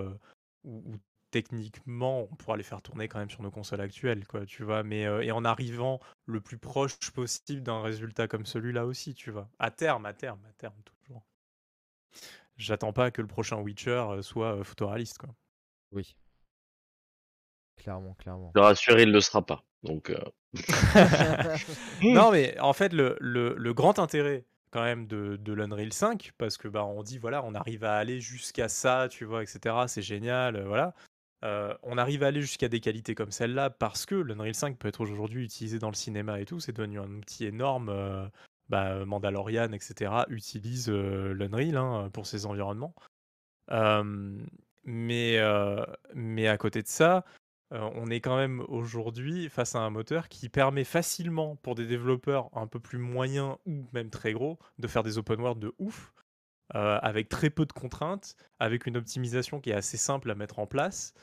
[0.63, 0.95] où,
[1.31, 4.83] techniquement on pourra les faire tourner quand même sur nos consoles actuelles, quoi, tu vois.
[4.83, 9.49] Mais et en arrivant le plus proche possible d'un résultat comme celui-là aussi, tu vois.
[9.59, 11.23] À terme, à terme, à terme, toujours.
[12.59, 15.29] J'attends pas que le prochain Witcher euh, soit euh, photoréaliste, quoi.
[15.91, 16.15] oui
[17.77, 19.63] clairement clairement Je te rassure, il le sera pas.
[19.83, 20.19] Donc, euh,
[22.03, 26.31] non, mais en fait, le, le- le grand intérêt quand même de, de l'Unreal 5,
[26.37, 29.75] parce que bah, on dit, voilà, on arrive à aller jusqu'à ça, tu vois, etc.
[29.87, 30.93] C'est génial, euh, voilà.
[31.45, 34.89] Euh, on arrive à aller jusqu'à des qualités comme celle-là parce que l'Unreal 5 peut
[34.89, 36.59] être aujourd'hui utilisé dans le cinéma et tout.
[36.59, 37.87] C'est devenu un outil énorme.
[37.87, 38.27] euh,
[38.69, 40.25] bah, Mandalorian, etc.
[40.29, 42.93] utilise euh, l'Unreal hein, pour ses environnements.
[43.71, 44.03] Euh,
[44.85, 47.25] Mais, euh, mais à côté de ça,
[47.73, 51.85] euh, on est quand même aujourd'hui face à un moteur qui permet facilement pour des
[51.85, 55.73] développeurs un peu plus moyens ou même très gros de faire des open world de
[55.77, 56.13] ouf,
[56.75, 60.59] euh, avec très peu de contraintes, avec une optimisation qui est assez simple à mettre
[60.59, 61.13] en place.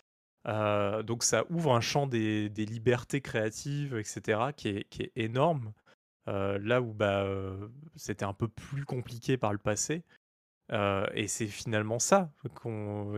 [0.46, 5.72] Euh, donc ça ouvre un champ des, libertés créatives, etc., qui est énorme.
[6.28, 10.04] Euh, là où bah, euh, c'était un peu plus compliqué par le passé.
[10.72, 12.32] Euh, et c'est finalement ça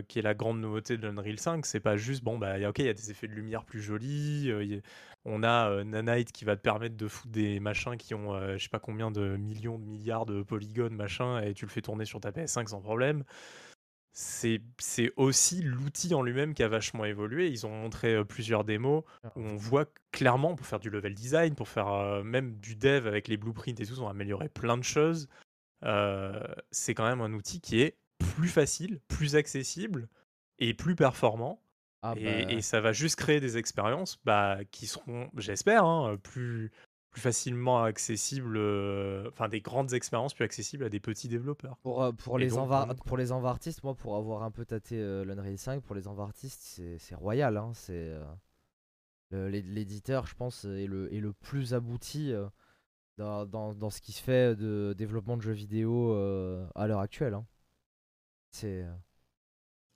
[0.06, 1.64] qui est la grande nouveauté de l'Unreal 5.
[1.66, 4.52] C'est pas juste, bon, bah, ok, il y a des effets de lumière plus jolis.
[5.24, 8.68] on a Nanite qui va te permettre de foutre des machins qui ont, je sais
[8.68, 12.20] pas combien de millions, de milliards de polygones, machin, et tu le fais tourner sur
[12.20, 13.24] ta PS5 sans problème.
[14.20, 17.46] C'est aussi l'outil en lui-même qui a vachement évolué.
[17.46, 19.04] Ils ont montré euh, plusieurs démos
[19.36, 23.06] où on voit clairement pour faire du level design, pour faire euh, même du dev
[23.06, 25.28] avec les blueprints et tout, ils ont amélioré plein de choses.
[25.84, 26.42] Euh,
[26.72, 30.08] c'est quand même un outil qui est plus facile, plus accessible
[30.58, 31.62] et plus performant.
[32.02, 36.16] Ah et, bah, et ça va juste créer des expériences bah, qui seront, j'espère, hein,
[36.20, 36.72] plus,
[37.18, 41.76] plus facilement accessibles, euh, enfin des grandes expériences plus accessibles à des petits développeurs.
[41.78, 44.50] Pour, euh, pour, les donc, enva- donc, pour les enva artistes, moi, pour avoir un
[44.50, 47.56] peu tâté euh, l'Unreal 5, pour les enva artistes, c'est royal.
[47.56, 48.16] Hein, c'est
[49.32, 52.46] euh, l'éditeur, je pense, est le, est le plus abouti euh,
[53.16, 57.00] dans, dans, dans ce qui se fait de développement de jeux vidéo euh, à l'heure
[57.00, 57.34] actuelle.
[57.34, 57.46] hein.
[58.52, 58.92] C'est euh,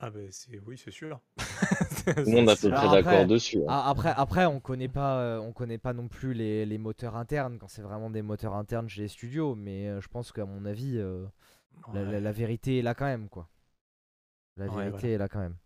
[0.01, 1.21] Ah ben c'est oui, c'est sûr.
[2.25, 3.59] Tout le monde est à peu près après- d'accord dessus.
[3.69, 3.83] hein.
[3.87, 7.59] Après, après, on connaît pas, euh, on connaît pas non plus les, les moteurs internes
[7.59, 10.65] quand c'est vraiment des moteurs internes chez les studios, mais euh, je pense qu'à mon
[10.65, 11.25] avis, euh,
[11.95, 12.21] la, la- Ouais.
[12.21, 13.49] la vérité est là quand même, quoi.
[14.57, 15.15] La Ouais, vérité voilà.
[15.15, 15.57] est là quand même.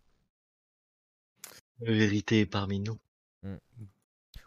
[1.79, 2.97] La vérité est parmi nous.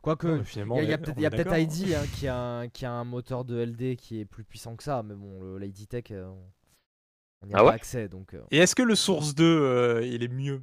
[0.03, 1.61] Quoique, mais finalement, il y a, peut-être a.
[1.61, 4.75] ID hein, qui, a un, qui a un moteur de LD qui est plus puissant
[4.77, 6.41] que ça, mais bon, l'ID Tech, euh, on
[7.43, 8.35] on n'y a Ah pas accès, donc...
[8.35, 10.61] euh, Et est-ce que le Source 2, euh, il est mieux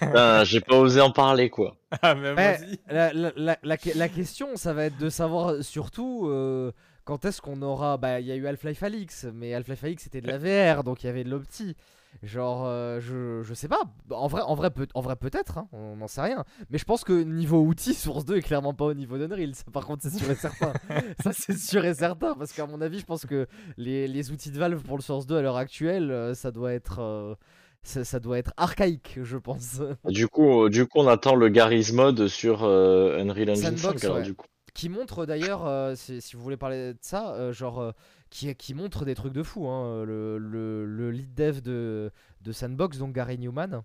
[0.00, 1.76] Putain, J'ai pas osé en parler, quoi.
[2.02, 2.78] Ah, Ouais, vas-y.
[2.88, 6.70] la, la- la- la que- la question, ça va être de savoir surtout euh,
[7.04, 7.96] quand est-ce qu'on aura.
[7.96, 11.02] Bah, il y a eu Half-Life Alix, mais Half-Life Alix c'était de la VR, donc
[11.02, 11.76] il y avait de l'opti.
[12.22, 13.80] Genre, euh, je, je sais pas.
[14.10, 16.44] En vrai, en vrai, peut, en vrai peut-être, hein, on n'en sait rien.
[16.70, 19.54] Mais je pense que niveau outils, Source 2 est clairement pas au niveau d'Unreal.
[19.54, 20.72] Ça, par contre, c'est sûr et certain.
[21.22, 22.34] ça, c'est sûr et certain.
[22.34, 23.46] Parce qu'à mon avis, je pense que
[23.76, 26.72] les, les outils de Valve pour le Source 2 à l'heure actuelle, euh, ça doit
[26.72, 27.00] être.
[27.00, 27.34] euh,
[27.82, 29.82] ça, ça doit être archaïque, je pense.
[30.06, 34.00] Du coup, euh, du coup, on attend le Garry's Mode sur euh, Unreal Engine Sandbox,
[34.00, 34.04] 5.
[34.04, 34.22] Alors, ouais.
[34.22, 34.46] du coup.
[34.72, 37.92] qui montre d'ailleurs, euh, si, si vous voulez parler de ça, euh, genre euh,
[38.34, 39.68] qui, qui montre des trucs de fou.
[39.68, 42.10] hein, le, le- le lead dev de,
[42.40, 43.82] de Sandbox, donc Gary Newman,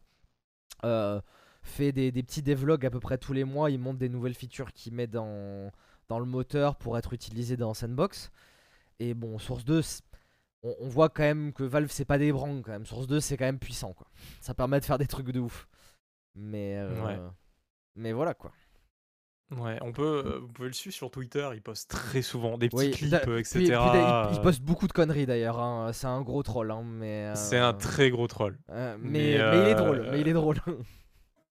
[0.84, 1.22] euh,
[1.62, 3.70] fait des, des petits devlogs à peu près tous les mois.
[3.70, 5.72] Il montre des nouvelles features qu'il met dans,
[6.08, 8.32] dans le moteur pour être utilisées dans Sandbox.
[9.00, 10.02] Et bon, Source 2, c-
[10.64, 12.86] on, on voit quand même que Valve c'est pas des branques quand même.
[12.88, 14.08] Source 2 c'est quand même puissant quoi.
[14.42, 15.68] Ça permet de faire des trucs de ouf.
[16.36, 17.20] Mais, euh, Ouais.
[17.96, 18.52] mais voilà quoi.
[19.58, 22.70] Ouais, on peut, euh, vous pouvez le suivre sur Twitter, il poste très souvent des
[22.70, 23.58] petits Oui, clips, euh, Puis- etc.
[23.58, 23.74] puis il,
[24.34, 25.60] il euh, poste beaucoup de conneries d'ailleurs.
[25.60, 25.90] hein.
[25.92, 26.70] C'est un gros troll.
[26.70, 28.60] hein, mais, C'est euh, un très gros troll.
[28.70, 30.08] euh, mais, mais, mais il est euh, drôle.
[30.12, 30.58] Mais il est drôle.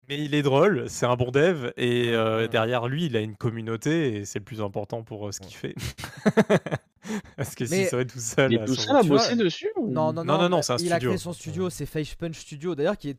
[0.07, 2.47] Mais il est drôle, c'est un bon dev, et euh, Ouais.
[2.47, 5.55] derrière lui, il a une communauté, et c'est le plus important pour euh, ce qu'il
[5.55, 5.73] fait.
[7.37, 9.89] Parce que Mais- s'il serait tout seul, Il est tout seul à bosser dessus ou-
[9.91, 11.17] non, non, Non, non, c'est un Il a créé studio.
[11.17, 12.75] son studio, c'est Face Punch Studio.
[12.75, 13.17] D'ailleurs, qui est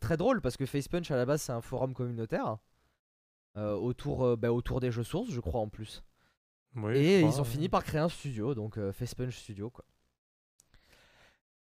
[0.00, 2.54] très drôle parce que Face Punch à la base, c'est un forum communautaire euh,
[3.56, 6.02] autour, euh, bah, autour des jeux sources, je crois en plus.
[6.74, 7.44] Oui, Et ils ont ouais.
[7.44, 9.84] fini par créer un studio, donc euh, Face Punch Studio quoi.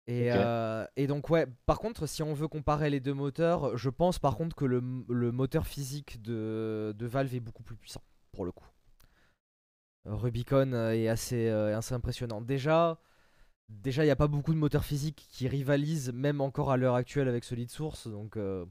[0.06, 3.90] Et, euh, et donc ouais, par contre, si on veut comparer les deux moteurs, je
[3.90, 8.04] pense par contre que le, le moteur physique de, de Valve est beaucoup plus puissant,
[8.32, 8.68] pour le coup.
[10.08, 12.42] Euh, Rubicon euh, est assez, euh, assez impressionnant.
[12.42, 13.00] Déjà,
[13.68, 16.96] déjà il n'y a pas beaucoup de moteurs physiques qui rivalisent, même encore à l'heure
[16.96, 18.38] actuelle, avec Solid Source, donc...
[18.38, 18.66] euh,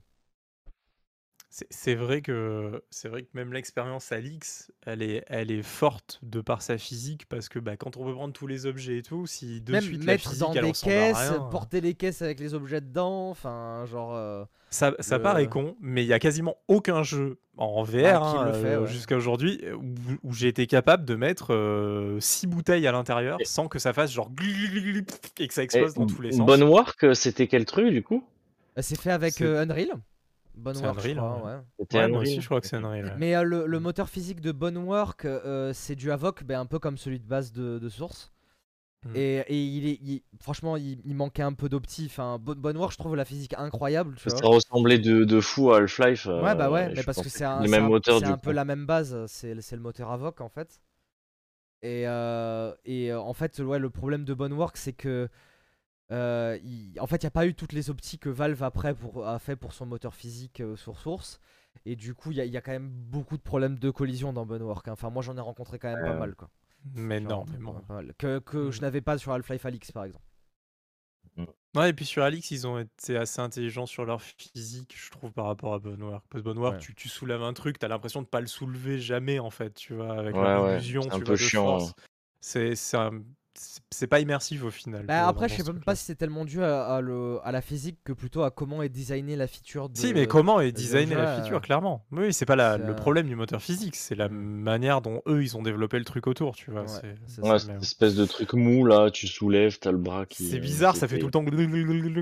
[1.50, 6.42] C'est vrai que c'est vrai que même l'expérience Alix, elle est, elle est forte de
[6.42, 9.26] par sa physique parce que bah, quand on veut prendre tous les objets et tout,
[9.26, 11.80] si de même suite la mettre physique dans elle des à caisses, rien, euh, porter
[11.80, 14.14] les caisses avec les objets dedans, enfin genre...
[14.14, 18.22] euh, ça, ça le- paraît con, mais il y a quasiment aucun jeu en VR
[18.22, 18.86] Ah, qui hein, euh, ouais.
[18.86, 19.84] jusqu'à aujourd'hui euh, où,
[20.22, 24.12] où j'ai été capable de mettre 6 bouteilles à l'intérieur Et- sans que ça fasse
[24.12, 24.30] genre
[25.38, 26.46] et que ça Et explose dans tous les sens.
[26.46, 28.22] Bonne Work, c'était quel truc du coup
[28.76, 29.90] C'est fait avec euh, Unreal.
[30.58, 31.52] Bonne C'est Work, je crois, ouais.
[31.54, 31.58] ouais.
[31.78, 33.04] C'était Ouais, moi aussi je crois que c'est Unreal.
[33.06, 33.12] ouais.
[33.16, 36.78] Mais euh, le, le moteur physique de Bonework, euh, c'est du Avoc, ben, un peu
[36.78, 38.32] comme celui de base de, de Source.
[39.04, 39.12] Mm.
[39.14, 42.06] Et, et il est, il- franchement, il, il manquait un peu d'opti.
[42.06, 44.16] Enfin, Bo- Bonework, je trouve la physique incroyable.
[44.16, 44.48] Tu Ça vois.
[44.56, 46.26] ressemblait de, de fou à Half-Life.
[46.26, 48.52] euh, Ouais, bah ouais, mais parce que c'est un, les c'est mêmes un- un peu
[48.52, 49.26] la même base.
[49.26, 50.80] C'est c'est le moteur Avoc en fait.
[51.82, 55.28] Et, euh, et euh, en fait, ouais, le problème de Bonework, c'est que
[56.10, 58.94] euh, il- en fait, il n'y a pas eu toutes les optiques que Valve après
[58.94, 61.40] pour, a fait pour son moteur physique euh, sur source.
[61.86, 63.90] Et du coup, il y, a- il y a quand même beaucoup de problèmes de
[63.90, 64.88] collision dans Bonework.
[64.88, 64.92] hein.
[64.92, 66.34] Enfin, moi, j'en ai rencontré quand même pas mal.
[66.34, 66.50] Quoi.
[66.94, 67.80] Mais non, mais bon.
[68.18, 68.82] Que, que je Mm.
[68.82, 70.24] n'avais pas sur Half-Life Alix, par exemple.
[71.76, 75.32] Ouais, et puis sur Alix, ils ont été assez intelligents sur leur physique, je trouve,
[75.32, 76.24] par rapport à Bonework.
[76.28, 76.80] Parce que Bonework, Ouais.
[76.80, 79.94] tu, tu soulèves un truc, t'as l'impression de pas le soulever jamais, en fait, tu
[79.94, 81.92] vois, avec Ouais, leur ouais, illusion, c'est tu un vois, peu de chiant, force.
[82.40, 83.22] C'est c'est un-
[83.90, 85.04] c'est- pas immersif au final.
[85.06, 87.60] Bah, après, je sais même pas si c'est tellement dû à, à le, à la
[87.60, 89.96] physique que plutôt à comment est designée la feature de.
[89.98, 92.04] Si, mais comment est de designée la feature, euh, clairement.
[92.12, 95.56] Oui, c'est pas la- le problème du moteur physique, c'est la manière dont eux, ils
[95.56, 96.82] ont développé le truc autour, tu vois.
[96.82, 100.26] Ouais, c'est- c'est Ouais, cette espèce de truc mou là, tu soulèves, t'as le bras
[100.26, 100.48] qui.
[100.48, 101.44] C'est euh, bizarre, ça fait tout le temps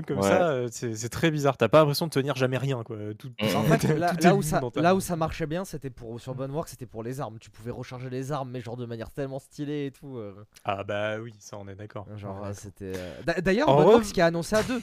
[0.07, 0.23] comme Ouais.
[0.23, 0.49] ça.
[0.49, 1.57] euh, C'est c'est très bizarre.
[1.57, 2.97] T'as pas l'impression de tenir jamais rien, quoi.
[3.17, 3.55] Tout, Mm.
[3.55, 6.67] En fait, là, là où ça, là où ça marchait bien, c'était pour sur Bonework,
[6.69, 7.37] c'était pour les armes.
[7.39, 10.17] Tu pouvais recharger les armes, mais genre de manière tellement stylée et tout.
[10.17, 10.33] euh,
[10.63, 12.07] Ah bah oui, ça on est d'accord.
[12.17, 12.93] genre, euh, c'était.
[12.95, 14.81] euh, d'a- D'ailleurs, Boneworks rev- qui a annoncé à deux.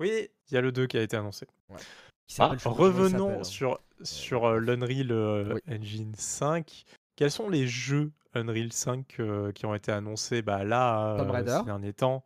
[0.00, 1.46] Oui, il y a le 2 qui a été annoncé.
[1.70, 3.44] Il Revenons hein.
[3.44, 5.60] sur, sur euh, l'Unreal euh, Oui.
[5.76, 6.84] Engine 5.
[7.14, 11.64] Quels sont les jeux Unreal 5 euh, qui ont été annoncés bah, là euh, ces
[11.64, 12.24] derniers temps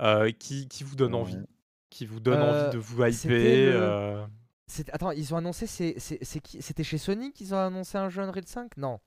[0.00, 1.20] euh, qui, qui vous donnent Ouais.
[1.20, 1.38] envie
[1.90, 4.26] Qui vous donnent Euh, envie de vous c'était hyper le- euh,
[4.92, 5.66] Attends, ils ont annoncé.
[5.66, 8.98] c'est- c'est- c'est qui- C'était chez Sony qu'ils ont annoncé un jeu Unreal 5 Non.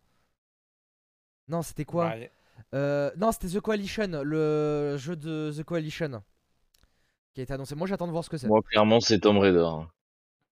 [1.47, 2.07] Non, c'était quoi?
[2.09, 2.32] Ouais.
[2.73, 6.21] Euh, Non, c'était The Coalition, le jeu de The Coalition.
[7.33, 7.75] Qui a été annoncé.
[7.75, 8.47] Moi, j'attends de voir ce que c'est.
[8.47, 9.67] Moi, clairement, c'est Tomb Raider.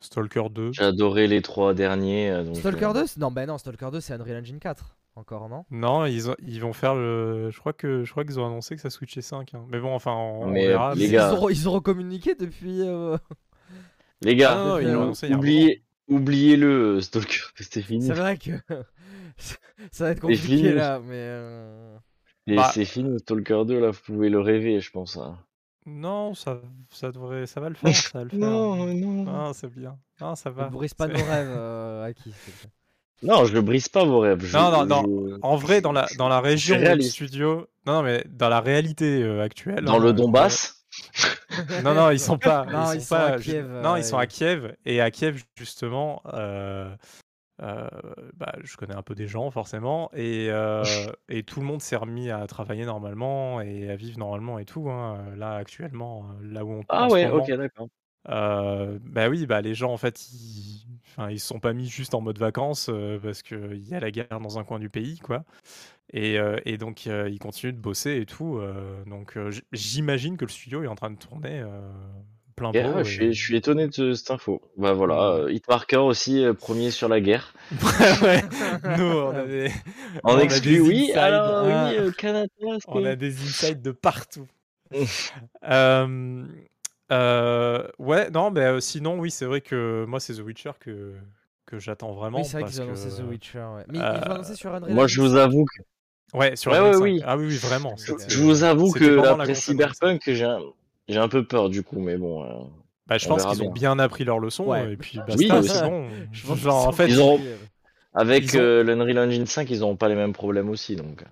[0.02, 0.72] Stalker 2.
[0.74, 2.30] J'ai adoré les trois derniers.
[2.30, 4.98] euh, donc, Stalker euh, 2 Non, bah non, Stalker 2, c'est Unreal Engine 4.
[5.16, 5.64] Encore, non?
[5.72, 7.50] Non, ils, ont- ils vont faire le.
[7.52, 9.54] Je crois que je crois qu'ils ont annoncé que ça switchait 5.
[9.54, 9.64] hein.
[9.70, 10.96] Mais bon, enfin, on, verra.
[10.96, 11.34] les ils, gars.
[11.36, 12.82] ont, ils ont recommuniqué depuis.
[12.82, 13.16] euh,
[14.22, 18.08] Les gars, Ah non, ils l'ont euh, annoncé oubliez, oubliez-le, euh, Stalker, c'était fini.
[18.08, 18.52] C'est vrai que.
[19.92, 20.74] ça va être C'est compliqué fini.
[20.74, 21.14] là, mais.
[21.16, 21.98] euh,
[22.48, 22.70] Et Bah.
[22.74, 25.18] c'est fini, Stalker 2, là, vous pouvez le rêver, je pense.
[25.18, 25.38] hein.
[25.86, 26.62] Non, ça,
[26.92, 28.40] ça devrait, ça va le faire, ça va le faire.
[28.40, 29.26] Non, non.
[29.28, 29.98] Ah, c'est bien.
[30.22, 30.68] Ah, ça Ne va.
[30.70, 32.34] brise pas nos rêves, euh, Aki.
[33.22, 34.44] Non, je ne brise pas vos rêves.
[34.44, 35.04] je- Non, non, non.
[35.30, 37.14] je- En vrai, dans la, dans la région réaliste.
[37.14, 37.68] studio.
[37.86, 39.84] Non, non, mais dans la réalité euh, actuelle.
[39.86, 40.86] Dans hein, le euh, Donbass
[41.84, 42.66] Non, non, ils sont pas.
[42.66, 43.26] Non, ils ils sont sont pas.
[43.28, 44.76] à Kiev, Non, euh, ils sont à et- Kiev.
[44.86, 46.22] Et à Kiev, justement,
[47.62, 47.88] euh,
[48.36, 50.10] bah, je connais un peu des gens, forcément.
[50.14, 54.60] Et, euh, et tout le monde s'est remis à travailler normalement et à vivre normalement
[54.60, 54.90] et tout.
[54.90, 56.82] hein, là, actuellement, là où on.
[56.88, 57.30] Ah en ce ouais, moment.
[57.30, 57.90] ok, d'accord.
[58.30, 61.88] Euh, bah oui, bah les gens en fait, ils, enfin, ils se sont pas mis
[61.90, 64.90] juste en mode vacances euh, parce qu'il y a la guerre dans un coin du
[64.90, 65.44] pays, quoi.
[66.14, 68.58] Et, euh, et donc euh, ils continuent de bosser et tout.
[68.58, 71.92] euh, donc euh, j- j'imagine que le studio est en train de tourner euh,
[72.56, 72.90] plein Et, pot.
[72.98, 74.62] ah, je, suis, et- je suis étonné de cette info.
[74.78, 75.42] Bah voilà, Ouais.
[75.42, 77.54] euh, Hitmarker aussi, euh, premier sur la guerre.
[78.24, 78.42] ouais,
[78.98, 79.72] nous on a des,
[80.24, 81.90] En exclu, oui, alors Ah.
[81.92, 82.48] oui, euh, Canada,
[82.88, 84.48] On a des insights de partout.
[85.64, 86.46] Euh,
[87.12, 91.14] euh, ouais, non, mais euh, sinon, oui, c'est vrai que moi, c'est The Witcher que,
[91.66, 92.40] que j'attends vraiment.
[92.40, 93.66] Oui, c'est vrai qu'ils ont annoncé The Witcher.
[93.76, 93.84] Ouais.
[93.90, 95.38] Mais ils euh, l'ont annoncé sur Unreal Moi, je vous 5.
[95.38, 97.00] avoue que, Ouais, sur Ouais, ouais, 5.
[97.02, 97.22] oui.
[97.26, 97.96] Ah oui, oui, vraiment.
[97.98, 99.54] je, je vous avoue que après.
[99.56, 100.60] Cyberpunk, j'ai un,
[101.08, 102.44] j'ai un peu peur du coup, mais bon.
[102.44, 102.64] euh,
[103.08, 104.00] Bah, je On pense qu'ils ont bien.
[104.00, 104.94] appris leur leçon Ouais.
[104.94, 105.82] et puis Oui, aussi.
[105.82, 106.08] bon.
[106.32, 107.40] Je pense Genre, en fait, Ils ont-
[108.14, 111.24] avec ont- euh, l'Unreal Engine 5, ils n'auront pas les mêmes problèmes aussi, donc.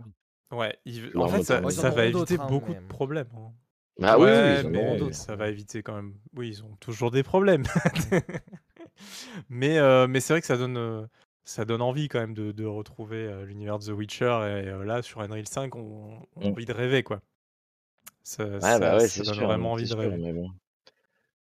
[0.51, 1.61] ouais, ils- Leur en fait, ça,
[1.91, 3.27] va éviter hein, beaucoup de problèmes.
[3.35, 3.51] hein.
[4.03, 4.69] Ah oui, ouais, oui, ils en
[5.07, 6.15] mais ça va éviter quand même.
[6.35, 7.63] Oui, ils ont toujours des problèmes.
[9.49, 11.05] mais euh, mais c'est vrai que ça donne, euh,
[11.43, 14.25] ça donne envie quand même de, de retrouver euh, l'univers de The Witcher.
[14.25, 16.51] Et euh, là, sur Unreal 5, on, on a Mm.
[16.51, 17.21] envie de rêver, quoi.
[18.23, 19.45] Ça, Ouais, ça- bah ouais, ça c'est donne sûr.
[19.47, 20.17] vraiment envie de sûr, rêver.
[20.17, 20.51] mais bon.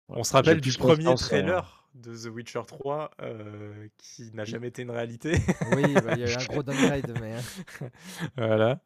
[0.08, 4.68] On se rappelle du premier en- trailer de The Witcher 3 euh, qui n'a jamais
[4.68, 5.38] été une réalité.
[5.76, 7.34] Oui, bah, il y a eu un gros downgrade, mais.
[7.34, 7.88] hein.
[8.36, 8.80] voilà.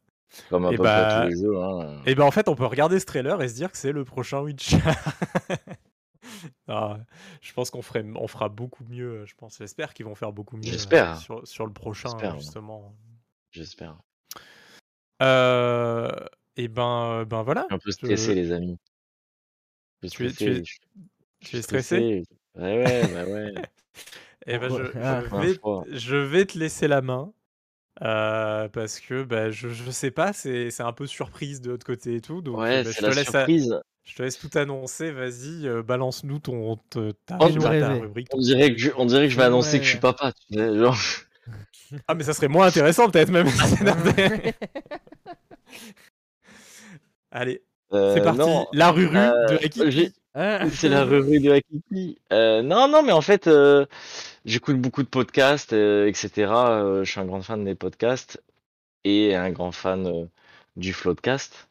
[0.50, 1.56] Comme à Et peu bah- tous les jeux.
[1.58, 2.02] Hein.
[2.04, 4.04] Et ben en fait, on peut regarder ce trailer et se dire que c'est le
[4.04, 4.76] prochain Witcher.
[6.68, 6.98] Ah,
[7.40, 9.24] je pense qu'on ferait, on fera beaucoup mieux.
[9.24, 10.68] Je pense, j'espère qu'ils vont faire beaucoup mieux.
[10.68, 11.16] euh, J'espère.
[11.16, 12.94] sur, sur le prochain justement.
[13.50, 13.96] J'espère.
[15.22, 16.10] Euh,
[16.58, 17.66] et ben, ben voilà.
[17.70, 18.76] Un peu stressé, les amis.
[20.02, 20.78] Je suis Tu es- tu stressé, es- je- je
[21.40, 22.24] tu suis es stressé?
[22.56, 23.54] Ouais, ouais, bah ouais.
[24.46, 25.22] Et ben je, Ah.
[25.30, 25.58] je vais,
[25.98, 27.32] je vais te laisser la main.
[28.02, 31.84] euh, parce que bah, je, je sais pas, c'est c'est un peu surprise de l'autre
[31.84, 32.42] côté et tout.
[32.42, 33.80] Donc Ouais, bah, c'est je, la te laisse à- surprise.
[34.04, 35.10] je te laisse tout annoncer.
[35.10, 38.28] Vas-y, euh, balance-nous ton, te- ta, Oh, ta- ta rubrique.
[38.32, 39.98] On ton- dirait que je, on dirait que je vais Ouais, annoncer que je suis
[39.98, 40.32] papa.
[40.32, 40.96] tu sais, genre.
[42.06, 43.46] Ah, mais ça serait moins intéressant peut-être même.
[47.30, 47.62] Allez,
[47.92, 48.38] Euh, c'est parti.
[48.38, 49.90] non, La ruru euh, de Hakiki.
[49.90, 50.60] j'ai- Ah.
[50.74, 52.18] C'est la revue de Hakiki.
[52.32, 53.86] Euh, non, non, mais en fait, euh,
[54.44, 56.82] j'écoute beaucoup de podcasts, euh, etc.
[56.82, 58.42] Euh, je suis un grand fan des podcasts
[59.04, 60.26] et un grand fan euh,
[60.76, 61.68] du Floodcast.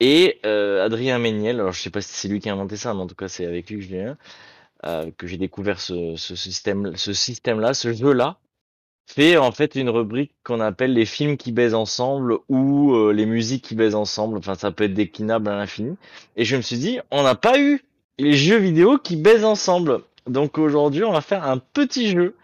[0.00, 2.94] Et euh, Adrien Méniel, alors je sais pas si c'est lui qui a inventé ça,
[2.94, 4.16] mais en tout cas c'est avec lui que
[4.86, 8.38] euh, que j'ai découvert ce, ce système, ce système-là, ce jeu-là,
[9.06, 13.26] fait en fait une rubrique qu'on appelle les films qui baisent ensemble ou euh, les
[13.26, 14.38] musiques qui baisent ensemble.
[14.38, 15.96] Enfin, ça peut être déclinable à l'infini.
[16.36, 17.82] Et je me suis dit, on n'a pas eu
[18.18, 20.00] les jeux vidéo qui baisent ensemble.
[20.26, 22.34] Donc aujourd'hui, on va faire un petit jeu.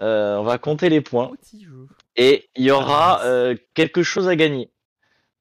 [0.00, 1.86] Euh, on va compter les points Petit jeu.
[2.16, 3.22] et il y aura mince.
[3.26, 4.70] euh, quelque chose à gagner.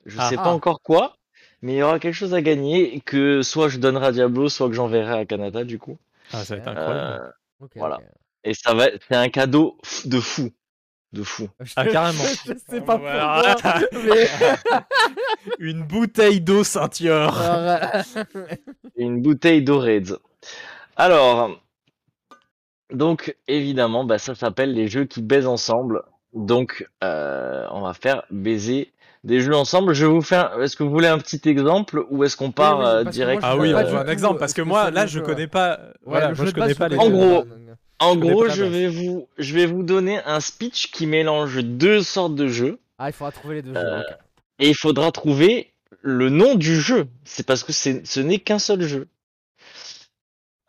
[0.06, 0.30] Je Ah.
[0.30, 0.54] sais pas Ah.
[0.54, 1.16] encore quoi,
[1.62, 4.68] mais il y aura quelque chose à gagner que soit je donnerai à Diablo, soit
[4.68, 5.98] que j'enverrai à Kanata du coup.
[6.34, 7.34] Ah, ça va être Euh, incroyable.
[7.62, 8.00] Euh, Voilà.
[8.48, 10.52] Et ça va, c'est un cadeau de fou,
[11.12, 11.50] de fou.
[11.76, 12.24] Ah, carrément.
[12.24, 13.56] Je, sais pas Voilà.
[13.62, 14.28] pourquoi, mais.
[15.60, 17.34] Une bouteille d'eau ceinture.
[18.96, 20.18] Et une bouteille d'Oreds.
[20.96, 21.60] Alors,
[22.92, 26.04] donc évidemment, bah, ça s'appelle les jeux qui baisent ensemble.
[26.34, 28.94] Donc, euh, on va faire baiser
[29.24, 29.94] des jeux ensemble.
[29.94, 30.60] Je vais vous faire.
[30.62, 33.42] Est-ce que vous voulez un petit exemple ou est-ce qu'on part oui, euh, que direct?
[33.42, 35.20] moi, Ah oui, on pas veut un exemple euh, parce que moi c'est là je
[35.20, 35.80] connais pas.
[36.06, 36.98] Voilà, moi je connais pas les.
[36.98, 37.76] En gros, pas, euh.
[38.00, 42.04] En Je gros, je vais vous, je vais vous donner un speech qui mélange deux
[42.04, 43.80] sortes de jeux Ah, il faudra trouver les deux jeux.
[43.80, 44.04] Euh,
[44.60, 47.08] et il faudra trouver le nom du jeu.
[47.24, 49.08] C'est parce que c'est, ce n'est qu'un seul jeu.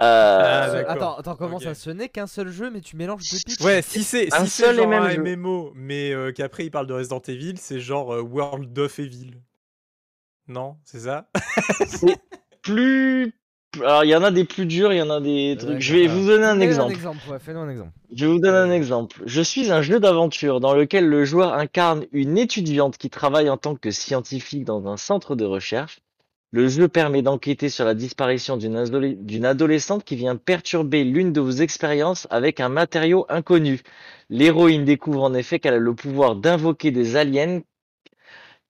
[0.01, 0.91] Euh, Ah, d'accord.
[0.93, 3.83] Attends, attends, comment ça Ce n'est qu'un seul jeu, mais tu mélanges deux pitchs Ouais,
[3.83, 5.22] si c'est Un si c'est seul et genre même un jeu.
[5.37, 9.33] MMO, mais euh, qu'après il parle de Resident Evil, c'est genre euh, World of Evil.
[10.47, 11.29] Non, c'est ça?
[12.62, 13.35] Plus,
[13.77, 15.81] alors il y en a des plus durs, il y en a des Ouais, trucs.
[15.81, 16.93] Je vais vous donner un exemple.
[16.93, 17.91] Un exemple, ouais, fais-nous un exemple.
[18.14, 19.23] Je vais vous donner un exemple.
[19.27, 23.57] Je suis un jeu d'aventure dans lequel le joueur incarne une étudiante qui travaille en
[23.59, 26.01] tant que scientifique dans un centre de recherche.
[26.51, 31.35] Le jeu permet d'enquêter sur la disparition d'une adole- d'une adolescente qui vient perturber l'une
[31.35, 33.83] de vos expériences avec un matériau inconnu.
[34.31, 37.61] L'héroïne découvre en effet qu'elle a le pouvoir d'invoquer des aliens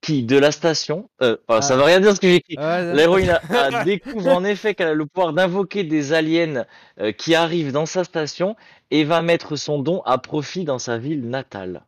[0.00, 1.76] qui, de la station, euh, oh, ça Ah.
[1.76, 2.56] veut rien dire ce que j'ai écrit.
[2.56, 3.40] Ouais, L'héroïne a-
[3.80, 6.64] a- découvre en effet qu'elle a le pouvoir d'invoquer des aliens
[7.00, 8.54] euh, qui arrivent dans sa station
[8.90, 11.82] et va mettre son don à profit dans sa ville natale.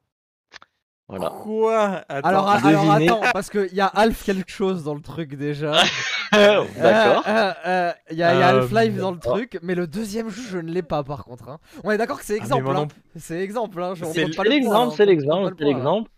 [1.09, 1.31] Voilà.
[1.43, 2.05] Quoi?
[2.09, 2.29] Attends.
[2.29, 5.73] Alors, alors attends, parce qu'il y a Half quelque chose dans le truc déjà.
[6.33, 7.25] D'accord.
[7.27, 9.75] Euh, euh, euh, Il y a, il y a Euh, Half-Life dans le truc, mais
[9.75, 11.49] le deuxième jeu, je ne l'ai pas par contre.
[11.49, 11.59] hein.
[11.83, 12.69] On est d'accord que c'est Ah, exemple.
[12.69, 12.75] hein.
[12.75, 13.83] non C'est exemple.
[13.83, 13.95] Hein.
[14.13, 16.09] C'est l'exemple, c'est l'exemple,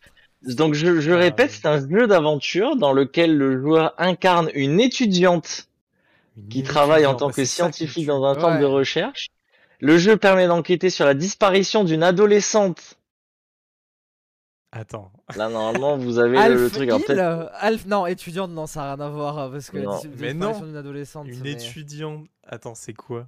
[0.47, 4.80] Donc je, je Ah, répète, c'est un jeu d'aventure dans lequel le joueur incarne une
[4.80, 5.68] étudiante
[6.36, 9.28] Une qui travaille en tant que me scientifique dans un centre de recherche.
[9.80, 12.99] Le jeu permet d'enquêter sur la disparition d'une adolescente.
[14.74, 15.12] Attends.
[15.36, 16.90] Là, normalement, vous avez le, Alf le truc.
[16.90, 20.01] Alors, euh, Alf, non, étudiante, non, ça n'a rien à voir euh, parce que Non.
[20.18, 20.66] Mais disparition non.
[20.66, 21.26] d'une adolescente.
[21.28, 22.24] Une mais- étudiante.
[22.45, 23.26] Attends, c'est quoi?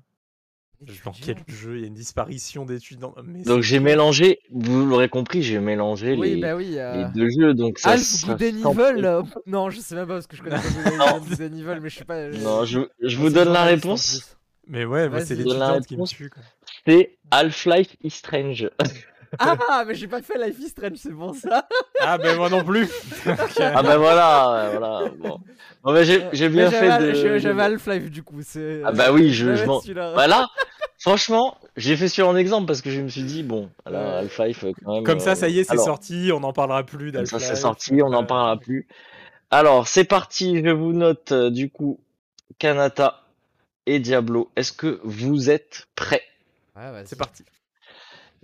[1.04, 1.50] Dans quel Étudiante.
[1.60, 5.58] jeu il y a une disparition d'étudiants Mais Donc j'ai mélangé, vous l'aurez compris, j'ai
[5.58, 6.74] mélangé Oui, les, bah oui.
[6.78, 7.54] euh, les deux jeux.
[7.54, 11.80] Donc ça, Alf euh, Non, je sais même pas parce que je connais pas Evil,
[11.80, 12.28] mais je sais pas.
[12.28, 14.36] Non, je, je vous donne la réponse.
[14.66, 16.30] Mais ouais, c'est la l'étudiante qui me tue.
[16.30, 16.42] quoi.
[16.86, 18.70] C'est Half-Life is Strange.
[19.38, 21.66] Ah, mais j'ai pas fait Life is Strange, c'est bon ça.
[22.00, 22.88] Ah, ben moi non plus.
[23.60, 25.08] Ah ben voilà, voilà.
[25.18, 25.40] Bon,
[25.82, 27.38] Bon, ben, j'ai j'ai bien Mais fait j'avais- de.
[27.38, 28.40] J'avais Half-Life du coup.
[28.42, 30.12] c'est- Ah bah oui, je- je m'en- celui-là.
[30.14, 30.48] Voilà.
[30.98, 34.18] Franchement, j'ai fait sur un exemple parce que je me suis dit bon, là.
[34.18, 35.04] Half-Life euh, quand même.
[35.04, 37.54] Comme ça, euh, ça y est, c'est sorti, on n'en parlera plus Comme ça, d'Half-Life.
[37.56, 38.86] c'est sorti, on n'en parlera plus.
[39.50, 40.62] Alors, c'est parti.
[40.64, 42.00] Je vous note euh, du coup
[42.58, 43.22] Kanata
[43.86, 44.50] et Diablo.
[44.56, 46.22] Est-ce que vous êtes prêts?
[46.76, 47.02] Ouais.
[47.04, 47.44] C'est parti.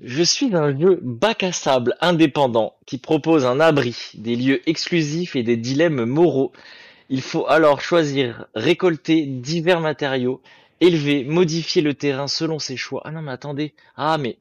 [0.03, 5.37] Je suis un jeu bac à sable indépendant qui propose un abri, des lieux exclusifs
[5.37, 6.53] et des dilemmes moraux.
[7.11, 10.41] Il faut alors choisir, récolter divers matériaux,
[10.81, 13.03] élever, modifier le terrain selon ses choix.
[13.05, 13.75] Ah non, mais attendez.
[13.97, 14.39] Ah, mais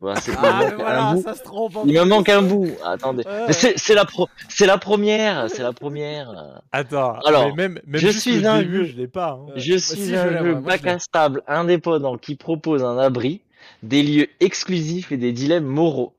[0.00, 1.22] voilà, c'est- il me Ah, manque un voilà, bout.
[1.22, 1.72] ça se trompe.
[1.84, 2.70] Il me manque un bout.
[2.82, 3.24] Attendez.
[3.26, 6.62] Ouais, c'est c'est la pro, c'est la première, c'est la première.
[6.72, 8.84] Attends, Alors, mais même, même je suis un début, jeu.
[8.84, 9.32] je l'ai pas.
[9.32, 9.52] hein.
[9.56, 13.42] Je Moi suis un jeu je bac à stable indépendant qui propose un abri,
[13.82, 16.14] des lieux exclusifs et des dilemmes moraux.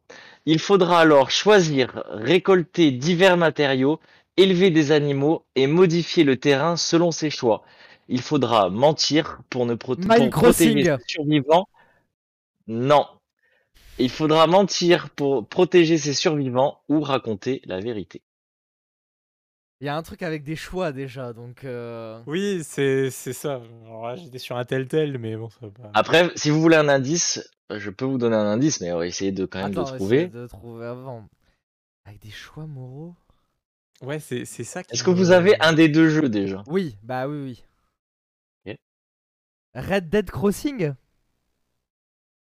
[0.45, 3.99] Il faudra alors choisir, récolter divers matériaux,
[4.37, 7.63] élever des animaux et modifier le terrain selon ses choix.
[8.09, 11.67] Il faudra mentir pour ne pro- pour protéger ses survivants.
[12.67, 13.05] Non.
[13.97, 18.21] Il faudra mentir pour protéger ses survivants ou raconter la vérité.
[19.81, 21.63] Il y a un truc avec des choix déjà, donc.
[21.65, 23.61] euh, Oui, c'est c'est ça.
[23.85, 25.91] Alors là, j'étais sur un tel tel, mais bon, ça va pas.
[25.93, 29.07] Après, si vous voulez un indice, je peux vous donner un indice, mais on va
[29.07, 30.27] essayer de quand même Attends, de trouver.
[30.27, 31.27] de trouver avant.
[32.05, 33.15] Avec des choix moraux?
[34.01, 36.63] Ouais, c'est c'est ça qui Est-ce que vous avez un des deux jeux déjà?
[36.67, 38.73] Oui, bah oui, oui.
[38.73, 38.77] Ok.
[39.75, 40.93] Red Dead Crossing?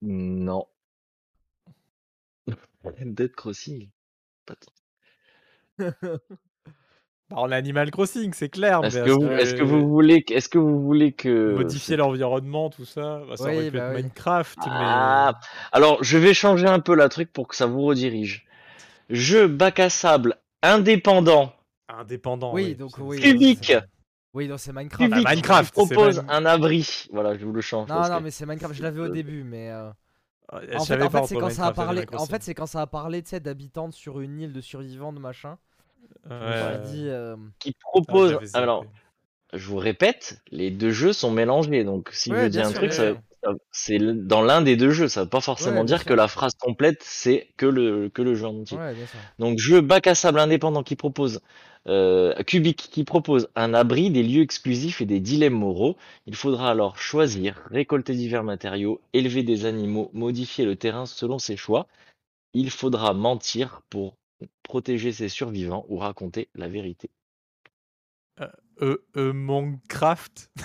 [0.01, 0.65] Non.
[2.83, 3.89] Red Dead Crossing.
[4.45, 4.55] Pas
[5.77, 6.19] de-
[7.31, 8.83] en Animal Crossing, c'est clair.
[8.83, 11.95] Est-ce mais que, vous- est-ce que vous voulez, que- est-ce que vous voulez que modifier
[11.95, 13.21] l'environnement, tout ça?
[13.27, 14.01] Bah, Ça Oui, aurait pu bah être oui.
[14.03, 15.39] Minecraft, Ah,
[15.71, 18.45] alors je vais changer un peu la truc pour que ça vous redirige.
[19.09, 21.53] Jeu bac à sable indépendant
[21.87, 22.53] indépendant.
[22.53, 23.19] Oui, oui, donc c'est- oui.
[23.19, 23.73] Cubique.
[24.35, 25.09] Oui, non, c'est Minecraft.
[25.09, 27.07] Cubique Bah, Minecraft, qui propose un abri.
[27.11, 27.89] Voilà, je vous le change.
[27.89, 28.75] Non, non, que- mais c'est Minecraft.
[28.75, 29.71] Je l'avais au Euh, début, mais.
[29.71, 29.89] euh,
[30.53, 32.05] je En fait, en c'est quand ça a parlé.
[32.13, 35.13] En fait, c'est quand ça a parlé, tu sais, d'habitants sur une île de survivants,
[35.13, 35.57] de machin.
[36.29, 36.79] Ouais.
[36.85, 37.07] dit.
[37.09, 38.37] euh, qui propose.
[38.53, 38.85] Alors,
[39.53, 41.83] je vous répète, les deux jeux sont mélangés.
[41.83, 42.93] Donc, si Ouais, je dis un sûr, truc,
[43.71, 45.07] c'est dans l'un des deux jeux.
[45.07, 46.07] Ça veut pas forcément dire sûr.
[46.07, 48.77] que la phrase complète, c'est que le, que le jeu en entier.
[49.39, 51.41] Donc, jeu bac à sable indépendant qui propose,
[51.87, 55.97] euh, Cubic qui propose un abri, des lieux exclusifs et des dilemmes moraux.
[56.27, 61.57] Il faudra alors choisir, récolter divers matériaux, élever des animaux, modifier le terrain selon ses
[61.57, 61.87] choix.
[62.53, 64.15] Il faudra mentir pour
[64.63, 67.09] protéger ses survivants ou raconter la vérité.
[68.81, 70.51] Euh, euh, Minecraft?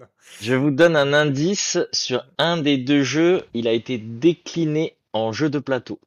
[0.00, 0.04] Ah.
[0.40, 3.44] Je vous donne un indice sur un des deux jeux.
[3.54, 5.98] Il a été décliné en jeu de plateau.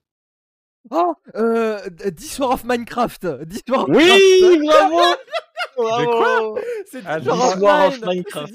[0.90, 1.80] Oh euh,
[2.16, 3.42] This War of Minecraft of
[3.90, 5.00] Oui, Minecraft bravo!
[5.78, 8.54] De quoi C'est Ah, of Minecraft.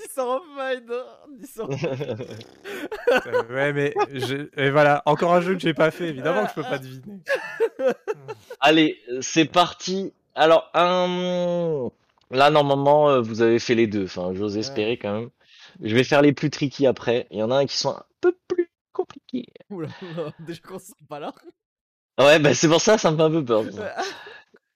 [1.58, 6.08] Of ouais, mais je- et voilà, encore un jeu que j'ai pas fait.
[6.08, 7.20] Évidemment que je peux pas deviner.
[8.60, 10.12] Allez, c'est parti.
[10.34, 11.88] Alors, un...
[12.30, 14.04] là, normalement, euh, vous avez fait les deux.
[14.04, 15.30] Enfin, j'ose espérer quand même.
[15.82, 17.26] Je vais faire les plus tricky après.
[17.30, 19.46] Il y en a un qui sont un peu plus compliqués.
[19.70, 21.32] Oula, oula, déjà qu'on se sent pas là.
[22.18, 23.64] Ouais, bah c'est pour ça, ça me fait un peu peur.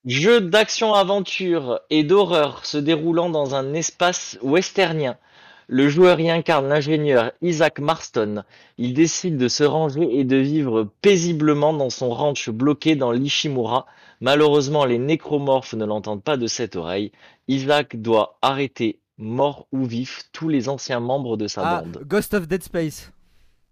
[0.07, 5.16] Jeu d'action-aventure et d'horreur se déroulant dans un espace westernien.
[5.66, 8.42] Le joueur y incarne l'ingénieur Isaac Marston.
[8.78, 13.86] Il décide de se ranger et de vivre paisiblement dans son ranch bloqué dans l'Ishimura.
[14.20, 17.12] Malheureusement, les nécromorphes ne l'entendent pas de cette oreille.
[17.46, 22.03] Isaac doit arrêter, mort ou vif, tous les anciens membres de sa Ah, bande.
[22.07, 23.12] Ghost of Dead Space.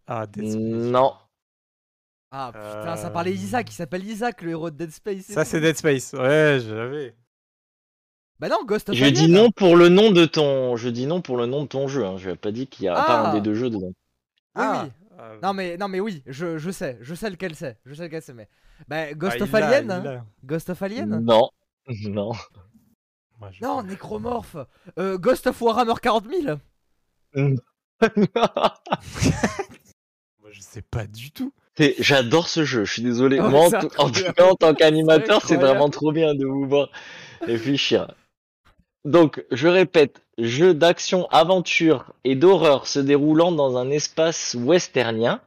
[0.07, 0.57] Ah, Dead Space.
[0.62, 1.14] Non,
[2.31, 5.24] Ah putain, Euh, ça parlait Isaac, il s'appelle Isaac, le héros de Dead Space.
[5.24, 6.12] Ça, c'est Dead Space.
[6.12, 7.14] Ouais, j'avais.
[8.39, 9.14] Bah non, Ghost of je Alien.
[9.26, 11.89] dis non pour le nom de ton, je dis non pour le nom de ton
[11.89, 12.05] jeu.
[12.05, 12.16] Hein.
[12.18, 13.33] Je n'ai pas dit qu'il y a pas un Ah.
[13.35, 13.89] des deux jeux dedans.
[13.89, 13.95] Oui,
[14.55, 14.83] Ah.
[14.85, 14.93] oui.
[15.18, 18.05] Ah, Non mais, non mais oui, je, je sais, je sais lequel c'est, je sais
[18.05, 18.49] lequel c'est, mais...
[18.87, 20.24] Bah, Ghost bah, of Alien hein.
[20.45, 21.51] Ghost of Alien Non,
[22.05, 22.31] non.
[23.41, 24.57] Moi, Non, Nécromorphe
[25.01, 26.59] euh, Ghost of Warhammer 40 000
[30.41, 31.53] Moi, je sais pas du tout.
[31.99, 33.39] J'adore ce jeu, je suis désolé.
[33.41, 36.89] Oh, Moi, en, tout- cas, en tant qu'animateur, c'est vraiment trop bien de vous voir
[37.41, 38.12] réfléchir.
[39.05, 45.41] Donc, je répète, jeu d'action-aventure et d'horreur se déroulant dans un espace westernien.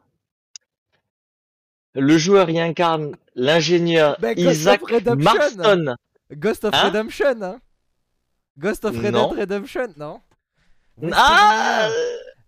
[1.93, 5.33] Le joueur y incarne l'ingénieur Bah, Ghost of Isaac Redemption.
[5.33, 5.95] Marston.
[6.33, 7.59] Ghost of Hein Redemption hein
[8.57, 9.13] Ghost of Red.
[9.13, 10.21] Dead Redemption, non
[11.11, 11.89] Ah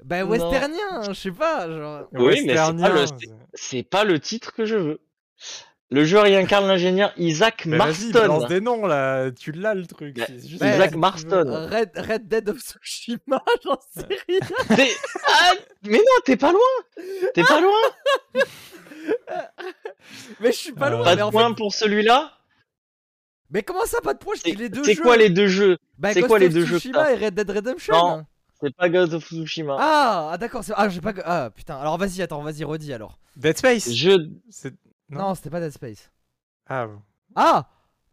[0.04, 2.08] Bah westernien, je sais pas, genre...
[2.14, 5.00] Oui, mais c'est pas, le, Westernien, c'est- c'est pas le titre que je veux.
[5.92, 8.48] Le joueur y incarne l'ingénieur Isaac Mais Marston.
[8.48, 10.18] des noms là, tu l'as le truc.
[10.18, 11.68] Bah, c'est juste Bah, Isaac Marston.
[11.72, 14.40] Red, Red Dead of Tsushima, j'en sais rien
[15.28, 15.52] Ah,
[15.84, 16.62] mais non, t'es pas loin.
[17.36, 17.80] T'es pas loin.
[20.40, 21.56] Mais je suis pas Euh, loin, Pas mais de en point fait...
[21.56, 22.32] pour celui-là.
[23.50, 25.30] Mais comment ça, pas de point Je dis C'est les deux c'est jeux quoi les
[25.30, 25.78] deux jeux?
[25.98, 26.80] Bah, c'est quoi les of deux jeux
[27.12, 28.26] et Red Dead Redemption Non.
[28.64, 29.76] C'est pas God of Tsushima.
[29.80, 31.14] Ah, ah, d'accord, c'est- ah, j'ai pas...
[31.26, 33.20] Ah, putain, alors vas-y, attends, vas-y, redis alors.
[33.36, 33.90] Dead Space.
[34.50, 34.74] C'est-
[35.10, 35.36] Non, Non.
[35.36, 36.10] c'était pas Dead Space.
[36.68, 37.02] Ah, bon.
[37.36, 37.68] Ah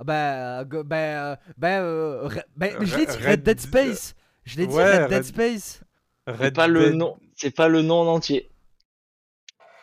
[0.04, 4.56] Bah, bah, euh, bah, euh, bah, mais je l'ai dit, Red- Red Dead Space Je
[4.58, 5.80] l'ai dit, Ouais, Red Dead Red- Space
[6.26, 7.16] C'est Red pas le nom.
[7.36, 8.50] C'est pas le nom en entier.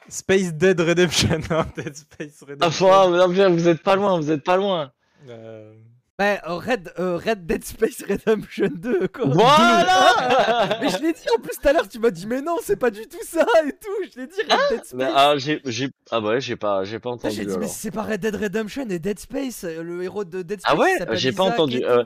[0.10, 1.40] Space Dead Redemption.
[1.76, 3.30] Dead Space Ah, Redemption.
[3.30, 4.18] bien, vous êtes pas loin.
[4.20, 4.92] Vous êtes pas loin.
[5.30, 5.74] Euh,
[6.20, 10.80] Bah, Red, euh, Red Dead Space Redemption 2, quoi Voilà.
[10.82, 12.76] Mais je l'ai dit en plus tout à l'heure, tu m'as dit, mais non, c'est
[12.76, 15.62] pas du tout ça et tout Je l'ai dit, Red Dead Space Mais, ah, j'ai,
[15.66, 18.36] j'ai, ah ouais, j'ai pas, j'ai pas entendu J'ai dit, mais c'est pas Red Dead
[18.36, 20.74] Redemption et Dead Space, euh, le héros de Dead Space.
[20.76, 22.04] Ah ouais J'ai pas Isaac entendu, euh,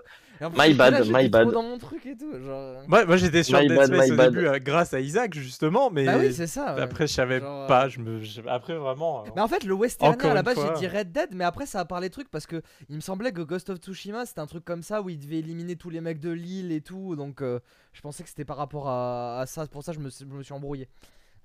[0.49, 1.49] my bad, my bad.
[1.51, 2.31] dans mon truc et tout.
[2.43, 2.83] Genre...
[2.87, 4.33] Moi, moi j'étais sur My Dead bad, Space au bad.
[4.33, 6.75] début euh, grâce à Isaac justement, mais Bah oui, c'est ça.
[6.75, 6.81] ouais.
[6.81, 7.87] après je savais Genre, euh, pas.
[7.89, 9.23] Je me, Après vraiment.
[9.25, 11.65] euh, Mais en fait, le Encore à la base, j'ai dit Red Dead, mais après,
[11.65, 14.47] ça a parlé truc parce que il me semblait que Ghost of Tsushima c'était un
[14.47, 17.15] truc comme ça où il devait éliminer tous les mecs de l'île et tout.
[17.15, 17.59] Donc, euh,
[17.93, 19.65] je pensais que c'était par rapport à, à ça.
[19.67, 20.87] Pour ça, je me, suis- je me suis embrouillé.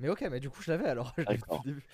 [0.00, 1.14] Mais ok, mais du coup, je l'avais alors.
[1.18, 1.24] je
[1.64, 1.84] début.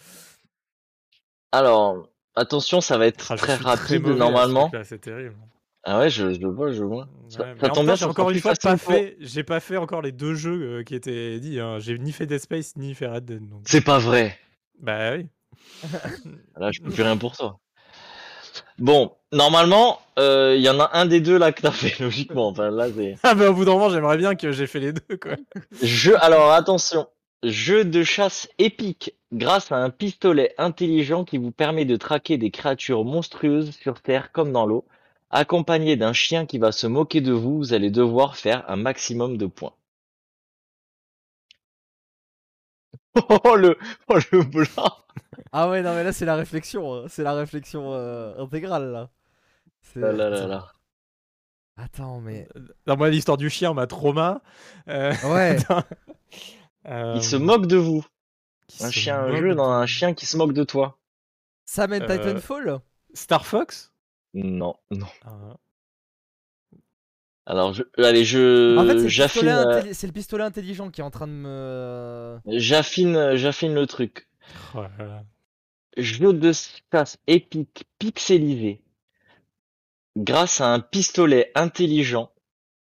[1.53, 4.71] Alors, attention, ça va être ah, très rapide mauvais normalement.
[4.85, 5.37] C'est terrible.
[5.85, 7.09] Ah ouais, je, je le vois, je le vois.
[7.29, 9.17] Ça- Ouais, ça en bien, encore une fois pas pour- fait.
[9.21, 11.59] J'ai pas fait encore les deux jeux euh, qui étaient dit.
[11.59, 11.79] hein.
[11.81, 13.49] J'ai ni fait Dead Space ni fait Red Dead.
[13.49, 13.63] Donc.
[13.67, 14.39] C'est pas vrai.
[14.81, 15.27] Bah oui.
[16.57, 17.59] Là, je peux plus rien pour toi.
[18.79, 22.49] Bon, normalement, euh, il y en a un des deux là que t'as fait, logiquement.
[22.49, 23.17] Enfin, là, c'est.
[23.23, 25.33] Ah bah au bout d'un moment, j'aimerais bien que j'ai fait les deux, quoi.
[25.83, 27.07] Jeu, alors attention,
[27.43, 32.51] jeu de chasse épique grâce à un pistolet intelligent qui vous permet de traquer des
[32.51, 34.85] créatures monstrueuses sur Terre comme dans l'eau.
[35.33, 39.37] Accompagné d'un chien qui va se moquer de vous, vous allez devoir faire un maximum
[39.37, 39.75] de points.
[43.45, 43.77] Oh le,
[44.09, 44.97] oh le blanc.
[45.53, 46.95] Ah ouais, non, mais là, c'est la réflexion.
[46.95, 47.05] hein.
[47.09, 49.11] C'est la réflexion euh, intégrale, là.
[49.83, 50.73] C'est- Là, là, là, là.
[51.77, 52.49] Attends, mais.
[52.87, 54.43] Non, moi, l'histoire du chien m'a trauma.
[54.89, 55.57] Euh, Ouais.
[56.87, 58.05] euh, Il se moque de vous.
[58.67, 60.99] qui Un chien, un moque jeu dans un chien qui se moque de toi.
[61.67, 62.81] Sam and Euh, Titanfall?
[63.15, 63.92] Star Fox?
[64.35, 65.07] Non, non.
[65.25, 65.57] Ah,
[67.45, 70.45] Alors, je, allez, je, En fait, c'est le, j'affine, pistolet euh, intelli- c'est le pistolet
[70.45, 72.39] intelligent qui est en train de me.
[72.47, 74.29] j'affine, j'affine le truc.
[74.75, 75.25] oh là là.
[75.99, 78.81] Jeu de chasse épique pixelisé
[80.17, 82.31] grâce à un pistolet intelligent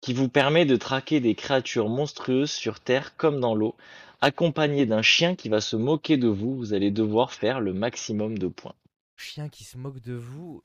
[0.01, 3.75] qui vous permet de traquer des créatures monstrueuses sur Terre comme dans l'eau,
[4.21, 6.55] accompagné d'un chien qui va se moquer de vous.
[6.55, 8.75] Vous allez devoir faire le maximum de points.
[9.17, 10.63] Chien qui se moque de vous.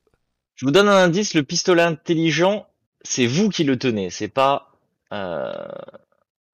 [0.55, 2.67] Je vous donne un indice, le pistolet intelligent,
[3.03, 4.73] c'est vous qui le tenez, c'est pas...
[5.13, 5.53] euh,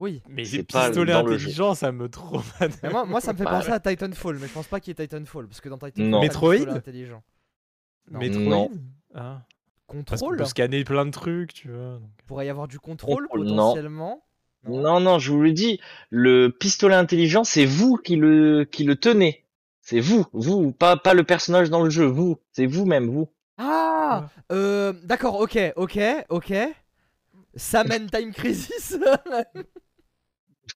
[0.01, 0.23] Oui.
[0.29, 2.81] Mais C'est les pas pistolets dans le intelligents, ça me traumatise.
[2.91, 5.03] Moi, moi, ça me fait Bah penser à Titanfall, mais je pense pas qu'il y
[5.03, 5.47] ait Titanfall.
[5.49, 7.23] Parce que dans Titanfall, Metroid pistolet intelligent.
[8.11, 8.19] Non.
[8.21, 8.71] Metroid Non.
[9.15, 9.43] Ah.
[9.87, 11.95] Parce qu'on Contrôle peut scanner plein de trucs, tu vois.
[11.99, 12.11] donc.
[12.27, 13.57] Pourrait y avoir du contrôle Contrôle, non.
[13.57, 14.25] potentiellement.
[14.69, 15.81] Non, non, je vous le dis,
[16.11, 19.45] le pistolet intelligent, c'est vous qui le, qui le tenez.
[19.81, 22.39] C'est vous, vous, pas, pas le personnage dans le jeu, vous.
[22.53, 23.29] C'est vous-même, vous.
[23.63, 25.99] Ah euh, D'accord, ok, ok,
[26.31, 26.53] ok.
[27.57, 28.97] Sam and Time Crisis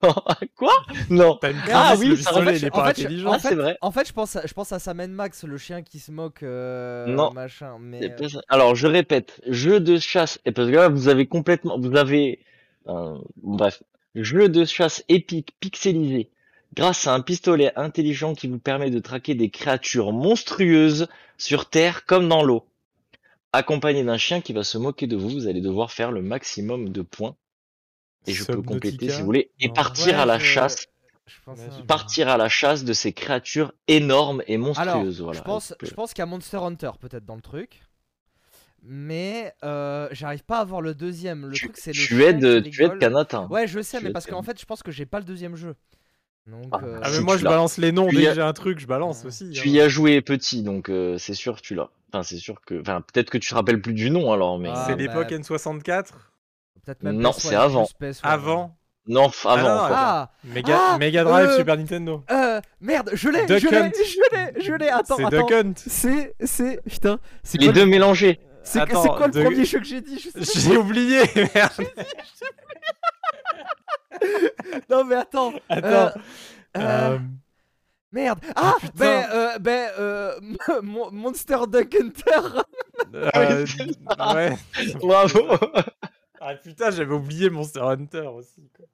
[0.57, 0.72] Quoi?
[1.11, 1.39] Non.
[1.43, 3.05] Une Ah crisis, oui, le ça pistolet, refait- il est en pas fait.
[3.07, 3.78] Ah, c'est vrai.
[3.80, 7.07] En fait, je pense à, je pense à Max, le chien qui se moque, euh,
[7.07, 7.32] Non.
[7.32, 7.76] machin.
[7.80, 8.41] Mais C'est pas ça.
[8.49, 12.41] Alors, je répète, jeu de chasse, et parce que là, vous avez complètement, vous avez,
[12.89, 13.82] euh, bref,
[14.14, 16.30] jeu de chasse épique pixelisé
[16.74, 21.07] grâce à un pistolet intelligent qui vous permet de traquer des créatures monstrueuses
[21.39, 22.66] sur Terre comme dans l'eau.
[23.55, 26.89] Accompagné d'un chien qui va se moquer de vous, vous allez devoir faire le maximum
[26.89, 27.37] de points.
[28.27, 29.75] Et je peux compléter si vous voulez, et Non.
[29.75, 30.87] partir Ouais, à la je- chasse,
[31.27, 31.87] je pense Ouais, à- super.
[31.87, 35.21] partir à la chasse de ces créatures énormes et Alors, monstrueuses.
[35.21, 35.39] voilà.
[35.39, 37.83] je pense, euh, je pense qu'il y a Monster Hunter peut-être dans le truc.
[38.83, 41.47] Mais euh, j'arrive pas à voir le deuxième.
[41.47, 42.15] Le tu, truc c'est le tu tu.
[43.51, 45.55] Ouais, je sais, Tu mais parce qu'en fait, je pense que j'ai pas le deuxième
[45.57, 45.75] jeu.
[46.47, 48.79] Donc, Ah, euh, Ah, mais moi, je balance les noms dès que j'ai un truc,
[48.79, 49.51] je balance aussi.
[49.53, 49.73] Tu hein.
[49.73, 51.89] y as joué petit, donc euh, c'est sûr que tu l'as.
[52.15, 52.81] Enfin, c'est sûr que.
[52.81, 54.71] Enfin, peut-être que tu te rappelles plus du nom alors, mais.
[54.73, 56.07] Ah, C'est bah, l'époque N64
[56.85, 57.87] peut-être même Non, PS1 c'est avant.
[57.99, 58.21] plus PS1.
[58.23, 58.77] Avant
[59.09, 59.62] Non, f- avant.
[59.69, 59.89] non.
[59.91, 62.23] Ah, Mega, Ah, Mega Drive, euh, Super Nintendo.
[62.31, 64.89] euh, merde, je l'ai, je l'ai, je l'ai, je l'ai.
[64.91, 65.31] Attends, C'est.
[65.31, 65.73] Duck Hunt.
[65.77, 68.39] C'est, c'est, putain, c'est Les quoi, deux mélangés.
[68.62, 70.31] c'est, quoi le premier jeu que j'ai dit.
[70.55, 71.23] J'ai oublié,
[71.55, 71.73] merde.
[74.91, 75.53] Non mais attends.
[75.69, 75.87] Attends.
[75.87, 76.11] Euh,
[76.77, 76.81] euh,
[77.17, 77.19] Euh,
[78.15, 78.39] Merde.
[78.55, 78.93] Ah, putain.
[78.97, 80.41] ben, euh, ben, euh,
[80.83, 82.61] Mon- Monster Duck Hunter.
[83.15, 83.67] euh,
[84.35, 84.57] ouais.
[85.01, 85.41] Bravo.
[86.41, 88.71] Ah putain, j'avais oublié Monster Hunter aussi.
[88.77, 88.87] quoi.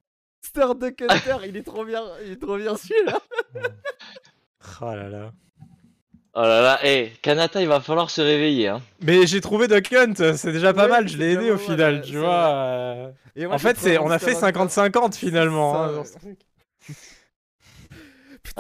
[0.43, 3.19] Monster Duck Hunter, il est trop bien, il est trop bien celui-là.
[4.83, 5.33] Oh là là.
[6.35, 8.69] Oh là là, eh, Kanata, il va falloir se réveiller.
[8.69, 8.81] Hein.
[9.03, 11.97] Mais j'ai trouvé Duck Hunt, c'est déjà pas Ouais, mal, je l'ai aidé au final,
[11.97, 12.47] ouais, tu vois.
[12.55, 13.11] euh.
[13.37, 14.59] Et moi, En fait, on a fait Hunter.
[14.91, 15.73] 50-50 finalement.
[15.75, 15.95] Ça, hein, ouais.
[15.97, 16.39] dans ce truc.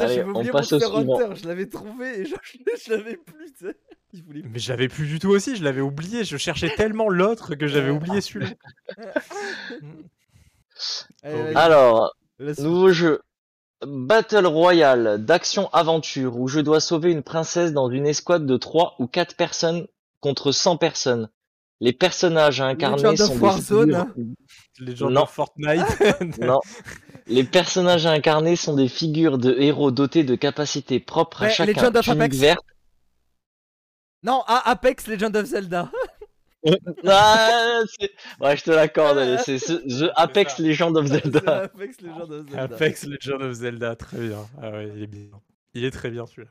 [0.00, 1.20] Putain, Allez, j'avais on oublié passe au Monster suivant.
[1.20, 3.76] Hunter, je l'avais trouvé et genre, je, je l'avais plus, tu sais.
[4.12, 6.24] Il voulait Mais j'avais plus du tout aussi, je l'avais oublié.
[6.24, 7.96] Je cherchais tellement l'autre que j'avais Ouais.
[7.96, 8.50] oublié celui-là.
[11.22, 12.14] Allez, vas-y, Alors,
[12.58, 13.20] nouveau jeu.
[13.86, 19.06] Battle Royale d'action-aventure où je dois sauver une princesse dans une escouade de 3 ou
[19.06, 19.86] 4 personnes
[20.20, 21.30] contre 100 personnes.
[21.80, 23.90] Les personnages à incarner sont des Warzone.
[23.90, 24.14] figures...
[24.80, 25.22] Les gens Non.
[25.22, 26.38] de Fortnite.
[26.40, 26.60] Non.
[27.26, 31.52] Les personnages à incarner sont des figures de héros dotés de capacités propres à Ouais,
[31.52, 31.72] chacun.
[31.72, 32.36] Legend of Apex.
[32.36, 32.64] verte.
[34.22, 35.90] Non, ah, Apex Legend of Zelda.
[37.06, 37.80] Ah,
[38.42, 39.38] ouais, je te l'accorde.
[39.42, 40.58] C'est ce- The Apex.
[40.58, 41.62] Legend of Zelda.
[41.64, 42.62] Apex Legend of Zelda.
[42.62, 44.46] Apex Legend of Zelda, très bien.
[44.60, 45.30] Ah ouais, il est bien.
[45.72, 46.50] Il est très bien celui-là.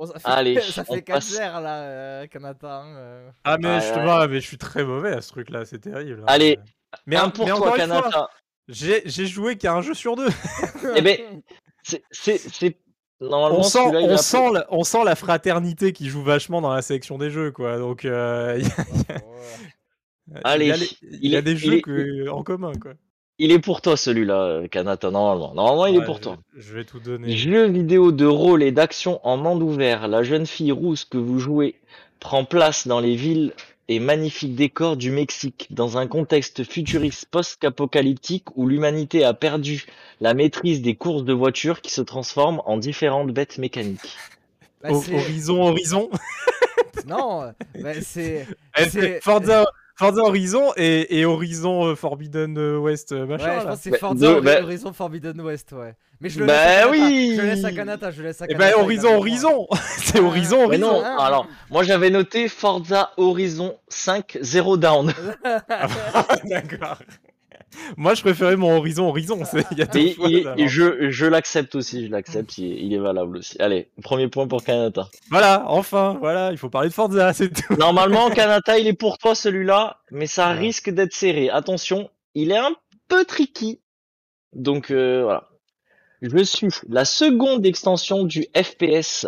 [0.00, 1.38] Bon, ça fait, Allez, ça fait 4 passe.
[1.38, 2.74] là, euh, Kanata.
[2.74, 3.30] hein, euh.
[3.44, 4.02] Ah mais, Ouais, je, te ouais.
[4.04, 6.20] vois, mais je suis très mauvais à ce truc-là, c'est terrible.
[6.22, 6.24] hein.
[6.26, 6.58] Allez,
[7.04, 8.30] mais, un un- pour mais toi, Kanata.
[8.68, 10.28] j'ai joué qu'à un jeu sur deux.
[10.96, 11.18] Eh ben,
[12.10, 12.40] c'est,
[13.20, 16.72] On sent, il on, a- sent la, on sent la fraternité qui joue vachement dans
[16.72, 17.76] la sélection des jeux, quoi.
[17.76, 19.44] Donc, euh, il y a- Ouais.
[20.28, 22.28] il y a, Allez, les- il il y a est- des il jeux est- que-
[22.30, 22.92] en commun, quoi.
[23.42, 25.54] Il est pour toi celui-là, Kanata, normalement.
[25.54, 26.36] Normalement, il est pour je- toi.
[26.56, 27.36] Je vais tout donner.
[27.36, 30.06] Jeu vidéo de rôle et d'action en monde ouvert.
[30.08, 31.74] La jeune fille rousse que vous jouez
[32.20, 33.52] prend place dans les villes
[33.88, 39.84] et magnifiques décors du Mexique, dans un contexte futuriste post-apocalyptique où l'humanité a perdu
[40.20, 44.16] la maîtrise des courses de voitures qui se transforment en différentes bêtes mécaniques.
[44.82, 46.08] Bah, Horizon, Horizon.
[47.06, 48.46] Non, bah, c'est.
[48.76, 49.64] C'est- c'est Forza,
[50.00, 53.44] Forza Horizon et, et Horizon euh, Forbidden euh, West euh, machin.
[53.50, 55.94] Ouais, je pense que c'est Bah, Forza bah- Horizon Forbidden West, ouais.
[56.20, 56.90] Mais je le Bah laisse à Kanata.
[56.90, 58.70] oui Je laisse à Kanata, je laisse à Eh Kanata.
[58.70, 59.66] ben il Horizon, a le Horizon.
[59.98, 60.86] c'est Ah, Horizon, Mais Horizon.
[60.92, 61.24] non, Ah.
[61.26, 65.12] alors, moi j'avais noté Forza Horizon 5 Zero Down.
[66.44, 66.98] D'accord.
[67.96, 69.44] Moi, je préférais mon Horizon, Horizon.
[69.44, 70.54] c'est- Il y a deux Et, choix, et- là.
[70.58, 73.56] et je, je l'accepte aussi, je l'accepte, il, il est valable aussi.
[73.60, 75.08] Allez, premier point pour Kanata.
[75.30, 77.74] Voilà, enfin, voilà, il faut parler de Forza, c'est tout.
[77.76, 80.58] Normalement, Kanata, il est pour toi celui-là, mais ça Ouais.
[80.58, 81.48] risque d'être serré.
[81.50, 82.72] Attention, il est un
[83.08, 83.80] peu tricky.
[84.52, 85.48] Donc euh, voilà.
[86.22, 89.26] Je suis la seconde extension du FPS.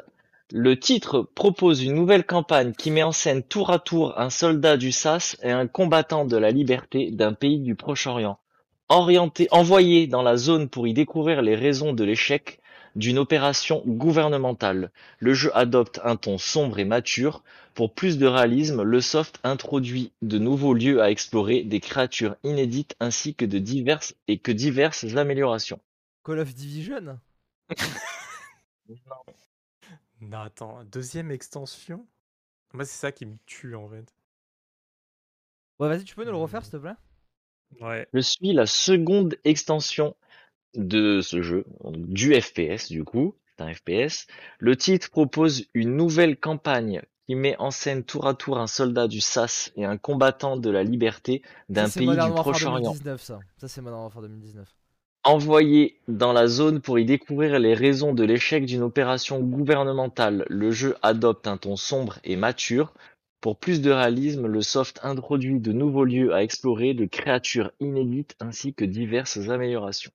[0.55, 4.76] Le titre propose une nouvelle campagne qui met en scène tour à tour un soldat
[4.76, 8.38] du SAS et un combattant de la liberté d'un pays du Proche-Orient.
[8.90, 12.61] Orienté, envoyé dans la zone pour y découvrir les raisons de l'échec
[12.96, 14.90] d'une opération gouvernementale.
[15.20, 17.42] Le jeu adopte un ton sombre et mature,
[17.72, 22.94] pour plus de réalisme, le soft introduit de nouveaux lieux à explorer, des créatures inédites
[23.00, 25.80] ainsi que de diverses et que diverses améliorations.
[26.26, 27.18] Call of Division
[28.90, 28.96] Non,
[30.32, 32.06] attends, deuxième extension?
[32.72, 34.14] Moi, c'est ça qui me tue en fait.
[35.78, 36.94] Ouais, vas-y, tu peux nous le refaire, s'il te plaît?
[37.80, 38.06] Ouais.
[38.12, 40.14] Je suis la seconde extension
[40.74, 44.26] de ce jeu, du FPS du coup, c'est un FPS.
[44.58, 49.08] Le titre propose une nouvelle campagne qui met en scène tour à tour un soldat
[49.08, 52.92] du SAS et un combattant de la liberté d'un pays du Proche-Orient.
[52.92, 53.40] 2019, ça.
[53.58, 54.68] Ça, c'est Modern Warfare 2019.
[55.24, 60.72] Envoyé dans la zone pour y découvrir les raisons de l'échec d'une opération gouvernementale, le
[60.72, 62.92] jeu adopte un ton sombre et mature.
[63.40, 68.34] Pour plus de réalisme, le soft introduit de nouveaux lieux à explorer, de créatures inédites
[68.40, 70.12] ainsi que diverses améliorations.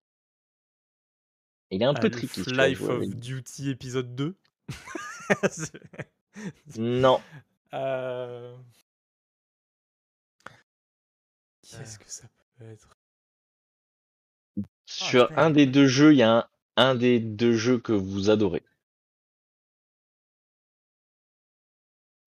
[1.72, 2.44] Il est un Ah, peu tricky.
[2.52, 3.06] Life of.
[3.08, 4.36] Duty épisode 2.
[5.50, 5.72] C'est-
[6.78, 7.22] Non,
[7.74, 8.56] Euh,
[11.64, 12.28] Qu'est-ce que ça
[12.58, 12.97] peut être?
[15.06, 15.42] Sur putain.
[15.42, 16.46] un des deux jeux, il y a un,
[16.76, 18.64] un des deux jeux que vous adorez.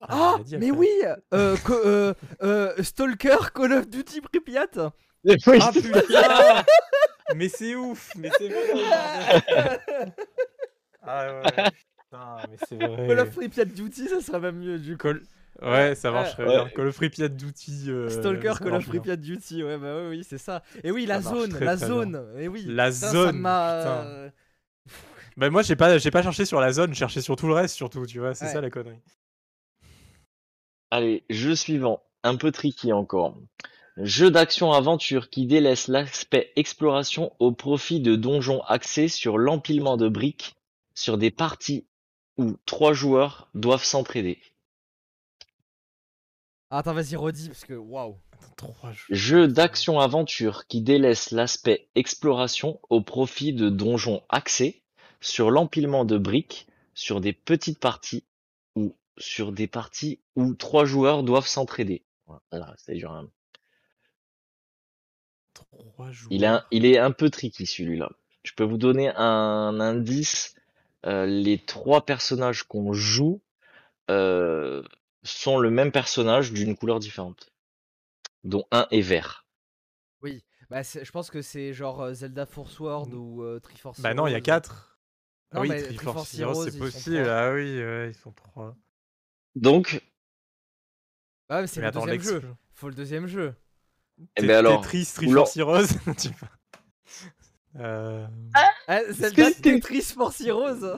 [0.02, 0.88] Ah, elle a dit mais oui
[1.34, 4.92] euh, co- euh, euh, Stalker Call of Duty Pripyat
[5.24, 6.64] Oui, Ah putain
[7.36, 10.12] Mais c'est ouf Mais c'est vrai.
[11.02, 11.42] Ah ouais,
[11.98, 15.08] putain, mais c'est vrai Call of Pripyat Duty, ça serait même mieux du coup.
[15.08, 15.22] Call-
[15.62, 16.54] Ouais, ça marcherait Ouais.
[16.56, 16.68] bien.
[16.70, 17.90] Call of Pripyat Duty.
[17.90, 18.86] euh, Stalker Call of.
[18.86, 20.62] Pripyat Duty, ouais, bah oui, oui, c'est ça.
[20.82, 22.64] Et oui, la zone, la zone, et oui.
[22.66, 24.14] La Putain, ça zone, Bah
[25.50, 27.74] moi j'ai pas j'ai pas cherché sur la zone, j'ai cherché sur tout le reste
[27.76, 28.52] surtout, tu vois, c'est Ouais.
[28.52, 28.98] ça la connerie.
[30.90, 33.36] Allez, jeu suivant, un peu tricky encore.
[33.96, 40.56] Jeu d'action-aventure qui délaisse l'aspect exploration au profit de donjons axés sur l'empilement de briques
[40.94, 41.86] sur des parties
[42.38, 44.38] où trois joueurs doivent s'entraider.
[46.70, 48.16] Ah, Attends, vas-y, redis, parce que waouh.
[49.10, 54.82] Jeu d'action-aventure qui délaisse l'aspect exploration au profit de donjons axés
[55.20, 58.24] sur l'empilement de briques sur des petites parties
[58.76, 62.04] ou sur des parties où trois joueurs doivent s'entraider.
[62.50, 63.28] Voilà, c'est dur, hein.
[65.54, 66.32] Trois joueurs.
[66.32, 68.10] Il est, un, il est un peu tricky celui-là.
[68.44, 70.54] Je peux vous donner un indice.
[71.06, 73.40] Euh, les trois personnages qu'on joue
[74.10, 74.82] euh,
[75.22, 77.52] sont le même personnage d'une couleur différente,
[78.44, 79.44] dont un est vert.
[80.22, 84.00] Oui, bah c'est- je pense que c'est genre euh, Zelda Force World ou euh, Triforce
[84.00, 84.98] Bah non, il y a quatre.
[85.52, 87.28] Non, ah oui, Triforce Triforce Heroes, Heroes, c'est possible.
[87.28, 88.76] Ah oui, ouais, ils sont trois.
[89.56, 90.00] Donc,
[91.48, 92.42] Ah, mais c'est le attends, deuxième jeu.
[92.74, 93.54] Faut le deuxième jeu.
[94.36, 95.42] eh ben alors, Tetris, Oula.
[95.44, 95.86] Triforce Heroes.
[97.78, 98.26] Euh...
[98.88, 100.82] Ah, Zelda Tetris Force Heroes.
[100.82, 100.96] euh,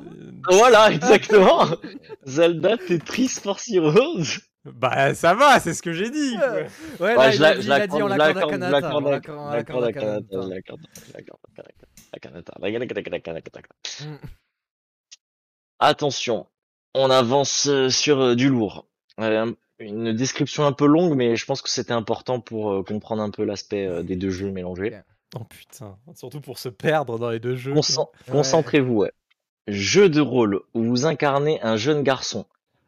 [0.51, 1.66] voilà, exactement.
[2.27, 4.39] Zelda Tetris Force Heroes.
[4.65, 6.35] Bah ça va, c'est ce que j'ai dit.
[6.39, 6.66] Ouais,
[7.01, 8.97] Ouais, là, je il la- dit, on l'accorde, à Kanata.
[8.97, 10.27] on l'accorde on l'accorde Kanata.
[15.78, 16.47] Attention,
[16.94, 18.86] on avance euh, sur euh, du lourd.
[19.78, 23.43] Une description un peu longue, mais je pense que c'était important pour comprendre un peu
[23.44, 24.97] l'aspect des deux jeux mélangés.
[25.34, 27.72] Oh putain, surtout pour se perdre dans les deux jeux.
[27.74, 28.32] Concent- Ouais.
[28.32, 29.12] Concentrez-vous, ouais.
[29.68, 32.46] Jeu de rôle où vous incarnez un jeune garçon.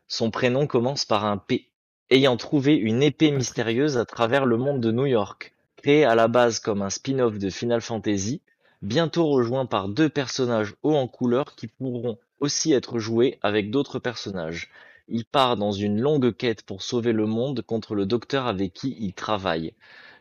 [0.09, 1.71] Son prénom commence par un P.
[2.11, 5.53] Ayant trouvé une épée mystérieuse à travers le monde de New York.
[5.77, 8.41] créé à la base comme un spin-off de Final Fantasy,
[8.83, 13.99] bientôt rejoint par deux personnages hauts en couleur qui pourront aussi être joués avec d'autres
[13.99, 14.71] personnages.
[15.09, 18.97] Il part dans une longue quête pour sauver le monde contre le docteur avec qui
[18.99, 19.75] il travaille.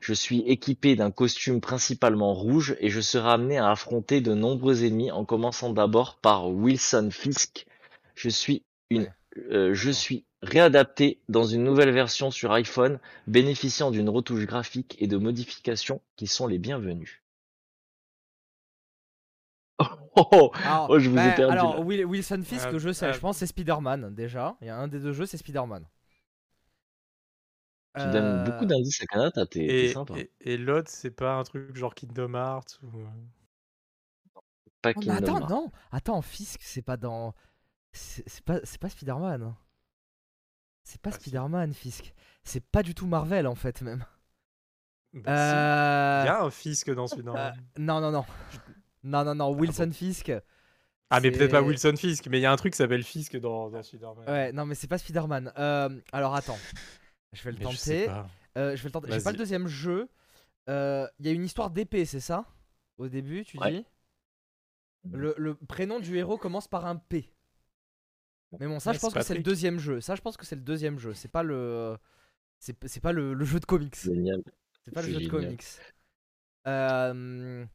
[0.04, 4.84] Je suis équipé d'un costume principalement rouge et je serai amené à affronter de nombreux
[4.84, 7.66] ennemis en commençant d'abord par Wilson Fisk.
[8.14, 9.10] Je suis une,
[9.50, 15.08] euh, je suis réadapté dans une nouvelle version sur iPhone, bénéficiant d'une retouche graphique et
[15.08, 17.24] de modifications qui sont les bienvenues.
[20.16, 21.58] Oh, oh, Alors, oh, je vous ai bah, perdu.
[21.58, 21.82] alors là.
[21.82, 24.56] Wilson Fisk, le jeu, je pense, c'est Spider-Man déjà.
[24.62, 25.86] Il y a un des deux jeux, c'est Spider-Man.
[27.96, 30.16] Tu donnes Euh, beaucoup d'indices à Kanata, t'es Et, sympa.
[30.18, 33.00] et, et l'autre, c'est pas un truc genre Kingdom Hearts ou...
[33.00, 33.06] euh,
[34.82, 35.50] Pas Oh, mais Kingdom attends, Hearts.
[35.50, 37.34] non, attends, Fisk, c'est pas dans.
[37.92, 39.56] C'est pas, c'est pas Spider-Man.
[40.84, 41.14] C'est pas Ah.
[41.14, 42.14] Spider-Man, Fisk.
[42.44, 44.04] C'est pas du tout Marvel en fait, même.
[45.14, 45.32] bah.
[45.32, 48.26] Euh, Il y a un fisc dans euh, non, non, non.
[49.04, 50.32] Non, non, non, Wilson Fisk.
[51.12, 53.38] ah, mais peut-être pas Wilson Fisk, mais il y a un truc qui s'appelle Fisk
[53.38, 54.28] dans, dans Spider-Man.
[54.28, 55.54] Ouais, non, mais c'est pas Spider-Man.
[55.58, 56.58] Euh, alors attends.
[57.34, 58.08] Je vais le Mais je sais tenter.
[58.08, 58.30] pas.
[58.58, 59.12] Euh, je vais le tenter.
[59.12, 60.08] J'ai pas le deuxième jeu.
[60.70, 62.46] Euh, Il y a une histoire d'épée, c'est ça?
[62.98, 63.72] Au début, tu Ouais.
[63.72, 63.86] dis?
[65.12, 67.30] Le, le prénom du héros commence par un P.
[68.60, 70.00] Mais bon, ça, Ouais, je pense que c'est le deuxième jeu.
[70.00, 71.14] Ça, je pense que c'est le deuxième jeu.
[71.14, 71.98] C'est pas le.
[72.60, 73.96] C'est pas le, le jeu de comics.
[73.96, 74.42] Génial.
[74.86, 75.64] C'est pas le jeu de comics.
[76.68, 77.66] Euh...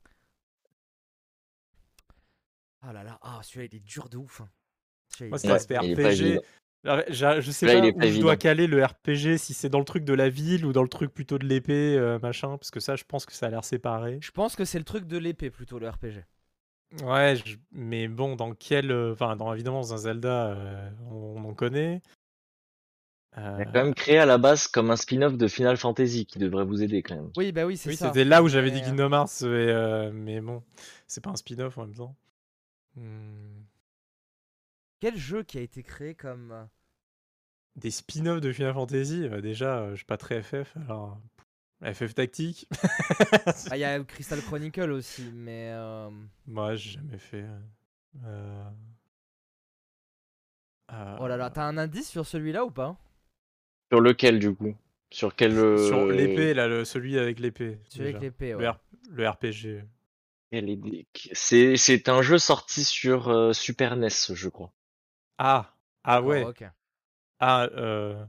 [2.80, 4.40] Ah là là, ah celui-là il est dur de ouf.
[4.40, 4.48] hein.
[5.20, 6.40] Moi, c'est l'aspect RPG.
[6.84, 9.84] J'a- Je sais Là, pas où je dois caler le RPG, si c'est dans le
[9.84, 12.80] truc de la ville ou dans le truc plutôt de l'épée, euh, machin, parce que
[12.80, 14.18] ça, je pense que ça a l'air séparé.
[14.20, 16.24] Je pense que c'est le truc de l'épée plutôt, le RPG.
[17.02, 18.90] Ouais, je- mais bon, dans quel.
[18.90, 22.00] euh, Enfin, dans, évidemment, dans un Zelda, euh, on, on en connaît.
[23.36, 26.26] Il Euh, est quand même créé à la base comme un spin-off de Final Fantasy
[26.26, 27.30] qui devrait vous aider quand même.
[27.36, 28.08] Oui, bah oui, c'est oui, ça.
[28.08, 30.62] c'était là où j'avais dit Mais, Kingdom Hearts, et, euh, mais bon,
[31.06, 32.16] c'est pas un spin-off en même temps.
[32.96, 33.62] Hmm,
[35.00, 36.52] Quel jeu qui a été créé comme.
[36.52, 36.64] euh,
[37.76, 41.18] Des spin-offs de Final Fantasy, euh, déjà, euh, je suis pas très FF, alors.
[41.82, 42.68] FF Tactique
[43.70, 45.70] Ah, il y a Crystal Chronicle aussi, mais.
[45.72, 46.10] euh,
[46.46, 47.44] Moi, j'ai jamais fait.
[48.24, 48.70] euh,
[50.92, 52.96] euh, Oh là là, t'as un indice sur celui-là ou pas?
[53.92, 54.74] Sur lequel du coup?
[55.10, 57.78] Sur quel euh, Sur l'épée, là, le, celui avec l'épée.
[57.88, 58.70] Celui avec l'épée, Le, ouais.
[58.70, 58.78] R-
[59.10, 59.82] le RPG.
[61.32, 64.72] C'est c'est un jeu sorti sur euh, Super NES, je crois.
[65.38, 65.74] Ah
[66.04, 66.46] Ah ouais.
[67.40, 68.24] Ah, euh...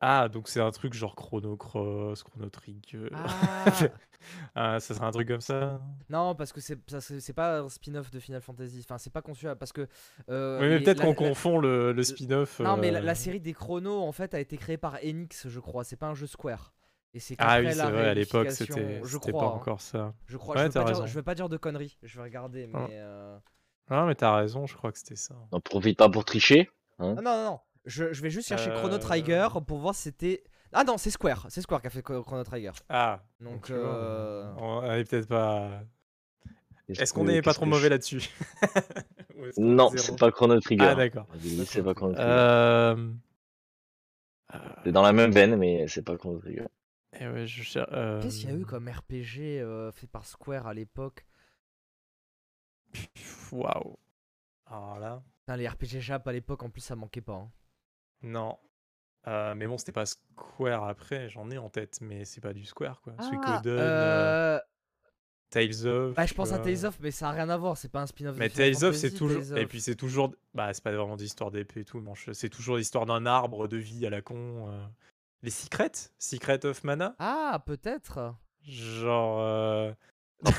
[0.00, 3.10] ah, donc c'est un truc genre Chrono Cross, Chrono Trigger.
[3.14, 3.64] Ah,
[4.54, 5.80] Ah, ça serait un truc comme ça?
[6.10, 8.80] Non, parce que c'est pas un spin-off de Final Fantasy.
[8.84, 9.88] Enfin, c'est pas conçu à- parce que.
[10.28, 12.60] euh, Oui, mais peut-être qu'on confond le, le spin-off.
[12.60, 15.60] Non, mais la, la série des chronos, en fait, a été créée par Enix, je
[15.60, 15.84] crois.
[15.84, 16.74] C'est pas un jeu Square.
[17.12, 19.42] Et c'est Ah oui, c'est vrai, à l'époque, c'était Je c'était crois.
[19.42, 19.56] pas hein.
[19.56, 20.14] encore ça.
[20.26, 20.56] Je crois.
[20.56, 21.98] Ouais, je, veux dire, je veux pas dire de conneries.
[22.02, 23.00] Je vais regarder, mais.
[23.02, 23.40] Ah.
[23.90, 25.34] Euh, Non, mais t'as raison, je crois que c'était ça.
[25.52, 26.70] N'en profite pas pour tricher.
[26.98, 27.60] Ah non, non, non.
[27.86, 28.98] Je, je vais juste chercher Chrono Euh.
[28.98, 30.44] Trigger pour voir si c'était.
[30.72, 31.46] Ah non, c'est Square.
[31.48, 32.72] C'est Square qui a fait Chrono Trigger.
[32.88, 35.82] Ah, Donc, euh, on est peut-être pas.
[36.88, 38.28] Est-ce qu'on que- est pas trop mauvais là-dessus?
[39.56, 40.84] Non, c'est pas Chrono Trigger.
[40.90, 41.26] Ah, d'accord.
[41.64, 42.28] C'est pas Chrono Trigger.
[42.30, 43.10] Euh...
[44.84, 46.66] C'est dans la même veine, mais c'est pas Chrono Trigger.
[47.18, 50.66] eh ouais, je euh, Qu'est-ce qu'il y a eu comme RPG euh, fait par Square
[50.66, 51.24] à l'époque?
[53.52, 53.96] Waouh.
[54.66, 57.34] Alors là, Putain, Les RPG Jap à l'époque, en plus, ça manquait pas.
[57.34, 57.50] hein.
[58.22, 58.58] non.
[59.26, 62.64] Euh, mais bon, c'était pas Square après, j'en ai en tête, mais c'est pas du
[62.64, 63.12] Square quoi.
[63.20, 64.60] Suikoden, Ah, euh, euh,
[65.50, 66.14] Tales of.
[66.14, 66.64] Bah, je pense à vois.
[66.64, 67.76] Tales of, mais ça a rien à voir.
[67.76, 68.34] C'est pas un spin-off.
[68.36, 69.58] de Mais Tales of, c'est toujours.
[69.58, 70.32] Et puis c'est toujours.
[70.54, 72.30] Bah, c'est pas vraiment des histoires d'épée et tout, manche.
[72.32, 74.68] C'est toujours l'histoire d'un arbre de vie à la con.
[74.70, 74.86] euh.
[75.42, 75.90] Les Secrets?
[76.18, 77.14] Secret of Mana?
[77.18, 78.34] Ah, peut-être.
[78.62, 79.94] Genre.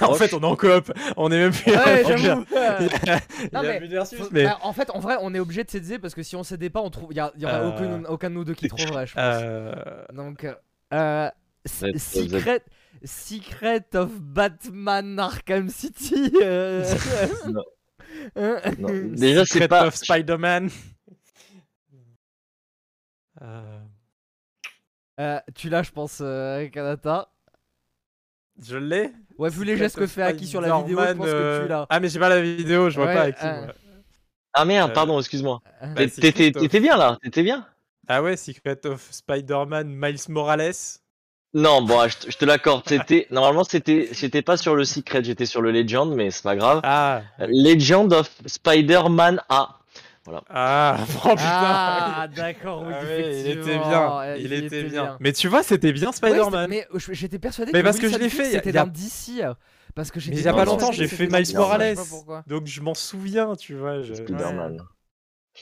[0.01, 0.91] En fait, on est en coop.
[1.17, 1.71] On est même plus.
[1.71, 2.45] Ouais, en j'avoue.
[4.31, 6.69] Mais en fait, en vrai, on est obligé de s'aider parce que si on s'aidait
[6.69, 7.09] pas, on trouve.
[7.11, 9.23] Il y, a- y aurait Euh, aucun, aucun de nous deux qui trouverait, je pense.
[9.23, 10.45] euh, Donc,
[10.93, 11.29] euh,
[11.65, 12.63] Secret,
[13.03, 16.31] Secret of Batman Arkham City.
[16.41, 16.83] euh,
[17.47, 17.63] Non.
[18.35, 18.89] hein, Non.
[19.15, 19.87] Déjà, c'est Secret pas.
[19.87, 20.69] of Spider-Man.
[23.41, 23.79] Euh,
[25.19, 27.31] euh, tu l'as, je pense, euh, Kanata.
[28.61, 29.11] je l'ai.
[29.41, 31.67] Ouais, vu les gestes que fait Aki sur la vidéo, je pense que euh, tu
[31.69, 31.87] l'as.
[31.89, 33.43] Ah, mais j'ai pas la vidéo, je vois Ouais, pas Aki.
[33.43, 33.73] euh, moi.
[34.53, 35.61] Ah merde, Euh, pardon, excuse-moi.
[35.81, 37.65] Bah, T'étais Secret of- t'étais bien là, t'étais bien.
[38.07, 40.73] Ah ouais, Secret of Spider-Man Miles Morales.
[41.55, 42.83] Non, bon, je, te- je te l'accorde.
[42.85, 46.55] C'était normalement c'était j'étais pas sur le secret, j'étais sur le Legend, mais c'est pas
[46.55, 46.81] grave.
[46.83, 49.79] Ah, Legend of Spider-Man A.
[50.49, 51.35] Ah, oh, putain.
[51.39, 55.17] Ah, d'accord, oui, Ah il était effectivement, bien, euh, il, était, bien.
[55.19, 56.69] Mais tu vois, c'était bien Spider-Man.
[56.69, 59.41] mais j'étais persuadé Mais que parce que je l'ai fait, c'était y a- dans DC.
[59.41, 59.53] euh,
[59.95, 61.95] Parce que Mais j'étais il y a pas longtemps, j'ai fait Miles Morales.
[62.47, 64.01] Donc je m'en souviens, tu vois.
[64.03, 64.77] je- Spider-Man.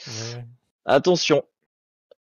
[0.08, 0.46] Ouais.
[0.86, 1.44] Attention.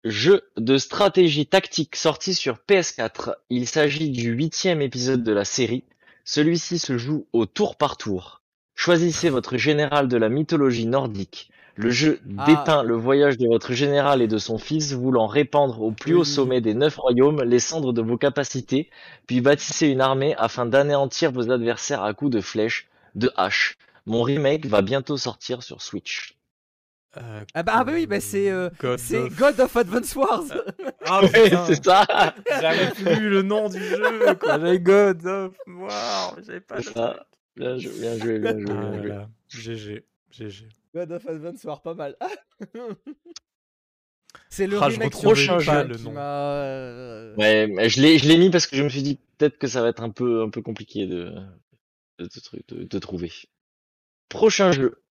[0.03, 3.35] Jeu de stratégie tactique sorti sur PS4.
[3.49, 5.84] Il s'agit du huitième épisode de la série.
[6.23, 8.41] Celui-ci se joue au tour par tour.
[8.76, 11.49] Choisissez votre général de la mythologie nordique.
[11.77, 12.45] Le jeu Ah.
[12.45, 16.19] dépeint le voyage de votre général et de son fils voulant répandre au plus haut
[16.22, 16.26] Oui.
[16.26, 18.89] sommet des neuf royaumes les cendres de vos capacités,
[19.27, 23.77] puis bâtissez une armée afin d'anéantir vos adversaires à coups de flèches, de haches.
[24.06, 26.38] Mon remake va bientôt sortir sur Switch.
[27.18, 30.15] Euh, Ah bah, ah bah oui, bah c'est euh, God c'est of- God of Advance
[30.15, 30.43] Wars.
[31.06, 32.06] Ah Ouais, putain, c'est ça.
[32.61, 34.52] j'avais plus le nom du jeu, quoi.
[34.52, 37.26] J'avais God of War, mais j'avais pas ça.
[37.56, 40.68] Bien joué, bien joué, bien joué, Ah bien GG, GG.
[40.95, 42.15] God of Advance pas mal.
[44.49, 46.11] c'est le Ah, je remake sur pas le nom.
[46.13, 49.19] m'a, euh, Ouais, mais je l'ai, je l'ai mis parce que je me suis dit
[49.38, 51.34] peut-être que ça va être un peu, un peu compliqué de,
[52.19, 53.31] de, de, de- de trouver.
[54.30, 55.01] Prochain jeu.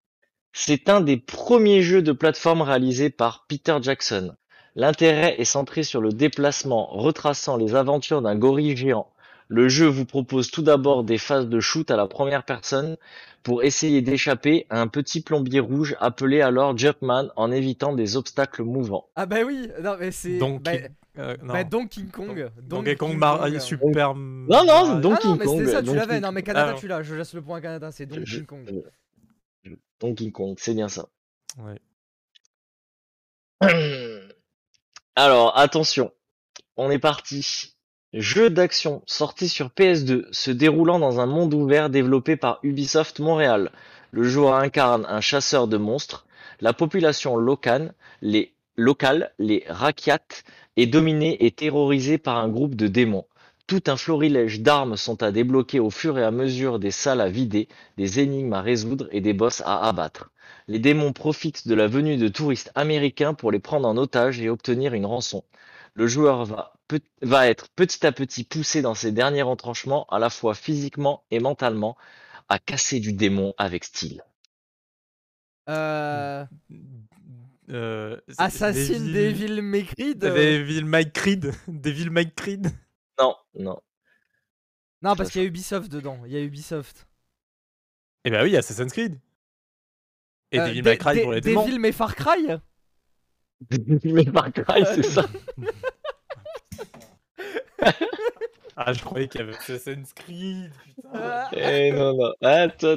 [0.54, 4.34] C'est un des premiers jeux de plateforme réalisés par Peter Jackson.
[4.76, 9.12] L'intérêt est centré sur le déplacement, retraçant les aventures d'un gorille géant.
[9.48, 12.96] Le jeu vous propose tout d'abord des phases de shoot à la première personne
[13.42, 18.62] pour essayer d'échapper à un petit plombier rouge appelé alors Jumpman en évitant des obstacles
[18.62, 19.06] mouvants.
[19.16, 20.72] Ah bah oui, non mais c'est Donc, bah,
[21.18, 21.52] Euh, non.
[21.52, 22.50] bah, Donkey Kong.
[22.62, 24.14] Donkey Kong Mario Super.
[24.14, 26.20] Non, non, Donkey ah non mais Kong, ça, tu Donkey l'avais.
[26.20, 26.78] Non mais Canada, Ah, non.
[26.78, 27.02] tu l'as.
[27.02, 28.68] Je laisse le point à Canada, c'est Donkey Je- Kong.
[29.62, 31.06] je- Donkey Kong, c'est bien ça.
[31.58, 31.78] Ouais.
[35.16, 36.12] Alors, attention,
[36.76, 37.73] on est parti.
[38.16, 43.72] Jeu d'action sorti sur PS2, se déroulant dans un monde ouvert développé par Ubisoft Montréal.
[44.12, 46.24] Le joueur incarne un chasseur de monstres.
[46.60, 47.92] La population locale,
[48.22, 50.20] les, locale, les Rakyat,
[50.76, 53.26] est dominée et terrorisée par un groupe de démons.
[53.66, 57.28] Tout un florilège d'armes sont à débloquer au fur et à mesure des salles à
[57.28, 57.66] vider,
[57.98, 60.30] des énigmes à résoudre et des boss à abattre.
[60.68, 64.50] Les démons profitent de la venue de touristes américains pour les prendre en otage et
[64.50, 65.42] obtenir une rançon.
[65.94, 66.73] Le joueur va,
[67.22, 71.40] va être petit à petit poussé dans ses derniers retranchements, à la fois physiquement et
[71.40, 71.96] mentalement,
[72.48, 74.22] à casser du démon avec style.
[75.68, 76.44] Euh,
[77.70, 80.14] Euh, c'est- Assassin Devil May Cry.
[80.14, 81.50] de- Devil May Creed.
[81.66, 82.66] Devil May Creed.
[83.18, 83.80] Non, non.
[85.00, 86.20] Non parce qu'il y a Ubisoft dedans.
[86.26, 87.06] Il y a Ubisoft.
[88.26, 89.18] Eh bah oui, Assassin's Creed.
[90.52, 91.64] Et Euh, Devil De- May Cry pour les démons.
[91.64, 92.48] Devil May Far Cry.
[94.04, 95.24] Mais Far Cry, c'est ça.
[98.76, 100.72] Ah, je croyais qu'il y avait Assassin's Creed.
[100.96, 101.48] Putain.
[101.52, 102.32] Eh non, non.
[102.42, 102.96] Ah, toi,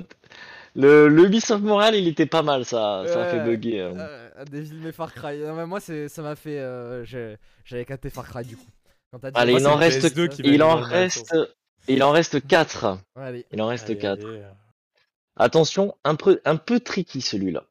[0.75, 3.81] le, le Ubisoft Montréal, il était pas mal, ça, ça a fait bugger.
[3.81, 3.93] euh.
[3.95, 5.37] euh, Devil May Far Cry.
[5.39, 6.59] Non mais moi c'est ça m'a fait.
[6.59, 8.65] euh, j'ai- J'avais capté Far Cry du coup.
[9.11, 10.75] Quand t'as dit- Allez, Moi, il c'est en le reste, PS2 qui m'a il en
[10.79, 11.47] dans le
[11.87, 12.97] il en reste 4.
[13.15, 13.45] Allez.
[13.51, 14.25] Il en reste Allez, 4.
[14.27, 14.41] allez.
[15.35, 17.63] Attention, un peu, un peu tricky celui-là.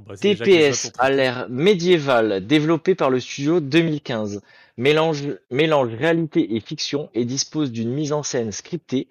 [0.00, 4.40] Bah, TPS à l'ère médiévale, développé par le studio 2015,
[4.78, 9.08] mélange, mélange réalité et fiction et dispose d'une mise en scène scriptée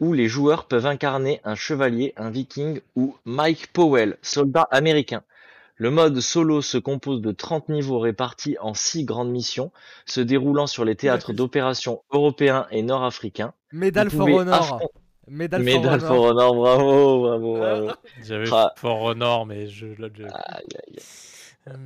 [0.00, 5.22] où les joueurs peuvent incarner un chevalier, un viking ou Mike Powell, soldat américain.
[5.76, 9.70] Le mode solo se compose de 30 niveaux répartis en 6 grandes missions,
[10.06, 11.36] se déroulant sur les théâtres Oula.
[11.36, 13.52] d'opération européens et nord-africains.
[13.72, 14.80] Medal Vous for Honor.
[15.28, 16.42] Medal for for Honor.
[16.42, 17.92] Honor, bravo, bravo, bravo.
[18.24, 18.72] J'avais Ah.
[18.76, 20.28] For Honor, mais je l'ai déjà.
[20.28, 20.96] Aïe, aïe,
[21.68, 21.76] aïe.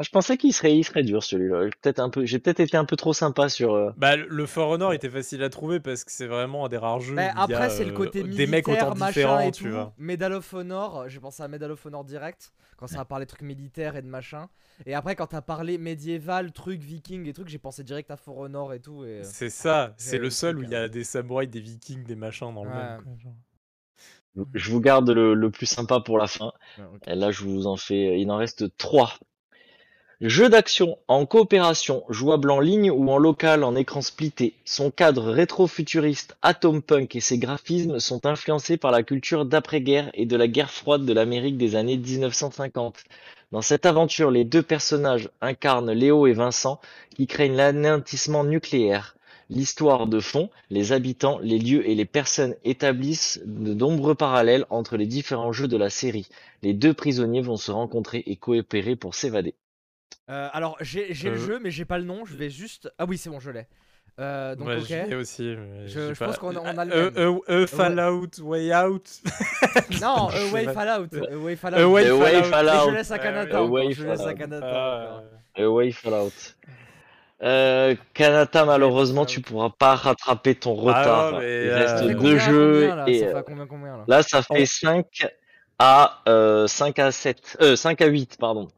[0.00, 1.64] Moi, je pensais qu'il serait, il serait dur celui-là.
[1.64, 3.74] J'ai peut-être un peu, j'ai peut-être été un peu trop sympa sur.
[3.74, 6.68] euh, Bah, le- le For Honor était facile à trouver parce que c'est vraiment un
[6.70, 7.16] des rares jeux.
[7.16, 9.40] Où il y a, après, c'est le euh, côté des mecs militaire, autant machin différents,
[9.40, 9.74] et tu tout.
[9.74, 9.92] vois.
[9.98, 13.42] Medal of Honor, j'ai pensé à Medal of Honor direct, quand ça a parlé trucs
[13.42, 14.48] militaires et de machin.
[14.86, 18.38] Et après, quand t'as parlé médiéval, trucs viking et trucs, j'ai pensé direct à For
[18.38, 19.04] Honor et tout.
[19.04, 19.18] Et...
[19.18, 21.60] euh, C'est ça, c'est le le seul où truc, il y a des samouraïs, des
[21.60, 22.76] vikings, des machins dans le Ouais.
[22.76, 23.02] même.
[23.02, 23.34] quoi, genre.
[24.54, 26.52] Je vous garde le, le plus sympa pour la fin.
[26.78, 27.02] ouais, ok.
[27.08, 28.18] Et là, je vous en fais.
[28.18, 29.12] Il en reste trois.
[30.22, 34.52] Jeu d'action en coopération, jouable en ligne ou en local en écran splitté.
[34.66, 36.36] Son cadre rétro-futuriste
[36.86, 41.06] Punk et ses graphismes sont influencés par la culture d'après-guerre et de la guerre froide
[41.06, 43.02] de l'Amérique des années 1950.
[43.50, 46.82] Dans cette aventure, les deux personnages incarnent Léo et Vincent
[47.16, 49.16] qui craignent l'anéantissement nucléaire.
[49.48, 54.98] L'histoire de fond, les habitants, les lieux et les personnes établissent de nombreux parallèles entre
[54.98, 56.28] les différents jeux de la série.
[56.62, 59.54] Les deux prisonniers vont se rencontrer et coopérer pour s'évader.
[60.30, 61.36] Euh, alors, j'ai le Euh.
[61.36, 62.24] jeu, mais j'ai pas le nom.
[62.24, 62.92] Je vais juste.
[62.98, 63.66] Ah oui, c'est bon, je l'ai.
[64.18, 65.12] Euh, donc, Ouais, ok.
[65.18, 65.56] aussi.
[65.86, 67.12] Je- pense qu'on a- on a le Euh, même.
[67.16, 69.08] euh, euh, Fallout, Way Out.
[70.02, 70.28] Non,
[70.66, 70.72] pas.
[70.74, 71.08] Fallout.
[71.32, 71.78] Away Fallout.
[71.78, 72.90] Away Fallout.
[72.90, 73.58] Je laisse à Kanata.
[73.90, 74.38] Je laisse à Fallout.
[74.38, 75.22] Kanata.
[75.56, 75.62] Ah,
[75.92, 76.32] Fallout.
[77.42, 81.32] Euh, Kanata, malheureusement, tu pourras pas rattraper ton retard.
[81.32, 83.04] non, mais, Il euh, reste fait deux jeux combien, là?
[83.08, 84.04] et Ça euh, fait à combien combien là?
[84.06, 84.66] là, ça fait Oh.
[84.66, 85.26] 5
[85.78, 88.68] à euh, 5 à 7, euh, 5 à 8, pardon.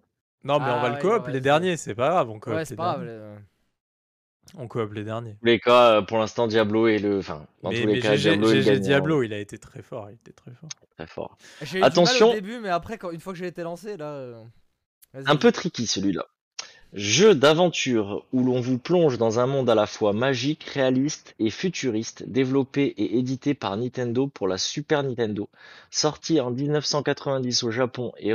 [0.45, 2.31] Non, mais Ah on va ouais, le coop les derniers, c'est pas grave.
[2.31, 3.05] On coop Ouais, les c'est pas grave.
[3.05, 3.11] derniers.
[3.11, 3.39] euh.
[4.55, 5.35] On coop les derniers.
[5.35, 7.95] Dans tous les cas, euh, pour l'instant, Diablo est le, enfin, dans mais tous les
[7.95, 10.11] mais cas, GG, Diablo est le GG gagnant, Diablo, il a été très fort.
[10.11, 10.71] Il était très fort.
[10.97, 11.39] très fort.
[11.61, 12.29] J'ai eu du Attention.
[12.29, 14.07] mal au début, mais après, quand, une fois que j'ai été lancé, là.
[14.13, 14.45] euh,
[15.15, 15.25] vas-y.
[15.27, 16.27] Un peu tricky celui-là.
[16.95, 21.51] Jeu d'aventure où l'on vous plonge dans un monde à la fois magique, réaliste et
[21.51, 25.49] futuriste, développé et édité par Nintendo pour la Super Nintendo,
[25.91, 28.35] sorti en 1990 au Japon et,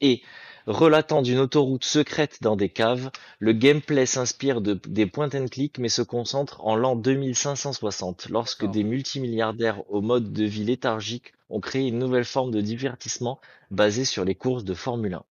[0.00, 0.22] et
[0.66, 5.78] relatant d'une autoroute secrète dans des caves, le gameplay s'inspire de, des point and click
[5.78, 11.60] mais se concentre en l'an 2560, lorsque des multimilliardaires au mode de vie léthargique ont
[11.60, 15.24] créé une nouvelle forme de divertissement basée sur les courses de Formule 1.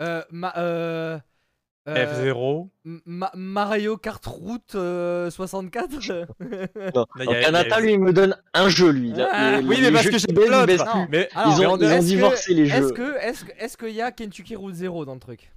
[0.00, 1.20] Euh, ma- euh, euh,
[1.86, 2.68] F0.
[3.06, 5.90] Ma- Mario Kart Route euh, 64
[6.94, 7.06] Non.
[7.16, 8.90] Là, il y Alors, a- il y a Kanata, lui, il me donne un jeu,
[8.90, 9.12] lui.
[9.20, 11.06] Ah, les- Oui, mais parce que ils baissent l'autre.
[11.10, 12.90] Mais Ils mais ont, on- ils ont est-ce que- divorcé les Est-ce jeux.
[12.92, 15.52] que est-ce que est-ce qu'il y a Kentucky Route Zero dans le truc?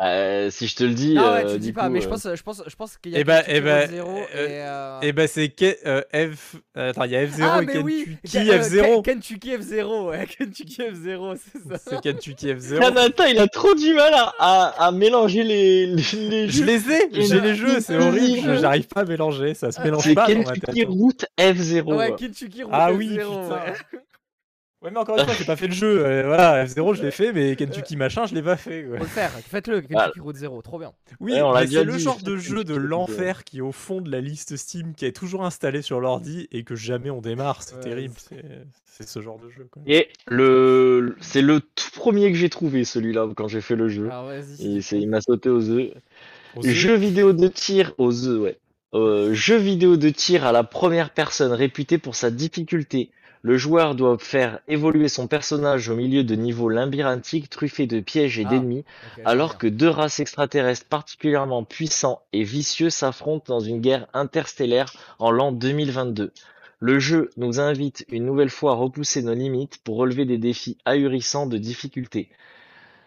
[0.00, 2.00] Euh, si je te le dis, Ah ouais, euh, tu dis du pas, coup, mais
[2.00, 3.90] je euh, pense je pense je pense qu'il y a Eh bah, eh bah, Route
[3.90, 6.56] Zero euh, et euh, Et ben c'est Ke- euh, F.
[6.76, 9.00] euh, Attends, il y a F0 Ah et mais oui, Kentucky Ke- euh, F0.
[9.00, 11.78] Ke- Kentucky F0, ouais, Kentucky F0, c'est ça.
[11.86, 12.78] C'est Kentucky F0.
[12.80, 15.94] Kanata, il a trop du mal à, à, à mélanger les, les,
[16.28, 16.64] les Je jeux.
[16.64, 19.80] les ai, Et j'ai les jeux, c'est horrible, je- j'arrive pas à mélanger, ça se
[19.80, 20.44] mélange C'est pas tête.
[20.44, 21.94] Kentucky Route F0.
[21.94, 22.96] Ouais, Kentucky Route Ah F0.
[22.96, 23.62] oui, putain.
[24.84, 24.90] Ouais.
[24.92, 26.04] Mais encore une fois, j'ai pas fait le jeu.
[26.04, 28.84] euh, voilà, F0, je l'ai fait, mais Kentucky machin, je l'ai pas fait.
[28.84, 28.98] quoi.
[28.98, 30.12] Faut le faire, faites-le, Kentucky Voilà.
[30.20, 30.92] Route Zero, trop bien.
[31.20, 34.20] Oui, mais c'est le genre de jeu de l'enfer qui est au fond de la
[34.20, 37.62] liste Steam, qui est toujours installé sur l'ordi et que jamais on démarre.
[37.62, 38.14] C'est Ouais, terrible.
[38.86, 39.66] C'est ce genre de jeu.
[39.72, 39.82] Quoi.
[39.86, 44.04] Et le, c'est le tout premier que j'ai trouvé, celui-là, quand j'ai fait le jeu.
[44.06, 44.76] Alors vas-y.
[44.76, 45.90] Et c'est, il m'a sauté aux œufs.
[46.54, 46.72] Aux œufs.
[46.72, 48.58] Jeu vidéo de tir aux œufs, ouais.
[48.94, 53.10] Euh, jeu vidéo de tir à la première personne réputé pour sa difficulté.
[53.44, 58.38] Le joueur doit faire évoluer son personnage au milieu de niveaux labyrinthiques truffés de pièges
[58.38, 58.86] et Ah, d'ennemis,
[59.26, 65.30] alors que deux races extraterrestres particulièrement puissants et vicieux s'affrontent dans une guerre interstellaire en
[65.30, 66.32] l'an 2022.
[66.80, 70.78] Le jeu nous invite une nouvelle fois à repousser nos limites pour relever des défis
[70.86, 72.30] ahurissants de difficulté.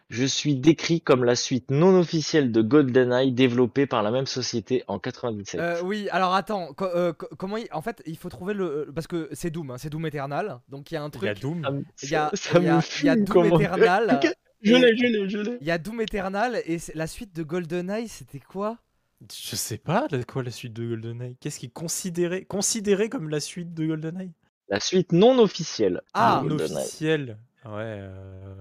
[0.10, 4.84] Je suis décrit comme la suite non officielle de GoldenEye développée par la même société
[4.88, 5.60] en 97.
[5.60, 7.68] Euh, oui, alors attends, co- euh, co- comment il...
[7.74, 8.90] En fait, il faut trouver le...
[8.96, 11.28] Parce que c'est Doom, hein, c'est Doom Eternal, donc il y a un Il y
[11.28, 11.42] a truc...
[11.42, 11.62] Doom.
[11.64, 13.60] Ça me- Il y a, ça il y a- me il y a Doom comment-
[13.60, 14.20] Eternal,
[14.62, 15.58] Je l'ai, je l'ai, je l'ai.
[15.62, 18.78] il y a Doom Eternal, et la suite de GoldenEye, c'était quoi?
[19.22, 21.36] Je sais pas la- quoi la suite de GoldenEye?
[21.42, 24.32] Qu'est-ce qui est considéré, considéré comme la suite de GoldenEye?
[24.70, 26.02] La suite non officielle.
[26.14, 26.78] Ah, non GoldenEye.
[26.78, 27.38] officiel.
[27.66, 27.72] Ouais.
[27.84, 28.56] euh,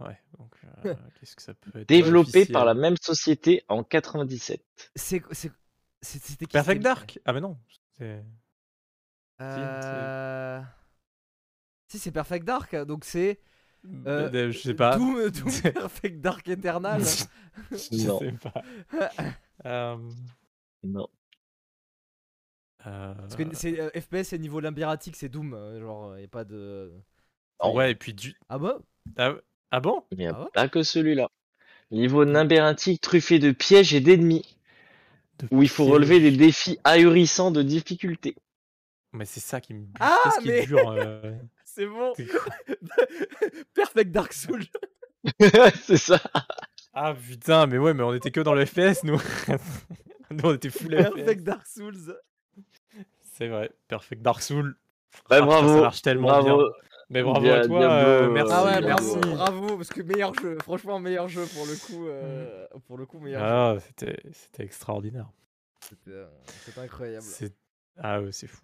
[0.00, 0.18] Ouais.
[0.38, 0.54] Donc
[0.84, 4.64] euh, qu'est-ce que ça peut être Développée officiel par la même société en 97.
[4.96, 5.22] C'est...
[5.32, 5.52] c'est-
[6.00, 7.20] C'était qui Perfect Dark?
[7.24, 7.58] Ah mais non.
[7.96, 8.24] c'est-
[9.40, 10.60] Euh...
[11.88, 13.40] Si, c'est Perfect Dark, donc c'est...
[14.06, 14.96] euh, Euh, je sais pas.
[14.96, 17.02] Doom, Doom Perfect Dark Eternal.
[17.70, 18.18] je Non.
[18.18, 18.62] sais pas.
[19.64, 19.96] Euh,
[20.82, 21.06] Non.
[22.86, 26.44] euh, Parce que c'est euh, FPS et niveau labyrinthique, c'est Doom, genre, y a pas
[26.44, 26.92] de...
[27.62, 28.34] Ouais, et puis du.
[28.48, 28.80] Ah bah
[29.16, 29.34] Ah,
[29.72, 30.04] ah bon?
[30.12, 30.48] Il n'y a Ah ouais?
[30.54, 31.28] pas que celui-là.
[31.90, 34.56] Niveau labyrinthique truffé de pièges et d'ennemis,
[35.40, 38.36] De où il faut relever des défis ahurissants de difficulté.
[39.12, 39.84] Mais c'est ça qui me.
[40.00, 41.34] Ah, Qu'est-ce qui mais- dure euh,
[41.64, 42.12] C'est bon
[43.74, 44.64] Perfect Dark Souls
[45.82, 46.18] c'est ça.
[46.94, 49.20] Ah putain, mais ouais, mais on était que dans le FPS, nous.
[50.30, 51.14] nous, on était full FPS.
[51.14, 52.16] Perfect Dark Souls
[53.32, 53.70] C'est vrai.
[53.86, 54.66] Perfect Dark Soul.
[54.68, 54.74] Ouais,
[55.30, 55.68] Ah, putain, bravo.
[55.76, 56.56] Ça marche tellement bravo.
[56.56, 56.66] bien.
[57.12, 57.78] Mais bravo Dia- à toi.
[57.78, 58.52] Diablo, euh, euh, merci.
[58.56, 59.16] Ah ouais, bravo.
[59.16, 63.06] bravo, bravo, parce que meilleur jeu, franchement meilleur jeu pour le coup, euh, pour le
[63.06, 63.46] coup meilleur jeu.
[63.48, 65.28] Ah, c'était c'était extraordinaire.
[65.88, 67.22] C'était incroyable.
[67.22, 67.54] C'est
[67.98, 68.62] ah ouais, c'est fou.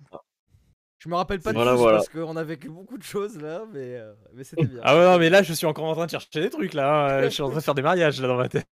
[0.99, 1.99] Je me rappelle pas de Voilà, voilà.
[1.99, 4.81] parce qu'on a vécu beaucoup de choses là, mais, euh, mais c'était bien.
[4.83, 7.19] Ah ouais, non, mais là, je suis encore en train de chercher des trucs là.
[7.19, 7.23] hein.
[7.25, 8.67] Je suis en train de faire des mariages là dans ma tête.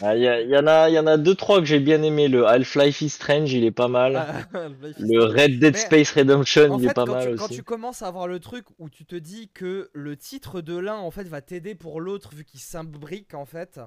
[0.00, 1.80] Ah, Il y, a- il y en a, y en a deux trois que j'ai
[1.80, 2.28] bien aimé.
[2.28, 4.16] Le Half-Life is Strange, il est pas mal.
[4.16, 4.42] Ah,
[4.98, 7.38] Le Red Dead Space Redemption, En il est pas quand, mal tu, aussi.
[7.38, 10.76] quand tu commences à avoir le truc où tu te dis que le titre de
[10.76, 13.80] l'un en fait va t'aider pour l'autre vu qu'il s'imbrique en fait,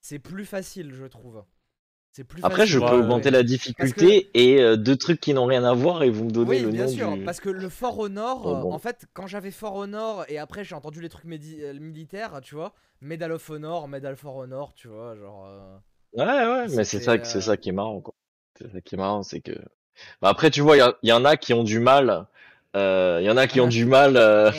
[0.00, 1.42] c'est plus facile je trouve.
[2.12, 3.32] C'est plus Après, je peux Ouais, augmenter ouais.
[3.32, 6.50] la difficulté et euh, deux trucs qui n'ont rien à voir et vous me donnez
[6.50, 7.24] Oui, le bien nom sûr, du.
[7.24, 8.70] parce que le fort au nord, Oh, euh, bon.
[8.70, 11.74] en fait, quand j'avais fort au nord et après j'ai entendu les trucs médi- euh,
[11.78, 15.46] militaires, tu vois, Medal of Honor, Medal for Honor, tu vois, genre.
[15.46, 15.76] euh,
[16.12, 18.14] Ouais, ouais, mais c'est ça, que- c'est euh, ça qui est marrant, quoi.
[18.58, 19.52] C'est ça qui est marrant, c'est que.
[20.22, 22.26] Bah, après, tu vois, il y, y en a qui ont du mal.
[22.76, 24.50] euh, Il y en a qui ont du mal euh,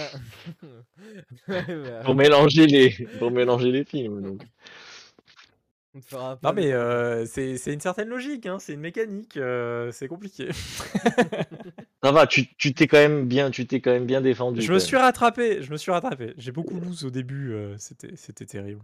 [2.03, 4.21] pour mélanger les pour mélanger les films.
[4.21, 4.41] Donc.
[5.95, 8.79] On te fera pas Non, mais euh, c'est c'est une certaine logique, hein, c'est une
[8.79, 10.49] mécanique, euh, c'est compliqué.
[12.03, 14.61] Ça va, tu tu t'es quand même bien, tu t'es quand même bien défendu.
[14.61, 14.79] Je me même.
[14.79, 16.33] suis rattrapé, je me suis rattrapé.
[16.37, 18.81] J'ai beaucoup lose au début, euh, c'était c'était terrible.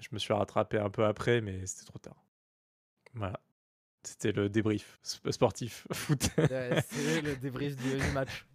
[0.00, 2.16] Je me suis rattrapé un peu après, mais c'était trop tard.
[3.14, 3.40] Voilà.
[4.04, 6.30] C'était le débrief sp- sportif, foot.
[6.38, 8.46] Ouais, c'est le débrief du, du match.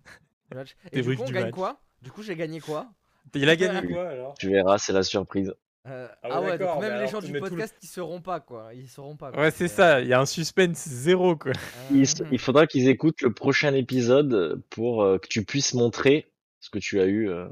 [0.51, 0.75] Du match.
[0.91, 1.55] Et Débrief du coup, on du gagne match.
[1.55, 1.81] quoi?
[2.01, 2.91] Du coup, j'ai gagné quoi?
[3.33, 4.33] Il a gagné quoi alors?
[4.39, 5.53] Tu verras, c'est la surprise.
[5.87, 8.19] Euh, Ah ouais, Ah ouais, donc même les gens du tout le- podcast, ils sauront
[8.21, 8.73] pas quoi.
[8.73, 9.31] Ils sauront pas.
[9.31, 9.41] quoi.
[9.41, 11.51] Ouais, c'est ça, il y a un suspense zéro quoi.
[11.91, 12.29] Il, Mhm.
[12.31, 16.79] il faudra qu'ils écoutent le prochain épisode pour euh, que tu puisses montrer ce que
[16.79, 17.29] tu as eu.
[17.29, 17.47] euh.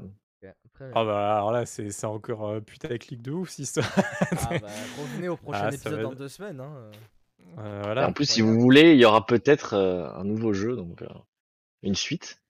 [0.92, 3.86] Ah bah alors là, c'est c'est encore euh, putaclic de ouf cette histoire.
[3.96, 4.66] Ah bah,
[5.00, 6.60] revenez au prochain Ah, ça épisode va dans être- deux semaines.
[6.60, 6.90] Hein.
[7.58, 8.08] Euh, Et voilà.
[8.08, 11.06] en plus, si vous voulez, il y aura peut-être euh, un nouveau jeu, donc euh,
[11.82, 12.42] une suite.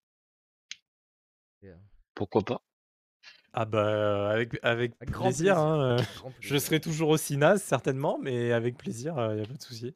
[1.62, 1.77] Yeah.
[2.15, 2.62] Pourquoi pas
[3.56, 5.55] Ah bah euh, avec, avec grand plaisir.
[5.55, 5.59] plaisir.
[5.59, 6.60] hein, euh, Grand Je plaisir.
[6.60, 9.94] serai toujours aussi naze certainement, mais avec plaisir, il y a pas de souci.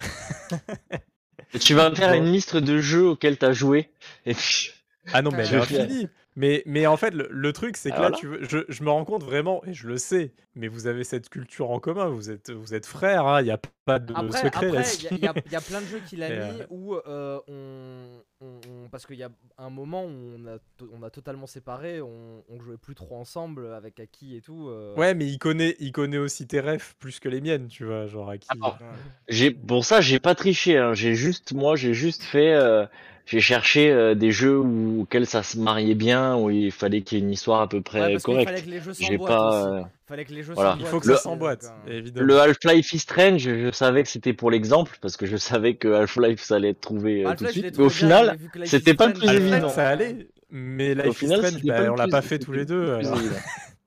[1.60, 3.90] Tu vas me faire une liste de jeux auxquels tu as joué.
[4.26, 4.70] Et puis,
[5.12, 6.08] Ah non, mais Je elle est infinie.
[6.36, 8.16] Mais, mais en fait, le, le truc, c'est que Ah, là, voilà.
[8.18, 11.02] tu veux, je, je me rends compte vraiment, et je le sais, mais vous avez
[11.04, 14.14] cette culture en commun, vous êtes, vous êtes frères, hein, il n'y a pas de
[14.14, 15.06] Après, secret après, là-dessus.
[15.10, 17.40] il y, a- y a plein de jeux qu'il a Et, mis euh, où euh,
[17.48, 20.08] on, on- on- parce qu'il y a un moment où
[20.38, 24.36] on a, to- on a totalement séparé, on, on jouait plus trop ensemble avec Aki
[24.36, 24.68] et tout.
[24.68, 24.94] euh.
[24.96, 28.06] Ouais, mais il connaît, il connaît aussi tes refs plus que les miennes, tu vois,
[28.06, 28.48] genre qui.
[28.50, 28.86] Alors, Ouais.
[29.28, 30.78] j'ai pour ça, j'ai pas triché.
[30.78, 30.94] Hein.
[30.94, 32.52] J'ai juste, moi, j'ai juste fait.
[32.52, 32.86] euh,
[33.26, 37.18] j'ai cherché euh, des jeux où, auxquels ça se mariait bien, où il fallait qu'il
[37.18, 38.48] y ait une histoire à peu près Ouais, parce correcte.
[38.48, 39.90] fallait que les jeux J'ai pas.
[40.08, 40.78] Fallait que les jeux Voilà.
[40.80, 42.26] Il s'emboîtent faut que Le- ça aussi, s'emboîte, évidemment.
[42.26, 45.88] Le Half-Life is Strange, je savais que c'était pour l'exemple parce que je savais que
[45.92, 47.76] Half-Life ça allait être trouvé euh, tout de suite.
[47.78, 49.68] Mais au final, c'était pas le plus évident.
[49.68, 52.64] Ça allait, mais Life au is final, Strange, bah, on l'a pas fait tous les
[52.64, 52.98] deux.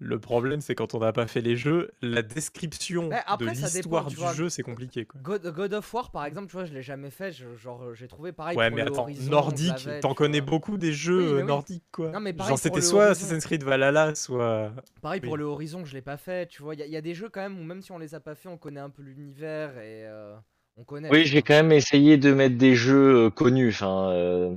[0.00, 4.06] le problème, c'est quand on n'a pas fait les jeux, la description après, de l'histoire
[4.06, 4.32] du vois.
[4.32, 5.04] jeu, c'est compliqué.
[5.04, 5.20] Quoi.
[5.22, 7.32] God, God of War, par exemple, tu vois, je l'ai jamais fait.
[7.32, 8.56] je- genre, euh, j'ai trouvé pareil.
[8.56, 11.46] Ouais, pour mais le attends, Horizon, nordique, t'en connais beaucoup des jeux Oui, euh, oui.
[11.46, 12.10] nordiques, quoi.
[12.12, 13.10] Non, mais pareil Genre, c'était soit Horizon.
[13.12, 14.72] Assassin's Creed Valhalla, soit.
[15.00, 16.48] Pareil pour le Horizon, je l'ai pas fait.
[16.48, 17.92] Tu vois, il y, a- il y a des jeux quand même où même si
[17.92, 20.34] on les a pas fait, on connaît un peu l'univers et euh,
[20.76, 21.10] on connaît.
[21.10, 24.54] Oui, j'ai quand même essayé de mettre des jeux connus, enfin, euh,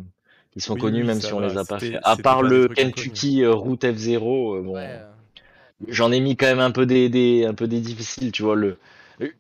[0.52, 2.00] qui sont Oui, connus oui, même si on va, les a pas fait.
[2.04, 2.68] À part le.
[2.68, 5.11] Kentucky Route F0, euh, bon, Ouais, euh,
[5.88, 8.56] j'en ai mis quand même un peu des, des, un peu des difficiles, tu vois.
[8.56, 8.78] Le...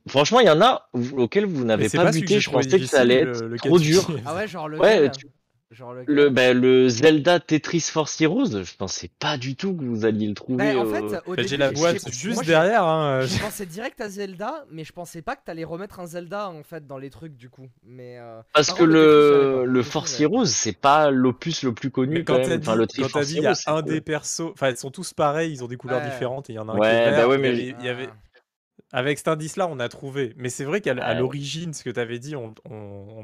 [0.07, 2.39] Franchement, il y en a auxquels vous n'avez pas, buté.
[2.39, 4.15] Je pensais que ça allait être le- le trop dur.
[4.25, 5.27] Ah ouais, genre Ouais, tu-
[5.71, 10.03] Genre Le, ben, le Zelda Tetris Force Heroes, je pensais pas du tout que vous
[10.03, 10.73] alliez le trouver.
[10.73, 12.83] Bah, en euh, fait, au Bah, J'ai la j'ai- boîte j'ai- juste moi, j'ai- derrière.
[12.83, 13.21] Hein.
[13.21, 16.61] Je pensais direct à Zelda, mais je pensais pas que t'allais remettre un Zelda en
[16.63, 17.69] fait dans les trucs du coup.
[17.83, 20.19] Mais euh, Parce par que contre, le, le Force.
[20.19, 22.49] Heroes, c'est pas l'opus le plus connu Mais quand quand même.
[22.49, 23.91] t'as dit, Enfin, le quand t'as Force dit, il y a Heroes, c'est un cool.
[23.93, 26.09] des persos, enfin, ils sont tous pareils, ils ont des couleurs Ouais.
[26.09, 26.49] différentes.
[26.49, 27.39] et Il y en a un qui Ouais, est bah vert.
[27.39, 28.09] mais- avait- il y avait-
[28.93, 30.33] Avec cet indice-là, on a trouvé.
[30.35, 33.23] Mais c'est vrai qu'à l'origine, ce que t'avais dit, on, on-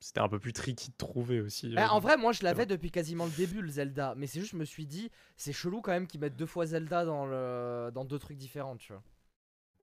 [0.00, 1.72] c'était un peu plus tricky de trouver aussi.
[1.74, 4.40] Eh, euh, en vrai, moi je l'avais depuis quasiment le début le Zelda, mais c'est
[4.40, 7.26] juste je me suis dit c'est chelou quand même qu'ils mettent deux fois Zelda dans
[7.26, 9.02] le dans deux trucs différents, tu vois.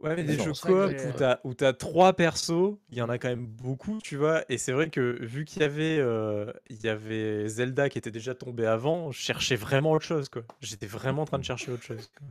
[0.01, 3.09] Ouais, mais des jeux coop j'ai- où t'as où t'as trois persos, il y en
[3.09, 4.43] a quand même beaucoup, tu vois.
[4.49, 8.11] Et c'est vrai que vu qu'il y avait euh, il y avait Zelda qui était
[8.11, 10.43] déjà tombé avant, je cherchais vraiment autre chose, quoi.
[10.61, 12.09] J'étais vraiment en train de chercher autre chose.
[12.17, 12.27] quoi.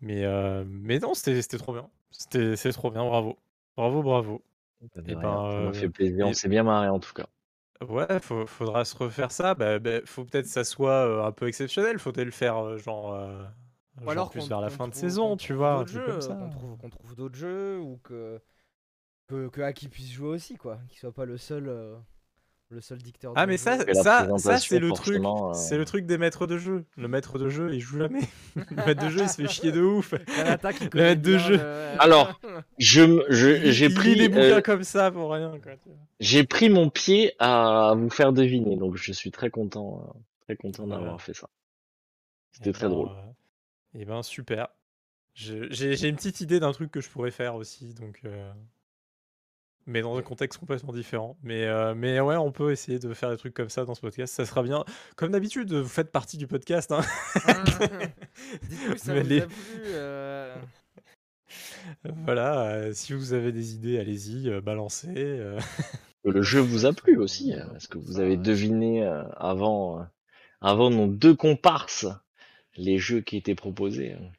[0.00, 1.88] Mais euh, mais non, c'était c'était trop bien.
[2.10, 3.38] C'était c'est trop bien, bravo,
[3.76, 4.42] bravo, bravo.
[4.94, 7.26] Ça Eh m'a ben, fait euh, plaisir, on s'est bien marré en tout cas.
[7.88, 9.54] Ouais, faut- faudra se refaire ça.
[9.54, 11.98] Bah, bah, faut peut-être que ça soit euh, un peu exceptionnel.
[11.98, 13.42] Faut-être le faire euh, genre, euh,
[14.06, 15.84] genre alors plus vers la fin de saison, tu vois.
[16.38, 18.40] Qu'on trouve, trouve d'autres jeux ou que
[19.28, 21.96] que, que Aki puisse jouer aussi quoi, qu'il soit pas le seul euh,
[22.72, 23.32] le seul dictateur.
[23.36, 26.46] Ah de mais ça, ça, ça c'est le truc, euh, c'est le truc des maîtres
[26.46, 26.84] de jeu.
[26.96, 28.20] Le maître de jeu, il joue jamais.
[28.56, 30.12] le maître de jeu, il se fait chier de ouf.
[30.12, 31.56] Le maître de jeu.
[31.58, 32.40] le- Alors,
[32.78, 35.52] Je, j'ai pris, les bouquins euh, comme ça pour rien.
[36.20, 40.56] J'ai pris mon pied à vous faire deviner, donc je suis très content, euh, très
[40.56, 41.02] content Voilà.
[41.02, 41.48] d'avoir fait ça.
[42.52, 43.08] C'était Eh très ben, drôle.
[43.08, 43.32] euh,
[43.94, 44.68] Eh ben super.
[45.34, 48.20] J'ai j'ai une petite idée d'un truc que je pourrais faire aussi, donc.
[48.24, 48.52] euh,
[49.86, 51.36] Mais dans un contexte complètement différent.
[51.42, 54.00] Mais, euh, mais ouais, on peut essayer de faire des trucs comme ça dans ce
[54.00, 54.32] podcast.
[54.34, 54.84] Ça sera bien.
[55.16, 56.92] Comme d'habitude, vous faites partie du podcast.
[56.92, 57.00] hein.
[58.68, 59.54] Dites-nous si ça Mais vous les- a plu.
[59.86, 60.56] euh,
[62.24, 65.12] Voilà, euh, si vous avez des idées, allez-y, euh, balancez.
[65.16, 65.58] euh.
[66.24, 67.52] Le jeu vous a plu aussi.
[67.52, 67.68] hein.
[67.76, 70.04] Est-ce que vous Ça, avez deviné euh, avant, euh,
[70.60, 72.06] avant nos deux comparses
[72.76, 74.30] les jeux qui étaient proposés hein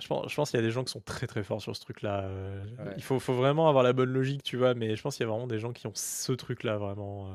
[0.00, 1.74] Je pense, je pense qu'il y a des gens qui sont très très forts sur
[1.76, 2.22] ce truc-là.
[2.24, 2.92] euh, Ouais.
[2.96, 5.28] Il faut, faut vraiment avoir la bonne logique, tu vois, mais je pense qu'il y
[5.28, 7.28] a vraiment des gens qui ont ce truc-là, vraiment.
[7.28, 7.32] euh,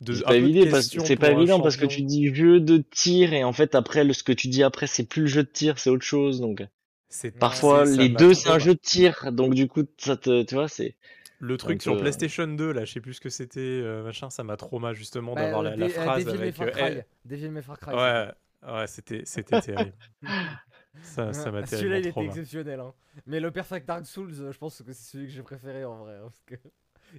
[0.00, 1.96] de, C'est pas évident parce que c'est pour pas un évident parce que champion.
[1.96, 4.86] tu dis jeu de tir et en fait après le, ce que tu dis après
[4.86, 6.66] c'est plus le jeu de tir c'est autre chose donc
[7.08, 10.42] C'est parfois c'est- les deux c'est un jeu de tir donc du coup ça te
[10.42, 10.96] tu vois c'est
[11.38, 14.30] Le truc sur peu- PlayStation 2, là, je sais plus ce que c'était, euh, machin,
[14.30, 16.54] ça m'a trop mal justement Bah, d'avoir euh, la, euh, phrase Devil May avec.
[16.56, 17.00] Far euh, Cry.
[17.24, 17.94] Devil May Far Cry.
[17.94, 18.28] ouais,
[18.72, 19.92] ouais, c'était c'était terrible.
[21.02, 22.28] Ça, ça m'a Celui-là, il était mal.
[22.28, 22.80] exceptionnel.
[22.80, 22.94] Hein.
[23.26, 26.14] Mais le Perfect Dark Souls, je pense que c'est celui que j'ai préféré en vrai.
[26.16, 26.54] hein, parce que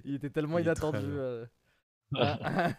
[0.04, 0.98] il était tellement Il inattendu.
[1.04, 1.46] euh.
[2.14, 2.70] Ah,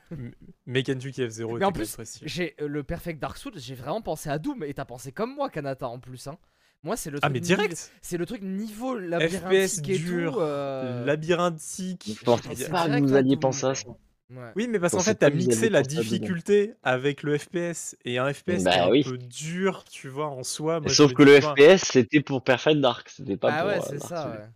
[0.65, 4.01] Mais Kentucky F0 Mais était en plus, j'ai euh, le Perfect Dark Souls, j'ai vraiment
[4.01, 4.63] pensé à Doom.
[4.63, 6.27] Et t'as pensé comme moi, Kanata, en plus.
[6.27, 6.37] Hein.
[6.83, 7.33] Moi, c'est le Ah, truc.
[7.33, 10.39] mais nive- direct C'est le truc niveau FPS labyrinthique et dur, tout.
[10.39, 12.15] euh, labyrinthique.
[12.19, 13.87] je pensais c'est pas que vous alliez penser à ça
[14.29, 14.51] ouais.
[14.55, 17.95] Oui, mais parce qu'en fait, t'as mixé la difficulté avec le FPS.
[18.05, 20.79] Et un FPS qui est Bah un peu dur, tu vois, en soi.
[20.79, 23.89] Moi, sauf que le FPS c'était pour Perfect Dark c'était pas Ah pour ouais, euh,
[23.89, 24.29] c'est ça.
[24.29, 24.47] Ouais.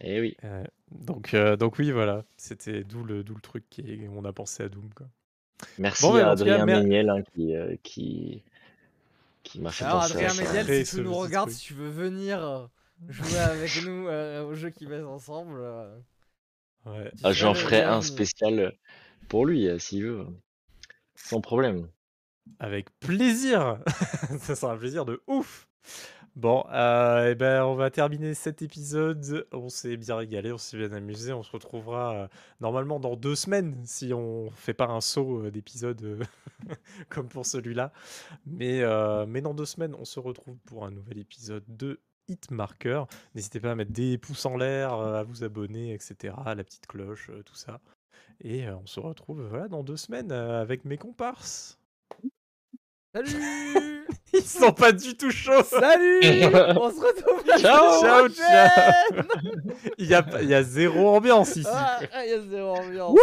[0.00, 2.24] Eh oui euh, donc, euh, donc oui, voilà.
[2.36, 5.06] C'était d'où le, d'où le truc qui est- on a pensé à Doom, quoi.
[5.78, 8.42] merci Bon, à cas, Adrien mer- Méniel hein, qui euh, qui
[9.42, 11.74] qui m'a fait Alors, penser Adrien à ça Méniel, si tu nous regardes, si tu
[11.74, 12.68] veux venir
[13.08, 15.60] jouer avec nous euh, au jeu qui met ensemble.
[16.86, 17.10] Euh, Ouais.
[17.24, 18.74] Ah, j'en ferai un spécial
[19.28, 20.26] pour lui euh, s'il veut
[21.16, 21.88] sans problème
[22.60, 23.80] Avec plaisir
[24.40, 25.66] Ça sera un plaisir de ouf
[26.36, 29.46] Bon, euh, eh ben, on va terminer cet épisode.
[29.52, 31.32] On s'est bien régalé, on s'est bien amusé.
[31.32, 32.28] On se retrouvera euh,
[32.60, 36.22] normalement dans deux semaines si on fait pas un saut euh, d'épisode euh,
[37.08, 37.90] comme pour celui-là.
[38.44, 43.04] Mais, euh, mais dans deux semaines, on se retrouve pour un nouvel épisode de Hitmarker.
[43.34, 46.34] N'hésitez pas à mettre des pouces en l'air, euh, à vous abonner, etc.
[46.46, 47.80] La petite cloche, euh, tout ça.
[48.42, 51.78] Et euh, on se retrouve voilà, dans deux semaines euh, avec mes comparses.
[53.14, 55.62] Salut Ils sont pas du tout chauds.
[55.62, 59.24] Salut On se retrouve Ciao, ciao.
[59.98, 61.68] Il y a, il y a zéro ambiance ici.
[61.72, 63.16] Ah, il y a zéro ambiance.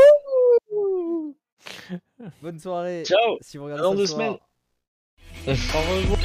[2.42, 3.04] Bonne soirée.
[3.06, 4.40] ciao Si vous regardez Dans ça deux soir.
[5.46, 5.58] semaines.
[5.76, 6.20] Au revoir.